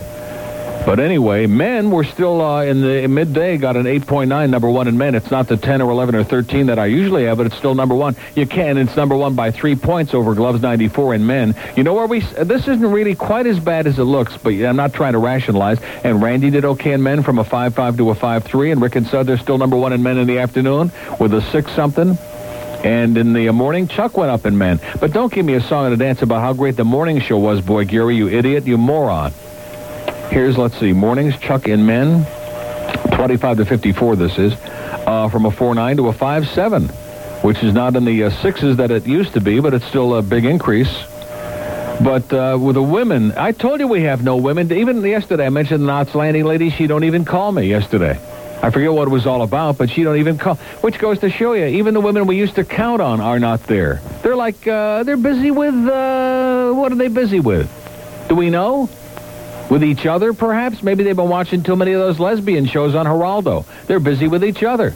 But 0.88 1.00
anyway, 1.00 1.46
men 1.46 1.90
were 1.90 2.02
still 2.02 2.40
uh, 2.40 2.64
in 2.64 2.80
the 2.80 3.06
midday, 3.08 3.58
got 3.58 3.76
an 3.76 3.84
8.9, 3.84 4.48
number 4.48 4.70
one 4.70 4.88
in 4.88 4.96
men. 4.96 5.14
It's 5.14 5.30
not 5.30 5.46
the 5.46 5.58
10 5.58 5.82
or 5.82 5.90
11 5.90 6.14
or 6.14 6.24
13 6.24 6.64
that 6.64 6.78
I 6.78 6.86
usually 6.86 7.26
have, 7.26 7.36
but 7.36 7.44
it's 7.44 7.56
still 7.58 7.74
number 7.74 7.94
one. 7.94 8.16
You 8.34 8.46
can. 8.46 8.78
It's 8.78 8.96
number 8.96 9.14
one 9.14 9.34
by 9.34 9.50
three 9.50 9.76
points 9.76 10.14
over 10.14 10.34
Gloves 10.34 10.62
94 10.62 11.16
in 11.16 11.26
men. 11.26 11.54
You 11.76 11.82
know 11.82 11.92
where 11.92 12.06
we, 12.06 12.20
this 12.20 12.62
isn't 12.62 12.90
really 12.90 13.14
quite 13.14 13.46
as 13.46 13.60
bad 13.60 13.86
as 13.86 13.98
it 13.98 14.04
looks, 14.04 14.38
but 14.38 14.54
I'm 14.54 14.76
not 14.76 14.94
trying 14.94 15.12
to 15.12 15.18
rationalize. 15.18 15.78
And 16.04 16.22
Randi 16.22 16.48
did 16.48 16.64
okay 16.64 16.94
in 16.94 17.02
men 17.02 17.22
from 17.22 17.38
a 17.38 17.44
5.5 17.44 17.98
to 17.98 18.08
a 18.08 18.14
5.3, 18.14 18.72
and 18.72 18.80
Rick 18.80 18.96
and 18.96 19.06
Sud, 19.06 19.26
they're 19.26 19.36
still 19.36 19.58
number 19.58 19.76
one 19.76 19.92
in 19.92 20.02
men 20.02 20.16
in 20.16 20.26
the 20.26 20.38
afternoon 20.38 20.90
with 21.20 21.34
a 21.34 21.42
6 21.42 21.70
something. 21.72 22.16
And 22.82 23.18
in 23.18 23.34
the 23.34 23.50
uh, 23.50 23.52
morning, 23.52 23.88
Chuck 23.88 24.16
went 24.16 24.30
up 24.30 24.46
in 24.46 24.56
men. 24.56 24.80
But 25.00 25.12
don't 25.12 25.30
give 25.30 25.44
me 25.44 25.52
a 25.52 25.60
song 25.60 25.84
and 25.84 25.92
a 25.92 25.98
dance 25.98 26.22
about 26.22 26.40
how 26.40 26.54
great 26.54 26.76
the 26.76 26.84
morning 26.84 27.20
show 27.20 27.36
was, 27.36 27.60
boy, 27.60 27.84
Gary, 27.84 28.16
you 28.16 28.30
idiot, 28.30 28.66
you 28.66 28.78
moron. 28.78 29.34
Here's, 30.30 30.58
let's 30.58 30.78
see, 30.78 30.92
mornings, 30.92 31.38
Chuck 31.38 31.68
in 31.68 31.86
men, 31.86 32.26
25 33.14 33.56
to 33.56 33.64
54 33.64 34.16
this 34.16 34.38
is, 34.38 34.52
uh, 35.06 35.28
from 35.30 35.46
a 35.46 35.50
4.9 35.50 35.96
to 35.96 36.08
a 36.08 36.12
5.7, 36.12 37.42
which 37.42 37.62
is 37.62 37.72
not 37.72 37.96
in 37.96 38.04
the 38.04 38.24
uh, 38.24 38.30
sixes 38.30 38.76
that 38.76 38.90
it 38.90 39.06
used 39.06 39.32
to 39.32 39.40
be, 39.40 39.58
but 39.58 39.72
it's 39.72 39.86
still 39.86 40.16
a 40.16 40.22
big 40.22 40.44
increase. 40.44 40.92
But 42.02 42.30
uh, 42.32 42.58
with 42.60 42.74
the 42.74 42.82
women, 42.82 43.32
I 43.38 43.52
told 43.52 43.80
you 43.80 43.88
we 43.88 44.02
have 44.02 44.22
no 44.22 44.36
women. 44.36 44.70
Even 44.70 45.02
yesterday, 45.02 45.46
I 45.46 45.48
mentioned 45.48 45.82
the 45.82 45.86
Knots 45.86 46.14
Landing 46.14 46.44
lady. 46.44 46.68
She 46.70 46.86
don't 46.86 47.04
even 47.04 47.24
call 47.24 47.50
me 47.50 47.66
yesterday. 47.66 48.20
I 48.62 48.70
forget 48.70 48.92
what 48.92 49.08
it 49.08 49.10
was 49.10 49.26
all 49.26 49.42
about, 49.42 49.78
but 49.78 49.88
she 49.88 50.02
don't 50.02 50.18
even 50.18 50.36
call. 50.36 50.56
Which 50.82 50.98
goes 50.98 51.20
to 51.20 51.30
show 51.30 51.54
you, 51.54 51.64
even 51.64 51.94
the 51.94 52.00
women 52.00 52.26
we 52.26 52.36
used 52.36 52.56
to 52.56 52.64
count 52.64 53.00
on 53.00 53.20
are 53.20 53.38
not 53.38 53.62
there. 53.62 54.02
They're 54.22 54.36
like, 54.36 54.66
uh, 54.68 55.04
they're 55.04 55.16
busy 55.16 55.50
with, 55.50 55.74
uh, 55.74 56.72
what 56.72 56.92
are 56.92 56.96
they 56.96 57.08
busy 57.08 57.40
with? 57.40 57.68
Do 58.28 58.34
we 58.34 58.50
know? 58.50 58.90
With 59.70 59.84
each 59.84 60.06
other, 60.06 60.32
perhaps? 60.32 60.82
Maybe 60.82 61.04
they've 61.04 61.16
been 61.16 61.28
watching 61.28 61.62
too 61.62 61.76
many 61.76 61.92
of 61.92 62.00
those 62.00 62.18
lesbian 62.18 62.66
shows 62.66 62.94
on 62.94 63.06
Geraldo. 63.06 63.66
They're 63.86 64.00
busy 64.00 64.28
with 64.28 64.42
each 64.44 64.62
other. 64.62 64.94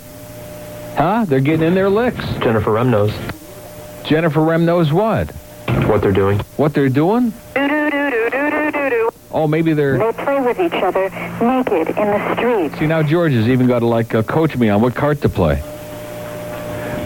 Huh? 0.97 1.25
They're 1.27 1.41
getting 1.41 1.67
in 1.67 1.75
their 1.75 1.91
licks. 1.91 2.25
Jennifer 2.41 2.73
Rem 2.73 2.91
knows 2.91 3.13
Jennifer 4.05 4.41
Rem 4.41 4.65
knows 4.65 4.93
what? 4.93 5.31
what 5.87 6.01
they're 6.01 6.13
doing. 6.13 6.39
What 6.57 6.75
they're 6.75 6.89
doing? 6.89 7.33
Oh, 9.31 9.47
maybe 9.49 9.73
they're... 9.73 9.99
They 9.99 10.13
play 10.13 10.41
with 10.41 10.61
each 10.61 10.73
other 10.75 11.09
naked 11.41 11.89
in 11.97 12.07
the 12.07 12.35
street. 12.35 12.79
See, 12.79 12.87
now 12.87 13.03
George 13.03 13.33
has 13.33 13.49
even 13.49 13.67
got 13.67 13.79
to, 13.79 13.87
like, 13.87 14.15
uh, 14.15 14.23
coach 14.23 14.57
me 14.57 14.69
on 14.69 14.83
what 14.83 14.95
cart 14.95 15.23
to 15.23 15.29
play. 15.29 15.63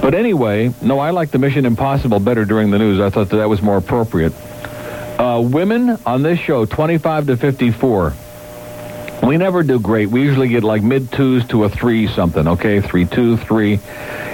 But 0.03 0.15
anyway, 0.15 0.73
no, 0.83 0.99
I 0.99 1.11
like 1.11 1.31
the 1.31 1.39
Mission 1.39 1.67
Impossible 1.67 2.21
better 2.21 2.45
during 2.45 2.71
the 2.71 2.79
news. 2.79 3.01
I 3.01 3.11
thought 3.11 3.29
that, 3.31 3.37
that 3.37 3.49
was 3.49 3.63
more 3.63 3.77
appropriate. 3.77 4.33
Uh, 5.19 5.41
women 5.41 5.99
on 6.05 6.23
this 6.23 6.39
show, 6.39 6.67
25 6.67 7.27
to 7.29 7.37
54. 7.37 8.15
We 9.23 9.39
never 9.39 9.63
do 9.63 9.81
great. 9.81 10.11
We 10.11 10.23
usually 10.23 10.49
get 10.49 10.63
like 10.63 10.83
mid 10.83 11.11
twos 11.11 11.47
to 11.49 11.65
a 11.65 11.71
three 11.71 12.07
something, 12.07 12.47
okay? 12.47 12.81
Three, 12.81 13.07
two, 13.07 13.37
three. 13.39 13.81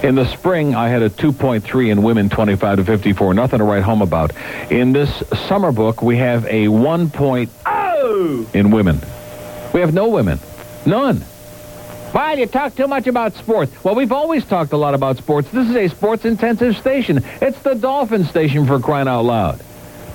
In 0.02 0.16
the 0.16 0.26
spring, 0.26 0.74
I 0.74 0.88
had 0.88 1.02
a 1.02 1.10
2.3 1.10 1.90
in 1.90 2.02
women 2.02 2.28
25 2.28 2.78
to 2.78 2.84
54. 2.84 3.34
Nothing 3.34 3.60
to 3.60 3.64
write 3.64 3.84
home 3.84 4.02
about. 4.02 4.32
In 4.70 4.92
this 4.92 5.22
summer 5.46 5.70
book, 5.70 6.02
we 6.02 6.16
have 6.16 6.44
a 6.46 6.66
1.0 6.66 8.54
in 8.54 8.70
women. 8.72 9.00
We 9.72 9.80
have 9.80 9.94
no 9.94 10.08
women. 10.08 10.40
None. 10.84 11.24
Well, 12.12 12.38
you 12.38 12.46
talk 12.46 12.74
too 12.74 12.88
much 12.88 13.06
about 13.06 13.34
sports. 13.34 13.72
Well, 13.84 13.94
we've 13.94 14.12
always 14.12 14.44
talked 14.44 14.72
a 14.72 14.76
lot 14.76 14.94
about 14.94 15.16
sports. 15.16 15.48
This 15.50 15.70
is 15.70 15.76
a 15.76 15.88
sports-intensive 15.88 16.76
station. 16.76 17.24
It's 17.40 17.62
the 17.62 17.74
Dolphin 17.74 18.24
station 18.24 18.66
for 18.66 18.80
crying 18.80 19.08
out 19.08 19.22
loud. 19.22 19.62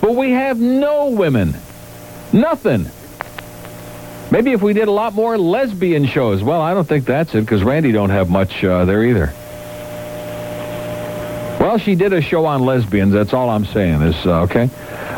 But 0.07 0.15
we 0.15 0.31
have 0.31 0.57
no 0.57 1.09
women. 1.09 1.53
Nothing. 2.31 2.89
Maybe 4.31 4.53
if 4.53 4.61
we 4.61 4.71
did 4.71 4.87
a 4.87 4.91
lot 4.91 5.13
more 5.13 5.37
lesbian 5.37 6.05
shows. 6.05 6.41
Well, 6.41 6.61
I 6.61 6.73
don't 6.73 6.87
think 6.87 7.03
that's 7.03 7.35
it 7.35 7.41
because 7.41 7.61
Randi 7.61 7.91
don't 7.91 8.11
have 8.11 8.29
much 8.29 8.63
uh, 8.63 8.85
there 8.85 9.03
either. 9.03 9.33
Well, 11.59 11.77
she 11.77 11.95
did 11.95 12.13
a 12.13 12.21
show 12.21 12.45
on 12.45 12.61
lesbians. 12.61 13.11
That's 13.11 13.33
all 13.33 13.49
I'm 13.49 13.65
saying 13.65 14.01
is, 14.01 14.15
uh, 14.25 14.43
okay? 14.43 14.69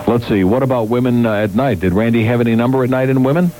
Let's 0.08 0.28
see. 0.28 0.44
What 0.44 0.64
about 0.64 0.88
women 0.88 1.24
uh, 1.24 1.34
at 1.34 1.54
night? 1.54 1.82
Did 1.82 1.94
Randi 1.94 2.24
have 2.24 2.42
any 2.42 2.56
number 2.56 2.84
at 2.84 2.90
night 2.90 3.10
in 3.10 3.22
women? 3.22 3.52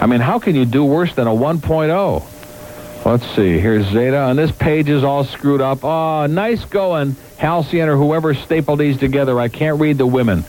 I 0.00 0.06
mean, 0.06 0.20
how 0.20 0.38
can 0.38 0.54
you 0.54 0.66
do 0.66 0.84
worse 0.84 1.12
than 1.16 1.26
a 1.26 1.32
1.0? 1.32 3.04
Let's 3.04 3.26
see. 3.34 3.58
Here's 3.58 3.86
Zeta, 3.86 4.28
and 4.28 4.38
this 4.38 4.52
page 4.52 4.88
is 4.88 5.02
all 5.02 5.24
screwed 5.24 5.62
up. 5.62 5.82
Oh, 5.82 6.26
nice 6.26 6.64
going, 6.64 7.16
Halcyon 7.38 7.88
or 7.88 7.96
whoever 7.96 8.34
stapled 8.34 8.78
these 8.78 8.98
together. 8.98 9.40
I 9.40 9.48
can't 9.48 9.80
read 9.80 9.98
the 9.98 10.06
women. 10.06 10.44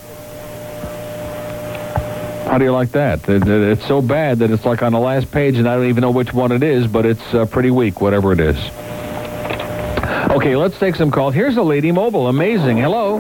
How 2.52 2.58
do 2.58 2.66
you 2.66 2.74
like 2.74 2.92
that? 2.92 3.30
It- 3.30 3.48
it- 3.48 3.62
It's 3.72 3.86
so 3.88 4.02
bad 4.02 4.40
that 4.40 4.52
it's 4.52 4.66
like 4.66 4.84
on 4.84 4.92
the 4.92 5.00
last 5.00 5.32
page, 5.32 5.58
and 5.58 5.70
I 5.70 5.78
don't 5.78 5.86
even 5.88 6.02
know 6.02 6.12
which 6.12 6.34
one 6.34 6.52
it 6.52 6.64
is, 6.64 6.86
but 6.86 7.06
it's 7.06 7.34
uh, 7.34 7.46
pretty 7.46 7.72
weak, 7.72 8.02
whatever 8.02 8.34
it 8.34 8.42
is. 8.42 8.58
Okay, 10.32 10.58
let's 10.58 10.78
take 10.78 10.96
some 10.98 11.12
calls. 11.12 11.34
Here's 11.34 11.56
a 11.56 11.62
lady 11.64 11.94
mobile. 11.94 12.28
Amazing. 12.28 12.76
Hello. 12.76 13.20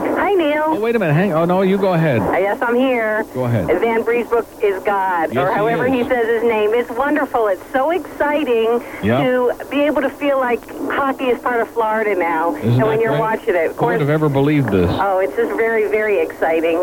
Oh, 0.71 0.79
wait 0.79 0.95
a 0.95 0.99
minute. 0.99 1.13
Hang. 1.13 1.33
on. 1.33 1.41
Oh 1.41 1.45
no, 1.55 1.61
you 1.63 1.77
go 1.77 1.93
ahead. 1.93 2.21
Yes, 2.21 2.61
I'm 2.61 2.75
here. 2.75 3.23
Go 3.33 3.45
ahead. 3.45 3.67
Vanbiesbrouck 3.67 4.63
is 4.63 4.81
God, 4.83 5.33
Yes, 5.33 5.37
or 5.37 5.49
he 5.49 5.55
however 5.55 5.87
is. 5.87 5.93
he 5.93 6.03
says 6.07 6.27
his 6.27 6.43
name. 6.43 6.71
It's 6.73 6.89
wonderful. 6.91 7.47
It's 7.47 7.65
so 7.71 7.89
exciting 7.91 8.81
Yeah. 9.03 9.21
to 9.23 9.65
be 9.69 9.81
able 9.81 10.01
to 10.01 10.09
feel 10.09 10.39
like 10.39 10.65
hockey 10.91 11.25
is 11.25 11.41
part 11.41 11.61
of 11.61 11.69
Florida 11.69 12.15
now. 12.15 12.55
Isn't 12.55 12.71
and 12.73 12.83
when 12.83 13.01
you're 13.01 13.11
great? 13.11 13.19
watching 13.19 13.55
it, 13.55 13.65
of 13.65 13.71
Who 13.73 13.77
course. 13.77 13.93
would 13.93 14.01
have 14.01 14.09
ever 14.09 14.29
believed 14.29 14.69
this? 14.71 14.89
Oh, 14.93 15.19
it's 15.19 15.35
just 15.35 15.55
very, 15.57 15.87
very 15.89 16.19
exciting. 16.19 16.77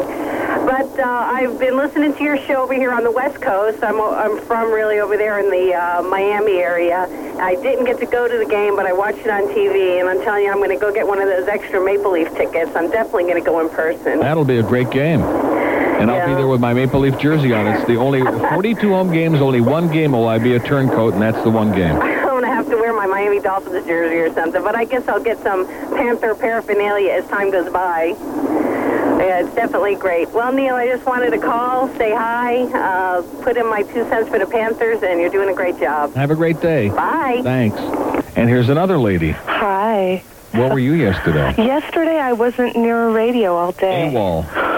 But 0.67 0.99
uh, 0.99 1.05
I've 1.33 1.59
been 1.59 1.77
listening 1.77 2.15
to 2.15 2.23
your 2.23 2.37
show 2.37 2.63
over 2.63 2.75
here 2.75 2.93
on 2.93 3.05
the 3.05 3.11
West 3.11 3.41
Coast. 3.41 3.83
I'm, 3.83 4.01
I'm 4.01 4.39
from 4.43 4.71
really 4.73 4.99
over 5.01 5.17
there 5.17 5.39
in 5.39 5.51
the 5.51 5.75
uh, 5.75 6.03
Miami 6.03 6.59
area. 6.59 7.07
I 7.41 7.55
didn't 7.55 7.85
get 7.85 7.99
to 8.01 8.07
go 8.07 8.27
to 8.29 8.37
the 8.39 8.45
game, 8.47 8.77
but 8.77 8.85
I 8.87 8.93
watched 8.93 9.19
it 9.21 9.31
on 9.31 9.43
TV, 9.55 10.01
and 10.01 10.09
I'm 10.09 10.21
telling 10.25 10.45
you, 10.45 10.51
I'm 10.51 10.59
going 10.59 10.71
to 10.71 10.77
go 10.77 10.93
get 10.93 11.07
one 11.07 11.21
of 11.21 11.29
those 11.29 11.47
extra 11.49 11.83
Maple 11.85 12.11
Leaf 12.13 12.35
tickets. 12.35 12.75
I'm 12.75 12.91
definitely 12.91 13.25
going 13.25 13.37
to 13.43 13.45
go 13.49 13.61
in 13.61 13.69
person. 13.79 14.19
That'll 14.19 14.45
be 14.45 14.59
a 14.59 14.63
great 14.63 14.91
game. 14.91 15.23
And 15.23 16.11
I'll 16.11 16.27
be 16.27 16.35
there 16.35 16.49
with 16.49 16.61
my 16.61 16.75
Maple 16.75 16.99
Leaf 17.01 17.17
jersey 17.19 17.53
on. 17.53 17.67
It's 17.69 17.87
the 17.87 17.97
only 17.97 18.23
42 18.55 18.89
home 18.89 19.13
games, 19.13 19.41
only 19.41 19.61
one 19.61 19.89
game 19.93 20.13
will 20.13 20.27
I 20.27 20.39
be 20.39 20.55
a 20.57 20.61
turncoat, 20.61 21.13
and 21.15 21.23
that's 21.23 21.43
the 21.45 21.51
one 21.51 21.71
game. 21.73 21.95
I'm 22.01 22.27
going 22.27 22.43
to 22.43 22.49
have 22.49 22.69
to 22.71 22.77
wear 22.77 22.93
my 22.93 23.07
Miami 23.07 23.41
Dolphins 23.41 23.87
jersey 23.87 24.17
or 24.17 24.33
something, 24.35 24.63
but 24.65 24.75
I 24.77 24.85
guess 24.85 25.07
I'll 25.09 25.23
get 25.23 25.39
some 25.43 25.67
Panther 25.67 26.35
paraphernalia 26.35 27.13
as 27.13 27.27
time 27.29 27.51
goes 27.53 27.73
by. 27.73 28.17
Yeah, 29.19 29.45
it's 29.45 29.55
definitely 29.55 29.95
great. 29.97 30.29
Well, 30.31 30.53
Neil, 30.53 30.75
I 30.75 30.87
just 30.89 31.05
wanted 31.05 31.31
to 31.31 31.39
call, 31.39 31.89
say 31.97 32.13
hi, 32.15 32.63
uh, 32.65 33.23
put 33.43 33.57
in 33.57 33.69
my 33.69 33.83
two 33.83 34.05
cents 34.09 34.29
for 34.29 34.39
the 34.39 34.47
Panthers, 34.47 35.03
and 35.03 35.21
you're 35.21 35.31
doing 35.31 35.49
a 35.49 35.55
great 35.55 35.79
job. 35.79 36.15
Have 36.15 36.31
a 36.31 36.37
great 36.37 36.61
day. 36.61 36.89
Bye. 36.91 37.41
Thanks. 37.43 37.79
And 38.37 38.49
here's 38.49 38.69
another 38.69 38.99
lady. 38.99 39.33
Hi. 39.33 40.23
Where 40.53 40.71
were 40.71 40.79
you 40.79 40.95
yesterday? 40.95 41.55
Yesterday 41.57 42.19
I 42.19 42.33
wasn't 42.33 42.77
near 42.77 43.09
a 43.09 43.13
radio 43.13 43.55
all 43.55 43.73
day. 43.73 44.11
AWOL. 44.13 44.69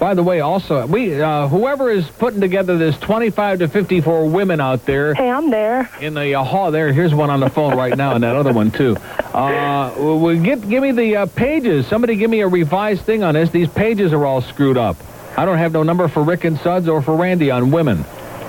By 0.00 0.14
the 0.14 0.22
way, 0.22 0.40
also, 0.40 0.86
we 0.86 1.20
uh, 1.20 1.48
whoever 1.48 1.90
is 1.90 2.06
putting 2.06 2.40
together 2.40 2.76
this 2.76 2.98
25 2.98 3.60
to 3.60 3.68
54 3.68 4.28
women 4.28 4.60
out 4.60 4.84
there. 4.84 5.14
Hey, 5.14 5.30
I'm 5.30 5.50
there. 5.50 5.88
In 6.00 6.14
the 6.14 6.34
uh, 6.34 6.42
hall 6.44 6.70
there. 6.70 6.92
Here's 6.92 7.14
one 7.14 7.30
on 7.30 7.40
the 7.40 7.48
phone 7.48 7.76
right 7.76 7.96
now, 7.96 8.14
and 8.14 8.22
that 8.24 8.34
other 8.36 8.52
one 8.52 8.70
too. 8.70 8.96
Uh, 9.32 9.94
well, 9.96 10.36
get, 10.36 10.68
give 10.68 10.82
me 10.82 10.92
the 10.92 11.16
uh, 11.16 11.26
pages. 11.26 11.86
Somebody 11.86 12.16
give 12.16 12.30
me 12.30 12.40
a 12.40 12.48
revised 12.48 13.02
thing 13.02 13.22
on 13.22 13.34
this. 13.34 13.50
These 13.50 13.68
pages 13.68 14.12
are 14.12 14.26
all 14.26 14.42
screwed 14.42 14.76
up. 14.76 14.96
I 15.36 15.44
don't 15.44 15.58
have 15.58 15.72
no 15.72 15.82
number 15.82 16.06
for 16.08 16.22
Rick 16.22 16.44
and 16.44 16.58
Suds 16.58 16.88
or 16.88 17.00
for 17.00 17.16
Randi 17.16 17.50
on 17.50 17.70
women. 17.70 18.04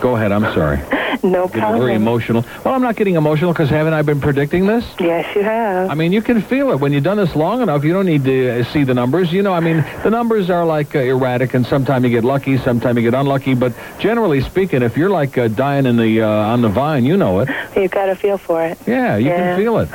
Go 0.05 0.15
ahead. 0.15 0.31
I'm 0.31 0.43
sorry. 0.53 0.79
No 1.23 1.47
problem. 1.47 1.79
very 1.79 1.95
emotional. 1.95 2.45
Well, 2.63 2.75
I'm 2.75 2.83
not 2.83 2.95
getting 2.97 3.15
emotional 3.15 3.51
because 3.51 3.69
haven't 3.69 3.93
I 3.93 4.03
been 4.03 4.21
predicting 4.21 4.67
this? 4.67 4.85
Yes, 4.99 5.25
you 5.35 5.41
have. 5.41 5.89
I 5.89 5.95
mean, 5.95 6.11
you 6.11 6.21
can 6.21 6.39
feel 6.39 6.69
it 6.71 6.79
when 6.79 6.93
you've 6.93 7.03
done 7.05 7.17
this 7.17 7.35
long 7.35 7.63
enough. 7.63 7.83
You 7.83 7.93
don't 7.93 8.05
need 8.05 8.25
to 8.25 8.59
uh, 8.59 8.63
see 8.65 8.83
the 8.83 8.93
numbers. 8.93 9.33
You 9.33 9.41
know, 9.41 9.51
I 9.53 9.59
mean, 9.59 9.83
the 10.03 10.11
numbers 10.11 10.51
are 10.51 10.63
like 10.65 10.93
uh, 10.93 10.99
erratic, 10.99 11.55
and 11.55 11.65
sometimes 11.65 12.03
you 12.03 12.11
get 12.11 12.23
lucky, 12.25 12.57
sometimes 12.59 12.97
you 12.97 13.01
get 13.01 13.15
unlucky. 13.15 13.55
But 13.55 13.73
generally 13.97 14.41
speaking, 14.41 14.83
if 14.83 14.97
you're 14.97 15.09
like 15.09 15.35
uh, 15.35 15.47
dying 15.47 15.87
in 15.87 15.95
the 15.97 16.21
uh, 16.21 16.27
on 16.27 16.61
the 16.61 16.69
vine, 16.69 17.05
you 17.05 17.17
know 17.17 17.39
it. 17.39 17.49
You've 17.75 17.89
got 17.89 18.05
to 18.05 18.15
feel 18.15 18.37
for 18.37 18.63
it. 18.63 18.77
Yeah, 18.85 19.15
you 19.17 19.29
Yeah. 19.29 19.55
can 19.55 19.57
feel 19.57 19.77
it, 19.79 19.89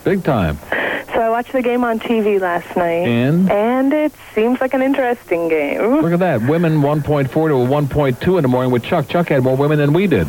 big 0.04 0.22
time. 0.22 0.58
So 1.16 1.22
I 1.22 1.30
watched 1.30 1.52
the 1.52 1.62
game 1.62 1.82
on 1.82 1.98
TV 1.98 2.38
last 2.38 2.76
night. 2.76 3.08
And? 3.08 3.50
And 3.50 3.90
it 3.90 4.12
seems 4.34 4.60
like 4.60 4.74
an 4.74 4.82
interesting 4.82 5.48
game. 5.48 6.02
Look 6.02 6.12
at 6.12 6.18
that, 6.18 6.42
women 6.42 6.82
1.4 6.82 7.30
to 7.30 7.38
1.2 7.38 8.36
in 8.36 8.42
the 8.42 8.48
morning 8.48 8.70
with 8.70 8.84
Chuck. 8.84 9.08
Chuck 9.08 9.30
had 9.30 9.42
more 9.42 9.56
women 9.56 9.78
than 9.78 9.94
we 9.94 10.06
did. 10.06 10.28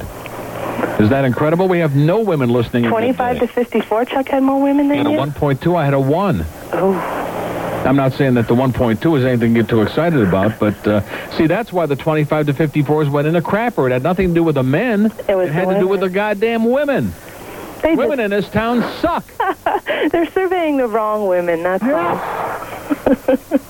Is 1.02 1.10
that 1.10 1.26
incredible? 1.26 1.68
We 1.68 1.80
have 1.80 1.98
no 1.98 2.22
women 2.22 2.50
listening. 2.50 2.86
25 2.86 3.40
to 3.40 3.48
54, 3.48 4.06
Chuck 4.06 4.30
had 4.30 4.44
more 4.44 4.62
women 4.62 4.88
than 4.88 5.00
had 5.00 5.08
a 5.08 5.10
1.2. 5.10 5.76
I 5.76 5.84
had 5.84 5.94
a 5.94 6.00
one. 6.00 6.46
Oh. 6.72 6.94
I'm 7.86 7.98
not 7.98 8.14
saying 8.14 8.36
that 8.36 8.48
the 8.48 8.56
1.2 8.56 9.18
is 9.18 9.26
anything 9.26 9.54
to 9.56 9.62
get 9.62 9.70
too 9.70 9.82
excited 9.82 10.22
about, 10.22 10.58
but 10.58 10.88
uh, 10.88 11.02
see, 11.32 11.48
that's 11.48 11.74
why 11.74 11.86
the 11.86 11.98
25 11.98 12.46
to 12.46 12.54
54s 12.54 13.12
went 13.12 13.28
in 13.28 13.36
a 13.36 13.42
crapper. 13.42 13.88
It 13.88 13.92
had 13.92 14.04
nothing 14.04 14.30
to 14.30 14.34
do 14.34 14.44
with 14.44 14.56
the 14.56 14.64
men. 14.64 15.08
It, 15.28 15.36
was 15.36 15.50
it 15.50 15.54
had 15.54 15.68
to 15.68 15.80
do 15.80 15.88
with 15.88 16.00
the 16.00 16.10
goddamn 16.10 16.64
women. 16.64 17.14
They 17.82 17.96
women 17.96 18.20
in 18.20 18.32
this 18.32 18.50
town 18.50 18.82
suck. 19.00 19.26
They're 20.12 20.30
surveying 20.32 20.78
the 20.78 20.88
wrong 20.88 21.28
women, 21.28 21.64
that's 21.64 21.84
all. 21.84 23.60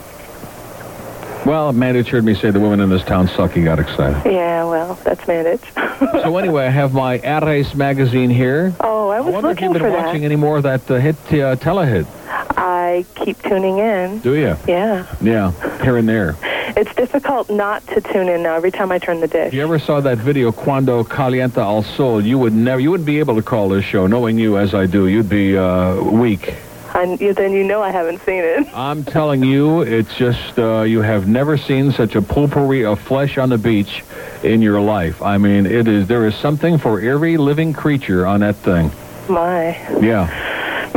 Well, 1.48 1.72
Mandich 1.72 2.08
heard 2.08 2.26
me 2.26 2.36
say 2.36 2.52
the 2.52 2.60
women 2.60 2.82
in 2.82 2.90
this 2.90 3.06
town 3.06 3.30
suck. 3.30 3.52
He 3.52 3.64
got 3.64 3.80
excited. 3.80 4.30
Yeah, 4.30 4.66
well, 4.66 4.96
that's 5.06 5.26
managed. 5.26 5.64
so 6.02 6.36
anyway, 6.36 6.66
I 6.66 6.70
have 6.70 6.94
my 6.94 7.20
Eres 7.20 7.74
magazine 7.74 8.30
here. 8.30 8.76
Oh, 8.82 9.08
I 9.08 9.22
was 9.22 9.34
wonder 9.34 9.52
if 9.52 9.56
looking 9.56 9.64
you've 9.72 9.82
been 9.82 9.94
for 9.94 9.98
watching 9.98 10.22
that. 10.24 10.26
any 10.26 10.36
more 10.36 10.58
of 10.58 10.64
that 10.64 10.92
uh, 10.92 10.96
hit 10.96 11.16
uh, 11.16 11.56
telehit. 11.56 12.06
I 12.52 13.06
keep 13.16 13.42
tuning 13.42 13.80
in. 13.80 14.20
Do 14.20 14.36
you? 14.36 14.56
Yeah. 14.68 15.06
Yeah, 15.22 15.52
here 15.84 15.98
and 15.98 16.08
there. 16.08 16.36
It's 16.76 16.94
difficult 16.96 17.50
not 17.50 17.86
to 17.88 18.02
tune 18.02 18.30
in 18.30 18.44
now 18.44 18.56
every 18.56 18.72
time 18.72 18.92
I 18.92 19.00
turn 19.00 19.20
the 19.20 19.28
dish. 19.28 19.48
If 19.48 19.54
you 19.54 19.64
ever 19.64 19.80
saw 19.80 20.00
that 20.02 20.20
video, 20.20 20.52
Cuando 20.52 21.04
Calienta 21.04 21.60
el 21.60 21.82
Sol, 21.82 22.24
you 22.24 22.38
would 22.38 22.54
never, 22.54 22.80
you 22.80 22.92
wouldn't 22.92 23.08
be 23.08 23.20
able 23.20 23.36
to 23.36 23.42
call 23.42 23.70
this 23.70 23.84
show. 23.84 24.06
Knowing 24.06 24.38
you 24.38 24.58
as 24.58 24.74
I 24.76 24.86
do, 24.86 25.08
you'd 25.08 25.30
be 25.30 25.58
uh, 25.58 25.96
weak. 26.04 26.54
And 26.94 27.20
you, 27.20 27.34
then 27.34 27.52
you 27.52 27.64
know 27.64 27.82
I 27.82 27.92
haven't 27.92 28.22
seen 28.22 28.44
it. 28.44 28.68
I'm 28.74 29.04
telling 29.04 29.44
you, 29.44 29.82
it's 29.82 30.14
just 30.16 30.58
uh, 30.60 30.82
you 30.82 31.02
have 31.02 31.28
never 31.28 31.58
seen 31.58 31.92
such 31.92 32.16
a 32.16 32.22
potpourri 32.22 32.86
of 32.86 33.00
flesh 33.00 33.38
on 33.38 33.50
the 33.50 33.58
beach 33.58 34.04
in 34.44 34.62
your 34.62 34.80
life. 34.82 35.22
I 35.22 35.38
mean, 35.38 35.66
it 35.66 35.88
is 35.88 36.08
there 36.08 36.28
is 36.28 36.36
something 36.36 36.78
for 36.78 37.00
every 37.00 37.38
living 37.38 37.74
creature 37.74 38.26
on 38.26 38.42
that 38.42 38.56
thing. 38.56 38.92
My. 39.30 39.78
Yeah. 40.00 40.28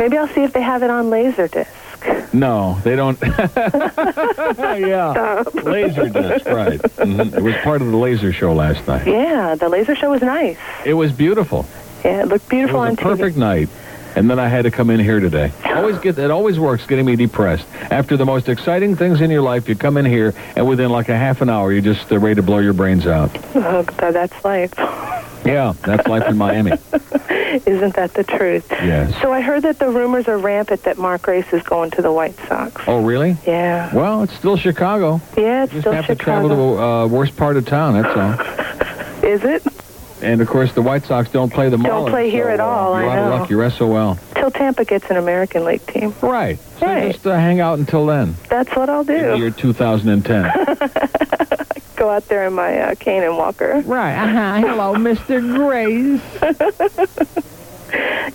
Maybe 0.01 0.17
I'll 0.17 0.27
see 0.29 0.41
if 0.41 0.51
they 0.51 0.63
have 0.63 0.81
it 0.81 0.89
on 0.89 1.11
Laserdisc. 1.11 2.33
No, 2.33 2.79
they 2.83 2.95
don't. 2.95 3.19
yeah. 4.81 5.43
Laser 5.61 6.09
disc, 6.09 6.47
right. 6.47 6.81
Mhm. 6.81 7.37
It 7.37 7.43
was 7.43 7.53
part 7.57 7.83
of 7.83 7.91
the 7.91 7.97
laser 7.97 8.33
show 8.33 8.51
last 8.51 8.87
night. 8.87 9.05
Yeah, 9.05 9.53
the 9.53 9.69
laser 9.69 9.93
show 9.95 10.09
was 10.09 10.23
nice. 10.23 10.57
It 10.85 10.95
was 10.95 11.11
beautiful. 11.11 11.67
Yeah, 12.03 12.21
it 12.23 12.29
looked 12.29 12.45
It 12.45 12.49
beautiful 12.49 12.79
was 12.79 12.87
on 12.87 12.93
a 12.93 12.97
perfect 12.97 13.35
TV. 13.35 13.39
night. 13.39 13.69
And 14.15 14.27
then 14.27 14.39
I 14.39 14.47
had 14.47 14.63
to 14.63 14.71
come 14.71 14.89
in 14.89 14.99
here 14.99 15.19
today. 15.19 15.51
Always 15.65 15.99
get 15.99 16.17
it 16.17 16.31
always 16.31 16.57
works 16.59 16.83
getting 16.87 17.05
me 17.05 17.15
depressed. 17.15 17.67
After 17.91 18.17
the 18.17 18.25
most 18.25 18.49
exciting 18.49 18.95
things 18.95 19.21
in 19.21 19.29
your 19.29 19.43
life, 19.43 19.69
you 19.69 19.75
come 19.75 19.97
in 19.97 20.05
here 20.05 20.33
and 20.55 20.67
within 20.67 20.89
like 20.89 21.09
a 21.09 21.15
half 21.17 21.41
an 21.41 21.49
hour 21.51 21.71
you're 21.71 21.83
just 21.93 22.11
uh, 22.11 22.17
ready 22.17 22.35
to 22.35 22.41
blow 22.41 22.57
your 22.57 22.73
brains 22.73 23.05
out. 23.05 23.29
Oh, 23.55 23.83
that's 23.99 24.43
life. 24.43 24.73
Yeah, 25.45 25.73
that's 25.83 26.07
life 26.07 26.27
in 26.27 26.37
Miami. 26.37 26.71
Isn't 27.65 27.95
that 27.95 28.13
the 28.13 28.23
truth? 28.23 28.65
Yes. 28.71 29.19
So 29.21 29.33
I 29.33 29.41
heard 29.41 29.63
that 29.63 29.79
the 29.79 29.89
rumors 29.89 30.27
are 30.27 30.37
rampant 30.37 30.83
that 30.83 30.97
Mark 30.97 31.23
Grace 31.23 31.51
is 31.51 31.63
going 31.63 31.91
to 31.91 32.01
the 32.01 32.11
White 32.11 32.35
Sox. 32.47 32.81
Oh, 32.87 33.03
really? 33.03 33.35
Yeah. 33.45 33.93
Well, 33.93 34.23
it's 34.23 34.33
still 34.33 34.55
Chicago. 34.55 35.19
Yeah, 35.35 35.63
it's 35.63 35.71
Just 35.73 35.81
still 35.83 35.93
have 35.93 36.07
to 36.07 36.15
travel 36.15 36.49
to 36.49 36.55
the 36.55 36.61
uh, 36.83 37.07
worst 37.07 37.35
part 37.35 37.57
of 37.57 37.65
town, 37.65 38.01
that's 38.01 38.15
all. 38.15 39.25
Is 39.29 39.43
it? 39.43 39.63
And 40.21 40.39
of 40.39 40.47
course, 40.47 40.71
the 40.73 40.81
White 40.83 41.03
Sox 41.05 41.29
don't 41.31 41.51
play 41.51 41.69
the 41.69 41.77
Marlins. 41.77 41.83
Don't 41.87 42.09
play 42.11 42.29
here 42.29 42.45
so, 42.45 42.51
at 42.53 42.59
all, 42.59 42.93
uh, 42.93 42.97
I 42.97 43.01
You're 43.01 43.09
out 43.11 43.15
know. 43.15 43.33
of 43.33 43.39
luck. 43.41 43.49
You're 43.49 43.69
SOL. 43.71 44.17
Till 44.35 44.51
Tampa 44.51 44.85
gets 44.85 45.09
an 45.09 45.17
American 45.17 45.65
League 45.65 45.85
team. 45.87 46.13
Right. 46.21 46.59
So 46.79 46.85
Right. 46.85 47.11
just 47.11 47.25
uh, 47.25 47.33
hang 47.35 47.59
out 47.59 47.79
until 47.79 48.05
then. 48.05 48.35
That's 48.47 48.69
what 48.75 48.87
I'll 48.89 49.01
In 49.01 49.07
the 49.07 49.35
do. 49.35 49.37
year 49.41 49.49
2010. 49.51 50.43
Go 52.01 52.09
out 52.09 52.27
there 52.29 52.47
in 52.47 52.53
my 52.53 52.79
uh, 52.79 52.95
cane 52.95 53.21
and 53.21 53.37
walker. 53.37 53.83
right. 53.85 54.15
Uh-huh. 54.15 54.67
Hello, 54.67 54.95
Mr. 54.95 55.39
Grace. 55.55 56.19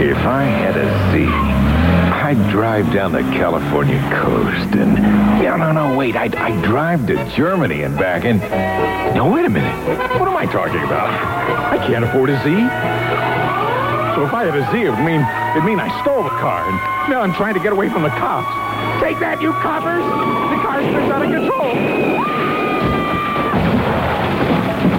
If 0.00 0.16
I 0.18 0.44
had 0.44 0.76
a 0.76 1.12
Z, 1.12 1.24
I'd 1.24 1.51
drive 2.52 2.92
down 2.92 3.12
the 3.12 3.22
California 3.32 3.98
coast 4.12 4.74
and... 4.76 4.96
No, 5.42 5.56
no, 5.56 5.72
no, 5.72 5.96
wait. 5.96 6.16
I'd, 6.16 6.36
I'd 6.36 6.62
drive 6.62 7.06
to 7.06 7.16
Germany 7.34 7.82
and 7.82 7.96
back 7.96 8.26
and... 8.26 8.40
No, 9.16 9.32
wait 9.32 9.46
a 9.46 9.48
minute. 9.48 9.74
What 10.20 10.28
am 10.28 10.36
I 10.36 10.44
talking 10.44 10.82
about? 10.84 11.08
I 11.72 11.78
can't 11.86 12.04
afford 12.04 12.28
a 12.28 12.36
Z. 12.44 12.50
So 14.14 14.26
if 14.26 14.34
I 14.34 14.44
had 14.44 14.54
a 14.54 14.70
Z, 14.70 14.82
it 14.82 14.90
would 14.90 14.98
mean, 14.98 15.24
it'd 15.56 15.64
mean 15.64 15.80
I 15.80 15.88
stole 16.02 16.22
the 16.22 16.28
car 16.28 16.68
and 16.68 17.10
now 17.10 17.22
I'm 17.22 17.32
trying 17.32 17.54
to 17.54 17.60
get 17.60 17.72
away 17.72 17.88
from 17.88 18.02
the 18.02 18.10
cops. 18.10 18.52
Take 19.02 19.18
that, 19.20 19.40
you 19.40 19.52
coppers! 19.52 20.04
The 20.04 20.60
car's 20.60 20.84
out 21.10 21.22
of 21.24 21.30
control. 21.32 21.72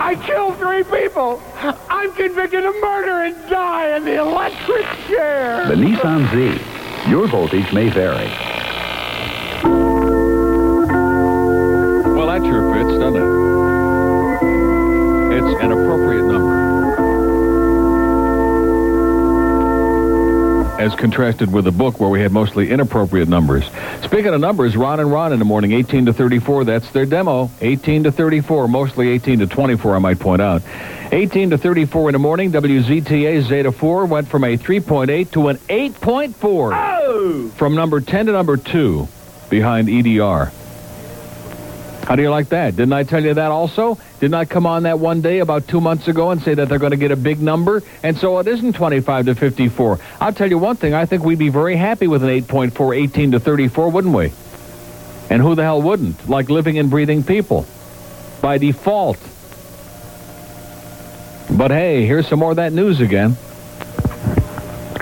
I 0.02 0.16
killed 0.26 0.58
three 0.58 0.84
people. 0.84 1.40
I'm 1.88 2.12
convicted 2.14 2.66
of 2.66 2.74
murder 2.82 3.26
and 3.26 3.36
die 3.48 3.96
in 3.96 4.06
the 4.06 4.16
electric 4.16 4.88
chair. 5.08 5.68
The 5.68 5.76
Nissan 5.76 6.32
Z. 6.32 6.73
Your 7.14 7.28
voltage 7.28 7.72
may 7.72 7.90
vary. 7.90 8.28
Well, 12.16 12.26
that 12.26 12.42
sure 12.42 12.74
fits, 12.74 12.98
doesn't 12.98 13.22
it? 13.22 13.30
It's 15.38 15.62
an 15.62 15.72
appropriate 15.74 16.24
number. 16.24 16.63
As 20.80 20.96
contrasted 20.96 21.54
with 21.54 21.66
the 21.66 21.72
book 21.72 22.00
where 22.00 22.10
we 22.10 22.22
had 22.22 22.32
mostly 22.32 22.72
inappropriate 22.72 23.30
numbers. 23.30 23.64
Speaking 24.02 24.34
of 24.34 24.42
numbers, 24.42 24.76
Ron 24.76 25.00
and 25.00 25.12
Ron 25.12 25.32
in 25.32 25.40
the 25.40 25.46
morning, 25.46 25.72
18 25.72 26.08
to 26.08 26.14
34, 26.14 26.66
that's 26.66 26.90
their 26.92 27.06
demo. 27.06 27.52
18 27.62 28.04
to 28.06 28.12
34, 28.12 28.68
mostly 28.68 29.10
18 29.10 29.40
to 29.40 29.48
24, 29.48 29.96
I 29.96 30.00
might 30.00 30.20
point 30.20 30.42
out. 30.42 30.62
18 31.12 31.52
to 31.52 31.58
34 31.60 32.10
in 32.10 32.14
the 32.14 32.20
morning, 32.20 32.52
WZTA 32.52 33.44
Zeta 33.44 33.72
4 33.72 34.06
went 34.08 34.28
from 34.28 34.44
a 34.44 34.58
3.8 34.58 35.32
to 35.32 35.50
an 35.50 35.58
8.4. 35.58 37.52
From 37.52 37.76
number 37.76 38.02
10 38.02 38.26
to 38.26 38.32
number 38.32 38.58
2 38.58 39.08
behind 39.50 39.90
EDR. 39.90 40.52
How 42.04 42.18
do 42.18 42.22
you 42.22 42.30
like 42.30 42.50
that? 42.50 42.76
Didn't 42.76 42.92
I 42.92 43.04
tell 43.04 43.24
you 43.24 43.34
that 43.34 43.50
also? 43.50 43.98
Didn't 44.20 44.34
I 44.34 44.44
come 44.44 44.66
on 44.66 44.84
that 44.84 45.00
one 45.00 45.22
day 45.22 45.40
about 45.40 45.70
two 45.70 45.80
months 45.80 46.10
ago 46.10 46.32
and 46.32 46.42
say 46.42 46.54
that 46.54 46.68
they're 46.68 46.80
going 46.80 46.92
to 46.92 46.98
get 46.98 47.12
a 47.12 47.16
big 47.16 47.42
number? 47.42 47.82
And 48.04 48.18
so 48.18 48.40
it 48.40 48.48
isn't 48.48 48.74
25 48.74 49.26
to 49.28 49.36
54. 49.36 50.00
I'll 50.20 50.34
tell 50.34 50.50
you 50.50 50.58
one 50.58 50.76
thing. 50.76 50.94
I 50.94 51.06
think 51.06 51.24
we'd 51.24 51.40
be 51.40 51.48
very 51.48 51.78
happy 51.78 52.08
with 52.08 52.22
an 52.24 52.30
8.4, 52.30 53.04
18 53.04 53.32
to 53.32 53.40
34, 53.40 53.90
wouldn't 53.90 54.14
we? 54.14 54.34
And 55.30 55.42
who 55.42 55.56
the 55.56 55.64
hell 55.64 55.82
wouldn't? 55.82 56.28
Like 56.30 56.50
living 56.50 56.78
and 56.78 56.90
breathing 56.90 57.24
people. 57.24 57.66
By 58.42 58.58
default. 58.58 59.18
But 61.50 61.72
hey, 61.72 62.06
here's 62.06 62.28
some 62.28 62.40
more 62.40 62.52
of 62.52 62.58
that 62.58 62.74
news 62.74 63.00
again. 63.00 63.38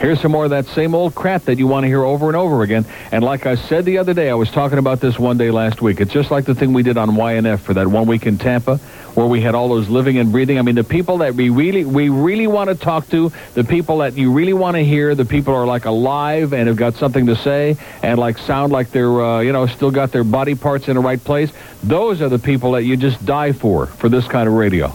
Here's 0.02 0.20
some 0.20 0.32
more 0.32 0.46
of 0.46 0.50
that 0.50 0.66
same 0.66 0.96
old 0.96 1.14
crap 1.14 1.44
that 1.44 1.60
you 1.60 1.68
want 1.68 1.84
to 1.84 1.88
hear 1.88 2.04
over 2.04 2.26
and 2.26 2.36
over 2.36 2.64
again. 2.64 2.88
And 3.12 3.24
like 3.24 3.46
I 3.46 3.54
said 3.54 3.86
the 3.86 4.00
other 4.00 4.16
day, 4.16 4.32
I 4.32 4.34
was 4.34 4.50
talking 4.50 4.80
about 4.80 5.00
this 5.00 5.20
one 5.20 5.38
day 5.38 5.52
last 5.52 5.80
week. 5.80 6.02
It's 6.02 6.12
just 6.12 6.32
like 6.32 6.46
the 6.46 6.56
thing 6.56 6.74
we 6.74 6.82
did 6.82 6.98
on 6.98 7.12
YNF 7.12 7.60
for 7.60 7.76
that 7.76 7.86
one 7.86 8.08
week 8.08 8.26
in 8.26 8.40
Tampa, 8.40 8.78
where 9.14 9.28
we 9.28 9.42
had 9.42 9.54
all 9.54 9.70
those 9.70 9.90
living 9.90 10.18
and 10.18 10.32
breathing. 10.32 10.58
I 10.58 10.64
mean, 10.64 10.74
the 10.74 10.84
people 10.84 11.20
that 11.20 11.36
we 11.36 11.50
really, 11.50 11.86
we 11.86 12.10
really 12.10 12.48
want 12.48 12.72
to 12.72 12.76
talk 12.76 13.10
to, 13.10 13.32
the 13.54 13.64
people 13.64 14.00
that 14.00 14.18
you 14.18 14.32
really 14.32 14.54
want 14.54 14.76
to 14.76 14.84
hear, 14.84 15.14
the 15.14 15.24
people 15.24 15.54
are 15.54 15.68
like 15.68 15.86
alive 15.86 16.52
and 16.52 16.68
have 16.68 16.78
got 16.78 16.96
something 16.96 17.28
to 17.28 17.36
say 17.36 17.78
and 18.02 18.18
like 18.18 18.40
sound 18.40 18.74
like 18.74 18.90
they're, 18.90 19.22
uh, 19.22 19.42
you 19.42 19.52
know, 19.52 19.68
still 19.68 19.92
got 19.92 20.12
their 20.12 20.24
body 20.24 20.56
parts 20.56 20.88
in 20.88 20.96
the 20.96 21.02
right 21.02 21.24
place. 21.24 21.52
Those 21.84 22.24
are 22.24 22.30
the 22.30 22.40
people 22.40 22.72
that 22.72 22.86
you 22.86 22.98
just 22.98 23.24
die 23.24 23.52
for, 23.52 23.86
for 23.86 24.10
this 24.10 24.28
kind 24.28 24.48
of 24.48 24.56
radio 24.56 24.92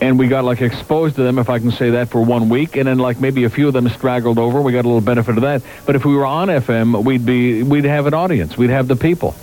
and 0.00 0.18
we 0.18 0.28
got 0.28 0.44
like 0.44 0.60
exposed 0.60 1.16
to 1.16 1.22
them, 1.22 1.38
if 1.38 1.48
I 1.48 1.58
can 1.58 1.70
say 1.70 1.90
that, 1.90 2.08
for 2.08 2.22
one 2.22 2.48
week, 2.48 2.76
and 2.76 2.86
then 2.86 2.98
like 2.98 3.20
maybe 3.20 3.44
a 3.44 3.50
few 3.50 3.68
of 3.68 3.74
them 3.74 3.88
straggled 3.88 4.38
over. 4.38 4.60
We 4.60 4.72
got 4.72 4.84
a 4.84 4.88
little 4.88 5.00
benefit 5.00 5.36
of 5.36 5.42
that. 5.42 5.62
But 5.86 5.96
if 5.96 6.04
we 6.04 6.14
were 6.14 6.26
on 6.26 6.48
FM, 6.48 7.04
we'd 7.04 7.26
be 7.26 7.62
we'd 7.62 7.84
have 7.84 8.06
an 8.06 8.14
audience, 8.14 8.56
we'd 8.56 8.70
have 8.70 8.88
the 8.88 8.96
people. 8.96 9.34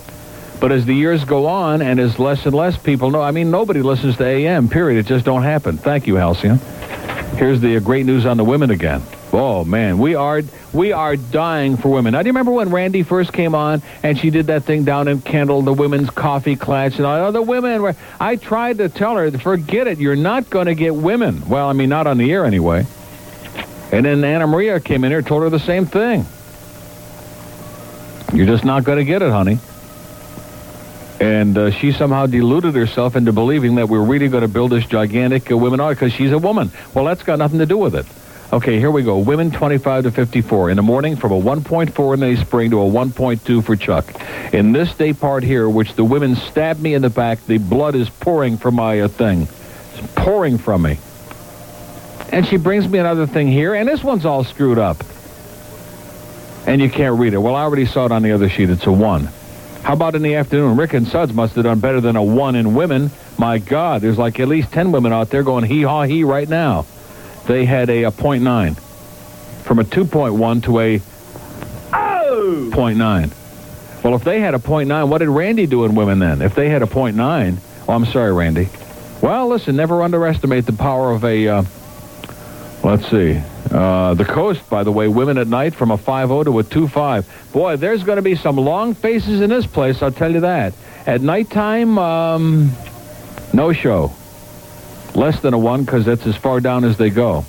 But 0.60 0.72
as 0.72 0.86
the 0.86 0.96
years 0.96 1.26
go 1.26 1.48
on, 1.48 1.82
and 1.82 2.00
as 2.00 2.18
less 2.18 2.46
and 2.46 2.56
less 2.56 2.78
people 2.78 3.12
know, 3.12 3.22
I 3.22 3.32
mean, 3.32 3.52
nobody 3.52 3.82
listens 3.82 4.18
to 4.18 4.26
AM. 4.26 4.70
Period. 4.70 5.00
It 5.00 5.08
just 5.08 5.26
don't 5.26 5.44
happen. 5.44 5.78
Thank 5.78 6.08
you, 6.08 6.16
Halcyon. 6.16 6.60
Here's 7.38 7.60
the 7.60 7.80
great 7.82 8.06
news 8.06 8.26
on 8.26 8.38
the 8.38 8.46
women 8.46 8.72
again. 8.72 9.02
Oh 9.34 9.66
man, 9.66 9.98
we 9.98 10.16
are 10.16 10.44
we 10.72 10.92
are 10.92 11.16
dying 11.16 11.78
for 11.78 11.90
women. 11.90 12.14
Now, 12.14 12.22
do 12.22 12.28
you 12.28 12.32
remember 12.32 12.52
when 12.52 12.70
Randi 12.70 13.04
first 13.04 13.34
came 13.34 13.54
on 13.54 13.82
and 14.04 14.18
she 14.18 14.30
did 14.30 14.48
that 14.48 14.64
thing 14.64 14.86
down 14.86 15.08
in 15.08 15.22
Kendall, 15.22 15.62
the 15.62 15.74
women's 15.74 16.10
coffee 16.10 16.56
clutch, 16.56 16.98
and 16.98 17.06
all 17.06 17.32
the 17.32 17.42
women 17.42 17.82
were. 17.82 17.96
I 18.20 18.36
tried 18.38 18.78
to 18.78 18.90
tell 18.90 19.16
her, 19.18 19.32
forget 19.32 19.88
it. 19.88 19.98
You're 19.98 20.16
not 20.16 20.50
going 20.50 20.68
to 20.68 20.76
get 20.76 20.96
women. 20.96 21.48
Well, 21.50 21.68
I 21.68 21.74
mean, 21.74 21.90
not 21.90 22.08
on 22.08 22.18
the 22.18 22.32
air 22.32 22.46
anyway. 22.46 22.86
And 23.92 24.06
then 24.06 24.24
Anna 24.24 24.48
Maria 24.48 24.80
came 24.80 25.04
in 25.04 25.12
here, 25.12 25.22
told 25.22 25.44
her 25.44 25.50
the 25.50 25.60
same 25.60 25.86
thing. 25.86 26.26
You're 28.34 28.48
just 28.48 28.66
not 28.66 28.84
going 28.84 28.98
to 28.98 29.06
get 29.06 29.22
it, 29.22 29.32
honey. 29.32 29.60
And 31.20 31.58
uh, 31.58 31.72
she 31.72 31.94
somehow 31.94 32.26
deluded 32.26 32.76
herself 32.76 33.16
into 33.16 33.32
believing 33.32 33.76
that 33.76 33.88
we're 33.88 34.04
really 34.04 34.28
going 34.28 34.42
to 34.42 34.50
build 34.50 34.72
this 34.72 34.86
gigantic 34.86 35.50
uh, 35.52 35.58
women 35.58 35.80
because 35.88 36.12
she's 36.12 36.32
a 36.32 36.38
woman. 36.38 36.72
Well, 36.94 37.06
that's 37.06 37.24
got 37.24 37.40
nothing 37.40 37.60
to 37.60 37.66
do 37.66 37.78
with 37.78 37.96
it. 37.96 38.06
Okay, 38.54 38.80
here 38.80 38.92
we 38.92 39.02
go. 39.02 39.18
Women 39.18 39.50
25 39.50 40.04
to 40.04 40.12
54. 40.12 40.70
In 40.70 40.76
the 40.78 40.84
morning, 40.84 41.16
from 41.16 41.32
a 41.32 41.40
1.4 41.40 42.14
in 42.14 42.20
the 42.20 42.36
spring 42.36 42.70
to 42.70 42.80
a 42.80 42.86
1.2 42.86 43.64
for 43.64 43.76
Chuck. 43.76 44.06
In 44.54 44.72
this 44.72 44.94
day 44.94 45.14
part 45.14 45.44
here, 45.44 45.68
which 45.68 45.96
the 45.96 46.04
women 46.04 46.36
stabbed 46.36 46.80
me 46.80 46.94
in 46.94 47.02
the 47.02 47.10
back, 47.10 47.44
the 47.48 47.58
blood 47.58 47.96
is 47.96 48.08
pouring 48.08 48.58
from 48.58 48.76
my 48.76 49.02
uh, 49.02 49.08
thing. 49.08 49.48
It's 49.94 50.14
pouring 50.14 50.60
from 50.60 50.84
me. 50.84 51.00
And 52.32 52.46
she 52.46 52.58
brings 52.58 52.88
me 52.88 53.00
another 53.00 53.26
thing 53.26 53.48
here, 53.48 53.74
and 53.74 53.90
this 53.90 54.04
one's 54.04 54.26
all 54.26 54.44
screwed 54.44 54.78
up. 54.78 55.04
And 56.68 56.80
you 56.82 56.90
can't 56.90 57.20
read 57.20 57.34
it. 57.34 57.40
Well, 57.40 57.56
I 57.56 57.64
already 57.64 57.86
saw 57.88 58.06
it 58.06 58.12
on 58.12 58.22
the 58.22 58.32
other 58.32 58.48
sheet. 58.48 58.70
It's 58.70 58.86
a 58.86 58.92
1. 58.92 59.28
How 59.82 59.94
about 59.94 60.14
in 60.14 60.22
the 60.22 60.36
afternoon? 60.36 60.78
Rick 60.78 60.94
and 60.94 61.08
Suds 61.08 61.34
must 61.34 61.56
have 61.56 61.64
done 61.64 61.80
better 61.80 62.00
than 62.00 62.16
a 62.16 62.24
1 62.24 62.56
in 62.56 62.76
women. 62.76 63.10
My 63.40 63.58
God, 63.58 64.02
there's 64.02 64.20
like 64.20 64.40
at 64.40 64.48
least 64.48 64.72
10 64.72 64.92
women 64.92 65.14
out 65.14 65.32
there 65.32 65.44
going 65.44 65.64
hee-haw-hee 65.64 66.24
right 66.24 66.48
now 66.48 66.86
they 67.46 67.66
had 67.66 67.90
a, 67.90 68.04
a 68.04 68.12
0.9 68.12 68.78
from 69.64 69.80
a 69.80 69.84
2.1 69.84 70.64
to 70.64 70.80
a 70.80 71.02
oh! 71.94 72.70
0.9. 72.72 74.04
Well, 74.04 74.14
if 74.14 74.24
they 74.24 74.40
had 74.40 74.54
a 74.54 74.60
0.9, 74.60 75.10
what 75.10 75.18
did 75.18 75.30
Randi 75.30 75.66
do 75.66 75.84
in 75.86 75.96
women 75.96 76.20
then? 76.20 76.42
If 76.42 76.54
they 76.54 76.70
had 76.70 76.84
a 76.84 76.86
0.9, 76.86 77.58
oh, 77.88 77.94
I'm 77.94 78.06
sorry, 78.06 78.32
Randi. 78.32 78.70
Well, 79.22 79.48
listen, 79.48 79.76
never 79.76 80.04
underestimate 80.04 80.68
the 80.68 80.74
power 80.74 81.12
of 81.12 81.26
a, 81.26 81.48
uh, 81.48 81.64
let's 82.84 83.10
see, 83.10 83.42
uh, 83.72 84.14
the 84.14 84.26
coast, 84.26 84.70
by 84.70 84.84
the 84.84 84.92
way, 84.92 85.08
women 85.08 85.40
at 85.40 85.48
night 85.48 85.74
from 85.74 85.90
a 85.90 85.98
5.0 85.98 86.46
to 86.46 86.60
a 86.60 86.64
2.5. 86.64 87.52
Boy, 87.52 87.78
there's 87.78 88.04
going 88.04 88.18
to 88.18 88.22
be 88.22 88.36
some 88.36 88.58
long 88.58 88.94
faces 88.94 89.42
in 89.42 89.50
this 89.50 89.66
place, 89.66 90.04
I'll 90.04 90.12
tell 90.12 90.32
you 90.32 90.42
that. 90.42 90.74
At 91.08 91.22
nighttime, 91.22 91.98
um, 91.98 92.72
no 93.54 93.74
show. 93.74 94.14
Less 95.16 95.40
than 95.40 95.54
a 95.54 95.58
1 95.58 95.84
because 95.86 96.06
that's 96.06 96.28
as 96.28 96.36
far 96.36 96.60
down 96.60 96.84
as 96.84 96.98
they 96.98 97.10
go. 97.10 97.46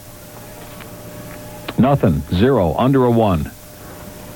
Nothing. 1.78 2.20
Zero. 2.32 2.74
Under 2.76 3.04
a 3.04 3.10
1. 3.10 3.50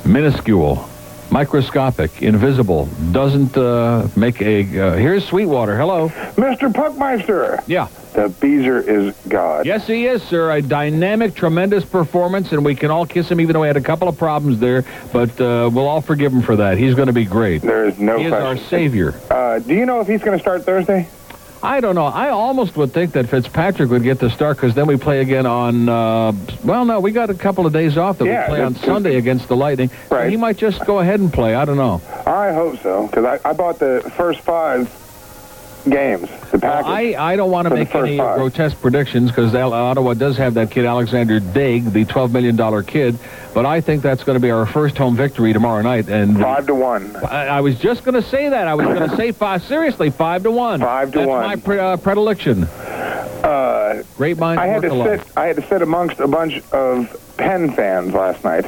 Minuscule. 0.04 0.86
Microscopic. 1.30 2.22
Invisible. 2.22 2.86
Doesn't 3.12 3.56
uh, 3.56 4.08
make 4.16 4.42
a... 4.42 4.60
Uh, 4.62 4.96
here's 4.96 5.24
Sweetwater. 5.26 5.76
Hello. 5.78 6.08
Mr. 6.36 6.72
Puckmeister. 6.72 7.62
Yeah. 7.68 7.86
The 8.14 8.28
Beezer 8.40 8.80
is 8.80 9.14
God. 9.28 9.64
Yes, 9.64 9.86
he 9.86 10.06
is, 10.06 10.20
sir. 10.24 10.50
A 10.50 10.60
dynamic, 10.60 11.36
tremendous 11.36 11.84
performance, 11.84 12.50
and 12.50 12.64
we 12.64 12.74
can 12.74 12.90
all 12.90 13.06
kiss 13.06 13.30
him, 13.30 13.40
even 13.40 13.52
though 13.54 13.62
he 13.62 13.68
had 13.68 13.76
a 13.76 13.80
couple 13.80 14.08
of 14.08 14.18
problems 14.18 14.58
there. 14.58 14.84
But 15.12 15.40
uh, 15.40 15.70
we'll 15.72 15.86
all 15.86 16.00
forgive 16.00 16.32
him 16.32 16.42
for 16.42 16.56
that. 16.56 16.76
He's 16.76 16.96
going 16.96 17.06
to 17.06 17.12
be 17.12 17.24
great. 17.24 17.62
There 17.62 17.84
is 17.86 18.00
no 18.00 18.18
He 18.18 18.24
is 18.24 18.30
question. 18.30 18.46
our 18.48 18.56
savior. 18.56 19.14
Uh, 19.30 19.60
do 19.60 19.72
you 19.74 19.86
know 19.86 20.00
if 20.00 20.08
he's 20.08 20.22
going 20.22 20.36
to 20.36 20.42
start 20.42 20.64
Thursday? 20.64 21.08
I 21.62 21.80
don't 21.80 21.94
know. 21.94 22.06
I 22.06 22.30
almost 22.30 22.76
would 22.76 22.92
think 22.92 23.12
that 23.12 23.28
Fitzpatrick 23.28 23.90
would 23.90 24.02
get 24.02 24.18
the 24.18 24.30
start 24.30 24.56
because 24.56 24.74
then 24.74 24.86
we 24.86 24.96
play 24.96 25.20
again 25.20 25.44
on. 25.46 25.88
Uh, 25.88 26.32
well, 26.64 26.84
no, 26.84 27.00
we 27.00 27.12
got 27.12 27.28
a 27.30 27.34
couple 27.34 27.66
of 27.66 27.72
days 27.72 27.98
off 27.98 28.18
that 28.18 28.24
Yeah, 28.24 28.42
we 28.50 28.56
play 28.56 28.64
on 28.64 28.74
Sunday 28.76 29.16
against 29.16 29.48
the 29.48 29.56
Lightning. 29.56 29.90
So 30.08 30.16
Right. 30.16 30.30
he 30.30 30.36
might 30.36 30.56
just 30.56 30.84
go 30.86 31.00
ahead 31.00 31.20
and 31.20 31.30
play. 31.32 31.54
I 31.54 31.64
don't 31.66 31.76
know. 31.76 32.00
I 32.26 32.52
hope 32.52 32.78
so, 32.82 33.06
because 33.06 33.24
I, 33.44 33.48
I 33.48 33.52
bought 33.52 33.78
the 33.78 34.10
first 34.16 34.40
five 34.40 34.88
games, 35.88 36.28
the 36.50 36.58
package. 36.58 36.86
I, 37.16 37.32
I 37.32 37.36
don't 37.36 37.50
want 37.50 37.68
to 37.68 37.74
make 37.74 37.94
any 37.94 38.18
five. 38.18 38.36
grotesque 38.36 38.80
predictions 38.80 39.30
because 39.30 39.54
Ottawa 39.54 40.14
does 40.14 40.36
have 40.36 40.54
that 40.54 40.70
kid 40.70 40.84
Alexander 40.84 41.40
Daigle, 41.40 41.92
the 41.92 42.04
$12 42.04 42.32
million 42.32 42.84
kid. 42.84 43.18
But 43.52 43.66
I 43.66 43.80
think 43.80 44.02
that's 44.02 44.22
going 44.22 44.36
to 44.36 44.40
be 44.40 44.50
our 44.50 44.64
first 44.66 44.96
home 44.96 45.16
victory 45.16 45.52
tomorrow 45.52 45.82
night. 45.82 46.08
And 46.08 46.38
Five 46.38 46.66
to 46.66 46.74
one. 46.74 47.16
I, 47.16 47.46
I 47.46 47.60
was 47.60 47.78
just 47.80 48.04
going 48.04 48.14
to 48.14 48.22
say 48.22 48.48
that. 48.48 48.68
I 48.68 48.74
was 48.74 48.86
going 48.86 49.10
to 49.10 49.16
say 49.16 49.32
five. 49.32 49.62
Seriously, 49.64 50.10
five 50.10 50.44
to 50.44 50.50
one. 50.52 50.78
Five 50.80 51.10
to 51.12 51.18
that's 51.18 51.28
one. 51.28 51.42
my 51.44 51.56
pre- 51.56 51.78
uh, 51.78 51.96
predilection. 51.96 52.64
Uh, 52.64 54.02
Great 54.16 54.36
minds 54.38 54.60
I 54.60 54.66
had 54.66 54.82
work 54.82 54.92
to 54.92 54.96
alone. 54.96 55.18
sit. 55.18 55.36
I 55.36 55.46
had 55.46 55.56
to 55.56 55.66
sit 55.66 55.82
amongst 55.82 56.20
a 56.20 56.28
bunch 56.28 56.62
of 56.72 57.36
Penn 57.38 57.72
fans 57.72 58.12
last 58.12 58.44
night. 58.44 58.66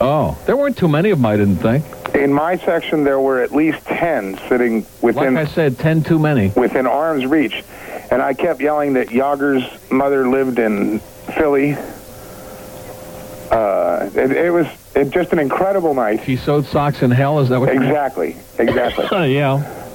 Oh, 0.00 0.38
there 0.46 0.56
weren't 0.56 0.76
too 0.78 0.88
many 0.88 1.10
of 1.10 1.18
them, 1.18 1.26
I 1.26 1.36
didn't 1.36 1.56
think. 1.56 1.84
In 2.14 2.32
my 2.32 2.56
section, 2.56 3.04
there 3.04 3.20
were 3.20 3.40
at 3.42 3.52
least 3.52 3.84
ten 3.84 4.38
sitting 4.48 4.86
within 5.02 5.34
Like 5.34 5.46
I 5.48 5.50
said, 5.50 5.78
ten 5.78 6.02
too 6.02 6.18
many. 6.18 6.48
within 6.56 6.86
arm's 6.86 7.26
reach, 7.26 7.62
and 8.10 8.20
I 8.22 8.32
kept 8.34 8.60
yelling 8.60 8.94
that 8.94 9.08
Jagr's 9.08 9.90
mother 9.90 10.26
lived 10.28 10.58
in 10.58 10.98
Philly. 11.36 11.76
Uh, 13.50 14.08
it, 14.14 14.30
it 14.32 14.50
was 14.52 14.66
it, 14.94 15.10
just 15.10 15.32
an 15.32 15.38
incredible 15.38 15.92
night. 15.94 16.22
She 16.24 16.36
sewed 16.36 16.64
socks 16.66 17.02
in 17.02 17.10
hell. 17.10 17.40
Is 17.40 17.48
that 17.50 17.60
what? 17.60 17.72
you- 17.74 17.80
Exactly, 17.80 18.36
exactly. 18.58 19.34
yeah. 19.34 19.54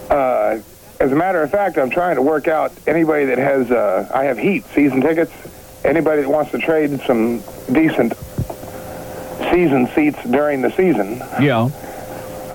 Uh, 0.10 0.62
as 1.00 1.12
a 1.12 1.16
matter 1.16 1.42
of 1.42 1.52
fact, 1.52 1.78
I'm 1.78 1.90
trying 1.90 2.16
to 2.16 2.22
work 2.22 2.48
out 2.48 2.72
anybody 2.88 3.26
that 3.26 3.38
has. 3.38 3.72
Uh, 3.72 4.10
I 4.14 4.26
have 4.26 4.38
Heat 4.38 4.66
season 4.74 5.02
tickets. 5.02 5.32
Anybody 5.84 6.22
that 6.24 6.30
wants 6.30 6.52
to 6.52 6.58
trade 6.58 7.00
some 7.02 7.42
decent 7.72 8.14
season 9.56 9.88
seats 9.96 10.20
during 10.30 10.62
the 10.62 10.72
season, 10.72 11.22
Yeah. 11.42 11.70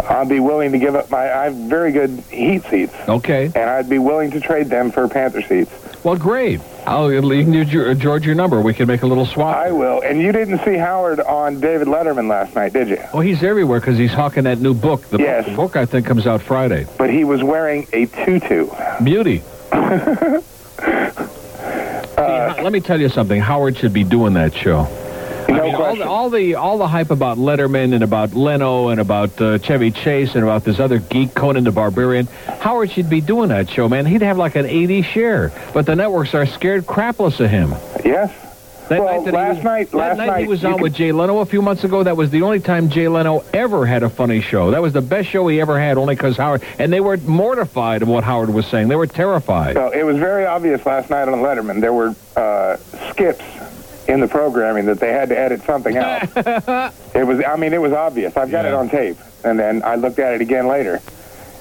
I'd 0.09 0.29
be 0.29 0.41
willing 0.41 0.73
to 0.73 0.79
give 0.79 0.95
up 0.97 1.11
my. 1.11 1.33
I 1.33 1.45
have 1.45 1.55
very 1.55 1.93
good 1.93 2.11
Heat 2.31 2.65
seats, 2.65 2.93
Okay. 3.09 3.45
and 3.55 3.71
I'd 3.71 3.89
be 3.89 3.99
willing 3.99 4.33
to 4.33 4.41
trade 4.41 4.69
them 4.69 4.91
for 4.91 5.07
Panther 5.09 5.41
seats. 5.41 5.71
Well, 6.05 6.17
great. 6.17 6.61
I'll 6.87 7.13
you 7.13 7.21
can 7.21 7.53
give 7.53 7.69
Geor- 7.69 7.97
George 7.99 8.27
your 8.27 8.35
number. 8.35 8.61
We 8.61 8.75
can 8.75 8.87
make 8.89 9.03
a 9.03 9.07
little 9.07 9.27
swap. 9.27 9.57
I 9.57 9.71
will. 9.71 10.01
And 10.01 10.21
you 10.21 10.33
didn't 10.33 10.65
see 10.65 10.75
Howard 10.77 11.21
on 11.21 11.61
David 11.61 11.89
Letterman 11.89 12.29
last 12.29 12.55
night, 12.55 12.73
did 12.73 12.89
you? 12.89 12.99
Oh, 13.13 13.21
he's 13.21 13.43
everywhere 13.43 13.81
because 13.81 13.99
he's 13.99 14.13
hawking 14.13 14.45
that 14.45 14.59
new 14.59 14.75
book. 14.75 15.03
The, 15.11 15.19
Yes. 15.19 15.45
book. 15.45 15.51
the 15.51 15.57
book, 15.57 15.77
I 15.77 15.87
think, 15.87 16.07
comes 16.07 16.27
out 16.27 16.41
Friday. 16.43 16.87
But 16.99 17.11
he 17.11 17.25
was 17.25 17.43
wearing 17.43 17.87
a 17.93 18.07
tutu. 18.07 18.69
Beauty. 19.05 19.43
See, 19.71 19.77
uh, 22.17 22.55
let 22.63 22.73
me 22.73 22.81
tell 22.81 23.01
you 23.01 23.09
something. 23.11 23.41
Howard 23.41 23.77
should 23.77 23.93
be 23.93 24.05
doing 24.05 24.33
that 24.35 24.55
show. 24.55 24.89
I 25.51 25.57
No 25.57 25.65
mean, 25.65 25.75
all, 25.75 25.97
the, 25.97 26.05
all 26.07 26.31
the 26.31 26.55
all 26.55 26.79
the 26.79 26.87
hype 26.89 27.11
about 27.11 27.37
Letterman 27.39 27.93
and 27.95 28.05
about 28.05 28.35
Leno 28.35 28.89
and 28.89 29.01
about 29.01 29.41
uh, 29.41 29.59
Chevy 29.59 29.91
Chase 29.91 30.35
and 30.35 30.45
about 30.45 30.65
this 30.65 30.79
other 30.79 30.99
geek 30.99 31.35
Conan 31.35 31.65
the 31.65 31.73
Barbarian. 31.73 32.27
Howard 32.61 32.91
should 32.93 33.11
be 33.11 33.21
doing 33.21 33.49
that 33.49 33.69
show, 33.69 33.89
man. 33.89 34.07
He'd 34.07 34.23
have 34.23 34.39
like 34.39 34.55
an 34.57 34.67
80 34.67 35.03
share, 35.03 35.53
but 35.75 35.87
the 35.87 35.97
networks 35.97 36.35
are 36.35 36.47
scared 36.47 36.87
crapless 36.87 37.41
of 37.41 37.51
him. 37.51 37.71
Yes. 38.05 38.33
That 38.89 39.01
Well, 39.03 39.17
night 39.23 39.25
that 39.27 39.35
last 39.35 39.55
was, 39.57 39.65
night- 39.65 39.91
that 39.93 39.97
last 39.97 40.17
night 40.17 40.41
he 40.43 40.49
was 40.49 40.65
on 40.65 40.73
could- 40.75 40.83
with 40.83 40.95
Jay 40.95 41.13
Leno 41.13 41.39
a 41.39 41.47
few 41.47 41.63
months 41.63 41.85
ago. 41.85 42.03
That 42.03 42.17
was 42.17 42.31
the 42.31 42.43
only 42.43 42.59
time 42.59 42.89
Jay 42.91 43.07
Leno 43.07 43.45
ever 43.55 43.87
had 43.87 44.03
a 44.03 44.11
funny 44.11 44.41
show. 44.41 44.73
That 44.73 44.83
was 44.83 44.93
the 44.93 45.01
best 45.01 45.29
show 45.29 45.47
he 45.47 45.61
ever 45.61 45.79
had, 45.79 45.97
only 45.97 46.17
because 46.17 46.37
Howard 46.37 46.63
and 46.77 46.93
they 46.93 46.99
were 47.01 47.17
mortified 47.19 48.03
of 48.03 48.09
what 48.09 48.25
Howard 48.25 48.51
was 48.51 48.67
saying. 48.67 48.89
They 48.89 48.97
were 48.97 49.07
terrified. 49.07 49.75
So 49.77 49.91
it 49.91 50.05
was 50.05 50.17
very 50.17 50.45
obvious 50.45 50.85
last 50.87 51.09
night 51.09 51.29
on 51.29 51.35
Letterman. 51.39 51.81
There 51.81 51.93
were 51.93 52.17
uh, 52.37 52.79
skips 53.13 53.45
in 54.09 54.21
the 54.21 54.29
programming 54.29 54.87
that 54.87 54.99
they 54.99 55.13
had 55.13 55.29
to 55.29 55.39
edit 55.39 55.63
something 55.63 55.97
out. 55.97 56.23
it 57.15 57.27
was, 57.27 57.43
I 57.47 57.57
mean, 57.57 57.73
it 57.73 57.81
was 57.81 57.93
obvious. 57.93 58.37
I've 58.37 58.51
got 58.51 58.65
it 58.65 58.75
on 58.75 58.89
tape, 58.89 59.19
and 59.45 59.59
then 59.59 59.83
I 59.85 59.95
looked 59.97 60.19
at 60.19 60.35
it 60.35 60.41
again 60.41 60.67
later, 60.67 61.01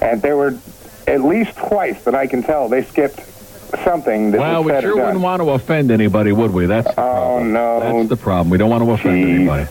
and 0.00 0.20
there 0.22 0.36
were 0.36 0.58
at 1.06 1.22
least 1.22 1.56
twice 1.56 2.02
that 2.04 2.14
I 2.14 2.26
can 2.26 2.42
tell 2.42 2.68
they 2.68 2.82
skipped 2.84 3.20
something 3.84 4.32
that 4.32 4.40
Well, 4.40 4.64
we 4.64 4.72
sure 4.80 4.96
wouldn't 4.96 5.20
want 5.20 5.42
to 5.42 5.50
offend 5.50 5.90
anybody, 5.90 6.32
would 6.32 6.52
we? 6.52 6.66
That's 6.66 6.92
the 6.94 7.00
Oh 7.00 7.42
no! 7.42 7.80
That's 7.80 8.08
the 8.08 8.16
problem. 8.16 8.50
We 8.50 8.58
don't 8.58 8.70
want 8.70 8.84
to 8.84 8.90
offend 8.90 9.24
anybody. 9.24 9.66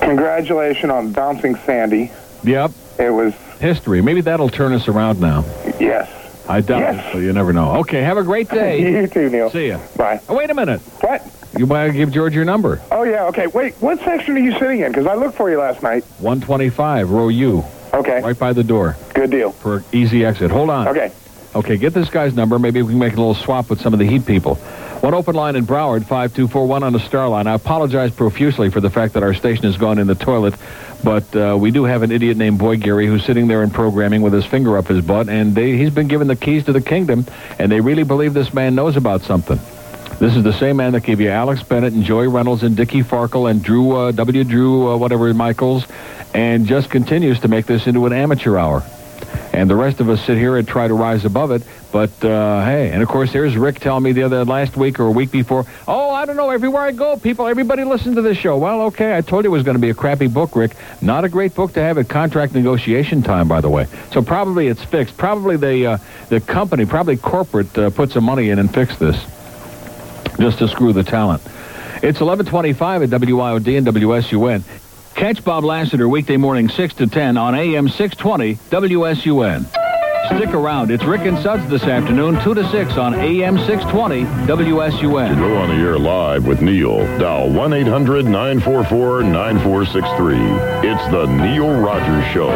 Congratulations 0.00 0.90
on 0.90 1.12
bouncing 1.12 1.54
Sandy. 1.56 2.10
Yep. 2.42 2.72
It 2.98 3.10
was 3.10 3.34
History. 3.60 4.00
Maybe 4.00 4.22
that'll 4.22 4.48
turn 4.48 4.72
us 4.72 4.88
around 4.88 5.20
now. 5.20 5.44
yes. 5.78 6.10
I 6.50 6.60
doubt 6.60 6.80
Yes. 6.80 7.06
it, 7.06 7.12
but 7.12 7.18
you 7.20 7.32
never 7.32 7.52
know. 7.52 7.76
Okay, 7.80 8.02
have 8.02 8.18
a 8.18 8.22
great 8.22 8.48
day. 8.60 8.80
you 9.02 9.06
too, 9.06 9.30
Neil. 9.30 9.50
See 9.50 9.68
ya. 9.68 9.78
Bye. 9.96 10.20
Oh, 10.28 10.34
wait 10.36 10.50
a 10.50 10.54
minute. 10.54 10.80
What? 11.00 11.26
You 11.56 11.66
might 11.66 11.90
give 11.90 12.10
George 12.12 12.34
your 12.34 12.44
number. 12.44 12.80
Oh 12.92 13.02
yeah. 13.02 13.24
Okay. 13.26 13.46
Wait. 13.48 13.74
What 13.80 13.98
section 14.00 14.36
are 14.36 14.40
you 14.40 14.52
sitting 14.58 14.80
in? 14.80 14.92
Because 14.92 15.06
I 15.06 15.14
looked 15.14 15.36
for 15.36 15.50
you 15.50 15.58
last 15.58 15.82
night. 15.82 16.04
125, 16.18 17.10
row 17.10 17.28
U. 17.28 17.64
Okay. 17.92 18.20
Right 18.22 18.38
by 18.38 18.52
the 18.52 18.62
door. 18.62 18.96
Good 19.14 19.30
deal. 19.32 19.50
For 19.52 19.82
easy 19.92 20.24
exit. 20.24 20.50
Hold 20.52 20.70
on. 20.70 20.88
Okay. 20.88 21.10
Okay, 21.56 21.76
get 21.76 21.92
this 21.92 22.08
guy's 22.08 22.34
number. 22.34 22.60
Maybe 22.60 22.80
we 22.82 22.92
can 22.92 23.00
make 23.00 23.14
a 23.14 23.16
little 23.16 23.34
swap 23.34 23.68
with 23.68 23.80
some 23.80 23.92
of 23.92 23.98
the 23.98 24.06
Heat 24.06 24.24
people. 24.26 24.54
One 25.00 25.14
open 25.14 25.34
line 25.34 25.56
in 25.56 25.66
Broward, 25.66 26.00
5241 26.06 26.84
on 26.84 26.92
the 26.92 27.00
Star 27.00 27.28
Line. 27.28 27.48
I 27.48 27.54
apologize 27.54 28.12
profusely 28.12 28.70
for 28.70 28.80
the 28.80 28.90
fact 28.90 29.14
that 29.14 29.24
our 29.24 29.34
station 29.34 29.64
has 29.64 29.76
gone 29.76 29.98
in 29.98 30.06
the 30.06 30.14
toilet, 30.14 30.54
but 31.02 31.34
uh, 31.34 31.56
we 31.58 31.70
do 31.70 31.84
have 31.84 32.02
an 32.02 32.10
idiot 32.10 32.36
named 32.36 32.58
Boy 32.58 32.76
Gary 32.76 33.06
who's 33.06 33.24
sitting 33.24 33.48
there 33.48 33.62
in 33.62 33.70
programming 33.70 34.22
with 34.22 34.32
his 34.32 34.44
finger 34.44 34.76
up 34.76 34.86
his 34.86 35.04
butt, 35.04 35.28
and 35.28 35.54
they, 35.54 35.76
he's 35.76 35.90
been 35.90 36.08
given 36.08 36.28
the 36.28 36.36
keys 36.36 36.64
to 36.64 36.72
the 36.72 36.80
kingdom, 36.80 37.26
and 37.58 37.70
they 37.70 37.80
really 37.80 38.02
believe 38.02 38.34
this 38.34 38.52
man 38.52 38.74
knows 38.74 38.96
about 38.96 39.22
something. 39.22 39.58
This 40.18 40.36
is 40.36 40.42
the 40.42 40.52
same 40.52 40.76
man 40.76 40.92
that 40.92 41.02
gave 41.02 41.20
you 41.20 41.30
Alex 41.30 41.62
Bennett 41.62 41.94
and 41.94 42.04
Joy 42.04 42.28
Reynolds 42.28 42.62
and 42.62 42.76
Dickie 42.76 43.02
Farkle 43.02 43.50
and 43.50 43.62
Drew 43.62 43.96
uh, 43.96 44.12
W. 44.12 44.44
Drew 44.44 44.90
uh, 44.90 44.96
whatever 44.96 45.32
Michaels, 45.32 45.86
and 46.34 46.66
just 46.66 46.90
continues 46.90 47.40
to 47.40 47.48
make 47.48 47.64
this 47.66 47.86
into 47.86 48.04
an 48.06 48.12
amateur 48.12 48.58
hour. 48.58 48.82
And 49.52 49.68
the 49.68 49.76
rest 49.76 50.00
of 50.00 50.08
us 50.08 50.22
sit 50.24 50.36
here 50.36 50.56
and 50.56 50.68
try 50.68 50.86
to 50.88 50.94
rise 50.94 51.24
above 51.24 51.50
it. 51.50 51.62
But 51.92 52.24
uh, 52.24 52.64
hey, 52.64 52.90
and 52.92 53.02
of 53.02 53.08
course, 53.08 53.32
here's 53.32 53.56
Rick 53.56 53.80
telling 53.80 54.04
me 54.04 54.12
the 54.12 54.22
other 54.22 54.44
last 54.44 54.76
week 54.76 55.00
or 55.00 55.06
a 55.06 55.10
week 55.10 55.30
before. 55.30 55.66
Oh, 55.88 56.10
I 56.10 56.24
don't 56.24 56.36
know. 56.36 56.50
Everywhere 56.50 56.82
I 56.82 56.92
go, 56.92 57.16
people, 57.16 57.46
everybody 57.48 57.82
listen 57.84 58.14
to 58.14 58.22
this 58.22 58.38
show. 58.38 58.56
Well, 58.58 58.82
okay, 58.82 59.16
I 59.16 59.22
told 59.22 59.44
you 59.44 59.50
it 59.50 59.52
was 59.52 59.64
going 59.64 59.74
to 59.74 59.80
be 59.80 59.90
a 59.90 59.94
crappy 59.94 60.28
book, 60.28 60.54
Rick. 60.54 60.76
Not 61.02 61.24
a 61.24 61.28
great 61.28 61.54
book 61.54 61.72
to 61.72 61.80
have 61.80 61.98
at 61.98 62.08
contract 62.08 62.54
negotiation 62.54 63.22
time, 63.22 63.48
by 63.48 63.60
the 63.60 63.68
way. 63.68 63.86
So 64.12 64.22
probably 64.22 64.68
it's 64.68 64.84
fixed. 64.84 65.16
Probably 65.16 65.56
the 65.56 65.86
uh, 65.86 65.98
the 66.28 66.40
company, 66.40 66.86
probably 66.86 67.16
corporate, 67.16 67.76
uh, 67.76 67.90
put 67.90 68.10
some 68.12 68.24
money 68.24 68.50
in 68.50 68.58
and 68.58 68.72
fixed 68.72 69.00
this 69.00 69.16
just 70.38 70.58
to 70.58 70.68
screw 70.68 70.92
the 70.92 71.04
talent. 71.04 71.42
It's 72.02 72.20
1125 72.20 73.02
at 73.02 73.10
WIOD 73.10 73.78
and 73.78 73.86
WSUN. 73.86 74.62
Catch 75.14 75.44
Bob 75.44 75.64
Lassiter 75.64 76.08
weekday 76.08 76.38
morning 76.38 76.68
6 76.68 76.94
to 76.94 77.06
10 77.06 77.36
on 77.36 77.54
AM 77.54 77.88
620 77.88 78.54
WSUN. 78.70 79.79
Stick 80.36 80.54
around. 80.54 80.90
It's 80.90 81.04
Rick 81.04 81.22
and 81.22 81.38
Suds 81.38 81.68
this 81.68 81.82
afternoon, 81.82 82.40
2 82.42 82.54
to 82.54 82.70
6 82.70 82.96
on 82.96 83.14
AM 83.14 83.58
620 83.58 84.24
WSUN. 84.46 85.38
Go 85.38 85.56
on 85.56 85.68
the 85.68 85.74
air 85.74 85.98
live 85.98 86.46
with 86.46 86.62
Neil. 86.62 86.98
Dial 87.18 87.50
1 87.50 87.72
800 87.72 88.24
944 88.24 89.22
9463. 89.24 90.36
It's 90.88 91.10
the 91.10 91.26
Neil 91.26 91.80
Rogers 91.80 92.24
Show. 92.32 92.50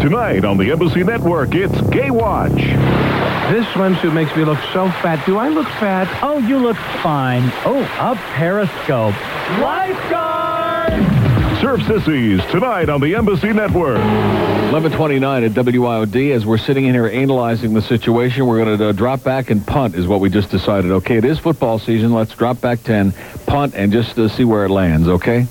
Tonight 0.00 0.44
on 0.44 0.56
the 0.56 0.70
Embassy 0.70 1.02
Network, 1.02 1.54
it's 1.54 1.80
Gay 1.88 2.10
Watch. 2.10 2.52
This 2.52 3.66
swimsuit 3.74 4.14
makes 4.14 4.34
me 4.36 4.44
look 4.44 4.58
so 4.72 4.88
fat. 5.02 5.24
Do 5.26 5.36
I 5.36 5.48
look 5.48 5.66
fat? 5.66 6.08
Oh, 6.22 6.38
you 6.38 6.58
look 6.58 6.76
fine. 7.02 7.42
Oh, 7.64 7.82
a 8.00 8.14
periscope. 8.34 9.14
Lifeguard! 9.60 11.33
Surf 11.64 11.80
Sissies, 11.86 12.44
tonight 12.50 12.90
on 12.90 13.00
the 13.00 13.14
Embassy 13.14 13.50
Network. 13.50 13.96
1129 13.96 15.44
at 15.44 15.52
WIOD. 15.52 16.34
As 16.34 16.44
we're 16.44 16.58
sitting 16.58 16.84
in 16.84 16.92
here 16.92 17.06
analyzing 17.06 17.72
the 17.72 17.80
situation, 17.80 18.44
we're 18.44 18.62
going 18.62 18.76
to 18.76 18.88
uh, 18.90 18.92
drop 18.92 19.22
back 19.22 19.48
and 19.48 19.66
punt, 19.66 19.94
is 19.94 20.06
what 20.06 20.20
we 20.20 20.28
just 20.28 20.50
decided. 20.50 20.90
Okay, 20.90 21.16
it 21.16 21.24
is 21.24 21.38
football 21.38 21.78
season. 21.78 22.12
Let's 22.12 22.34
drop 22.34 22.60
back 22.60 22.82
10, 22.82 23.12
punt, 23.46 23.72
and 23.74 23.90
just 23.90 24.18
uh, 24.18 24.28
see 24.28 24.44
where 24.44 24.66
it 24.66 24.68
lands, 24.68 25.08
okay? 25.08 25.46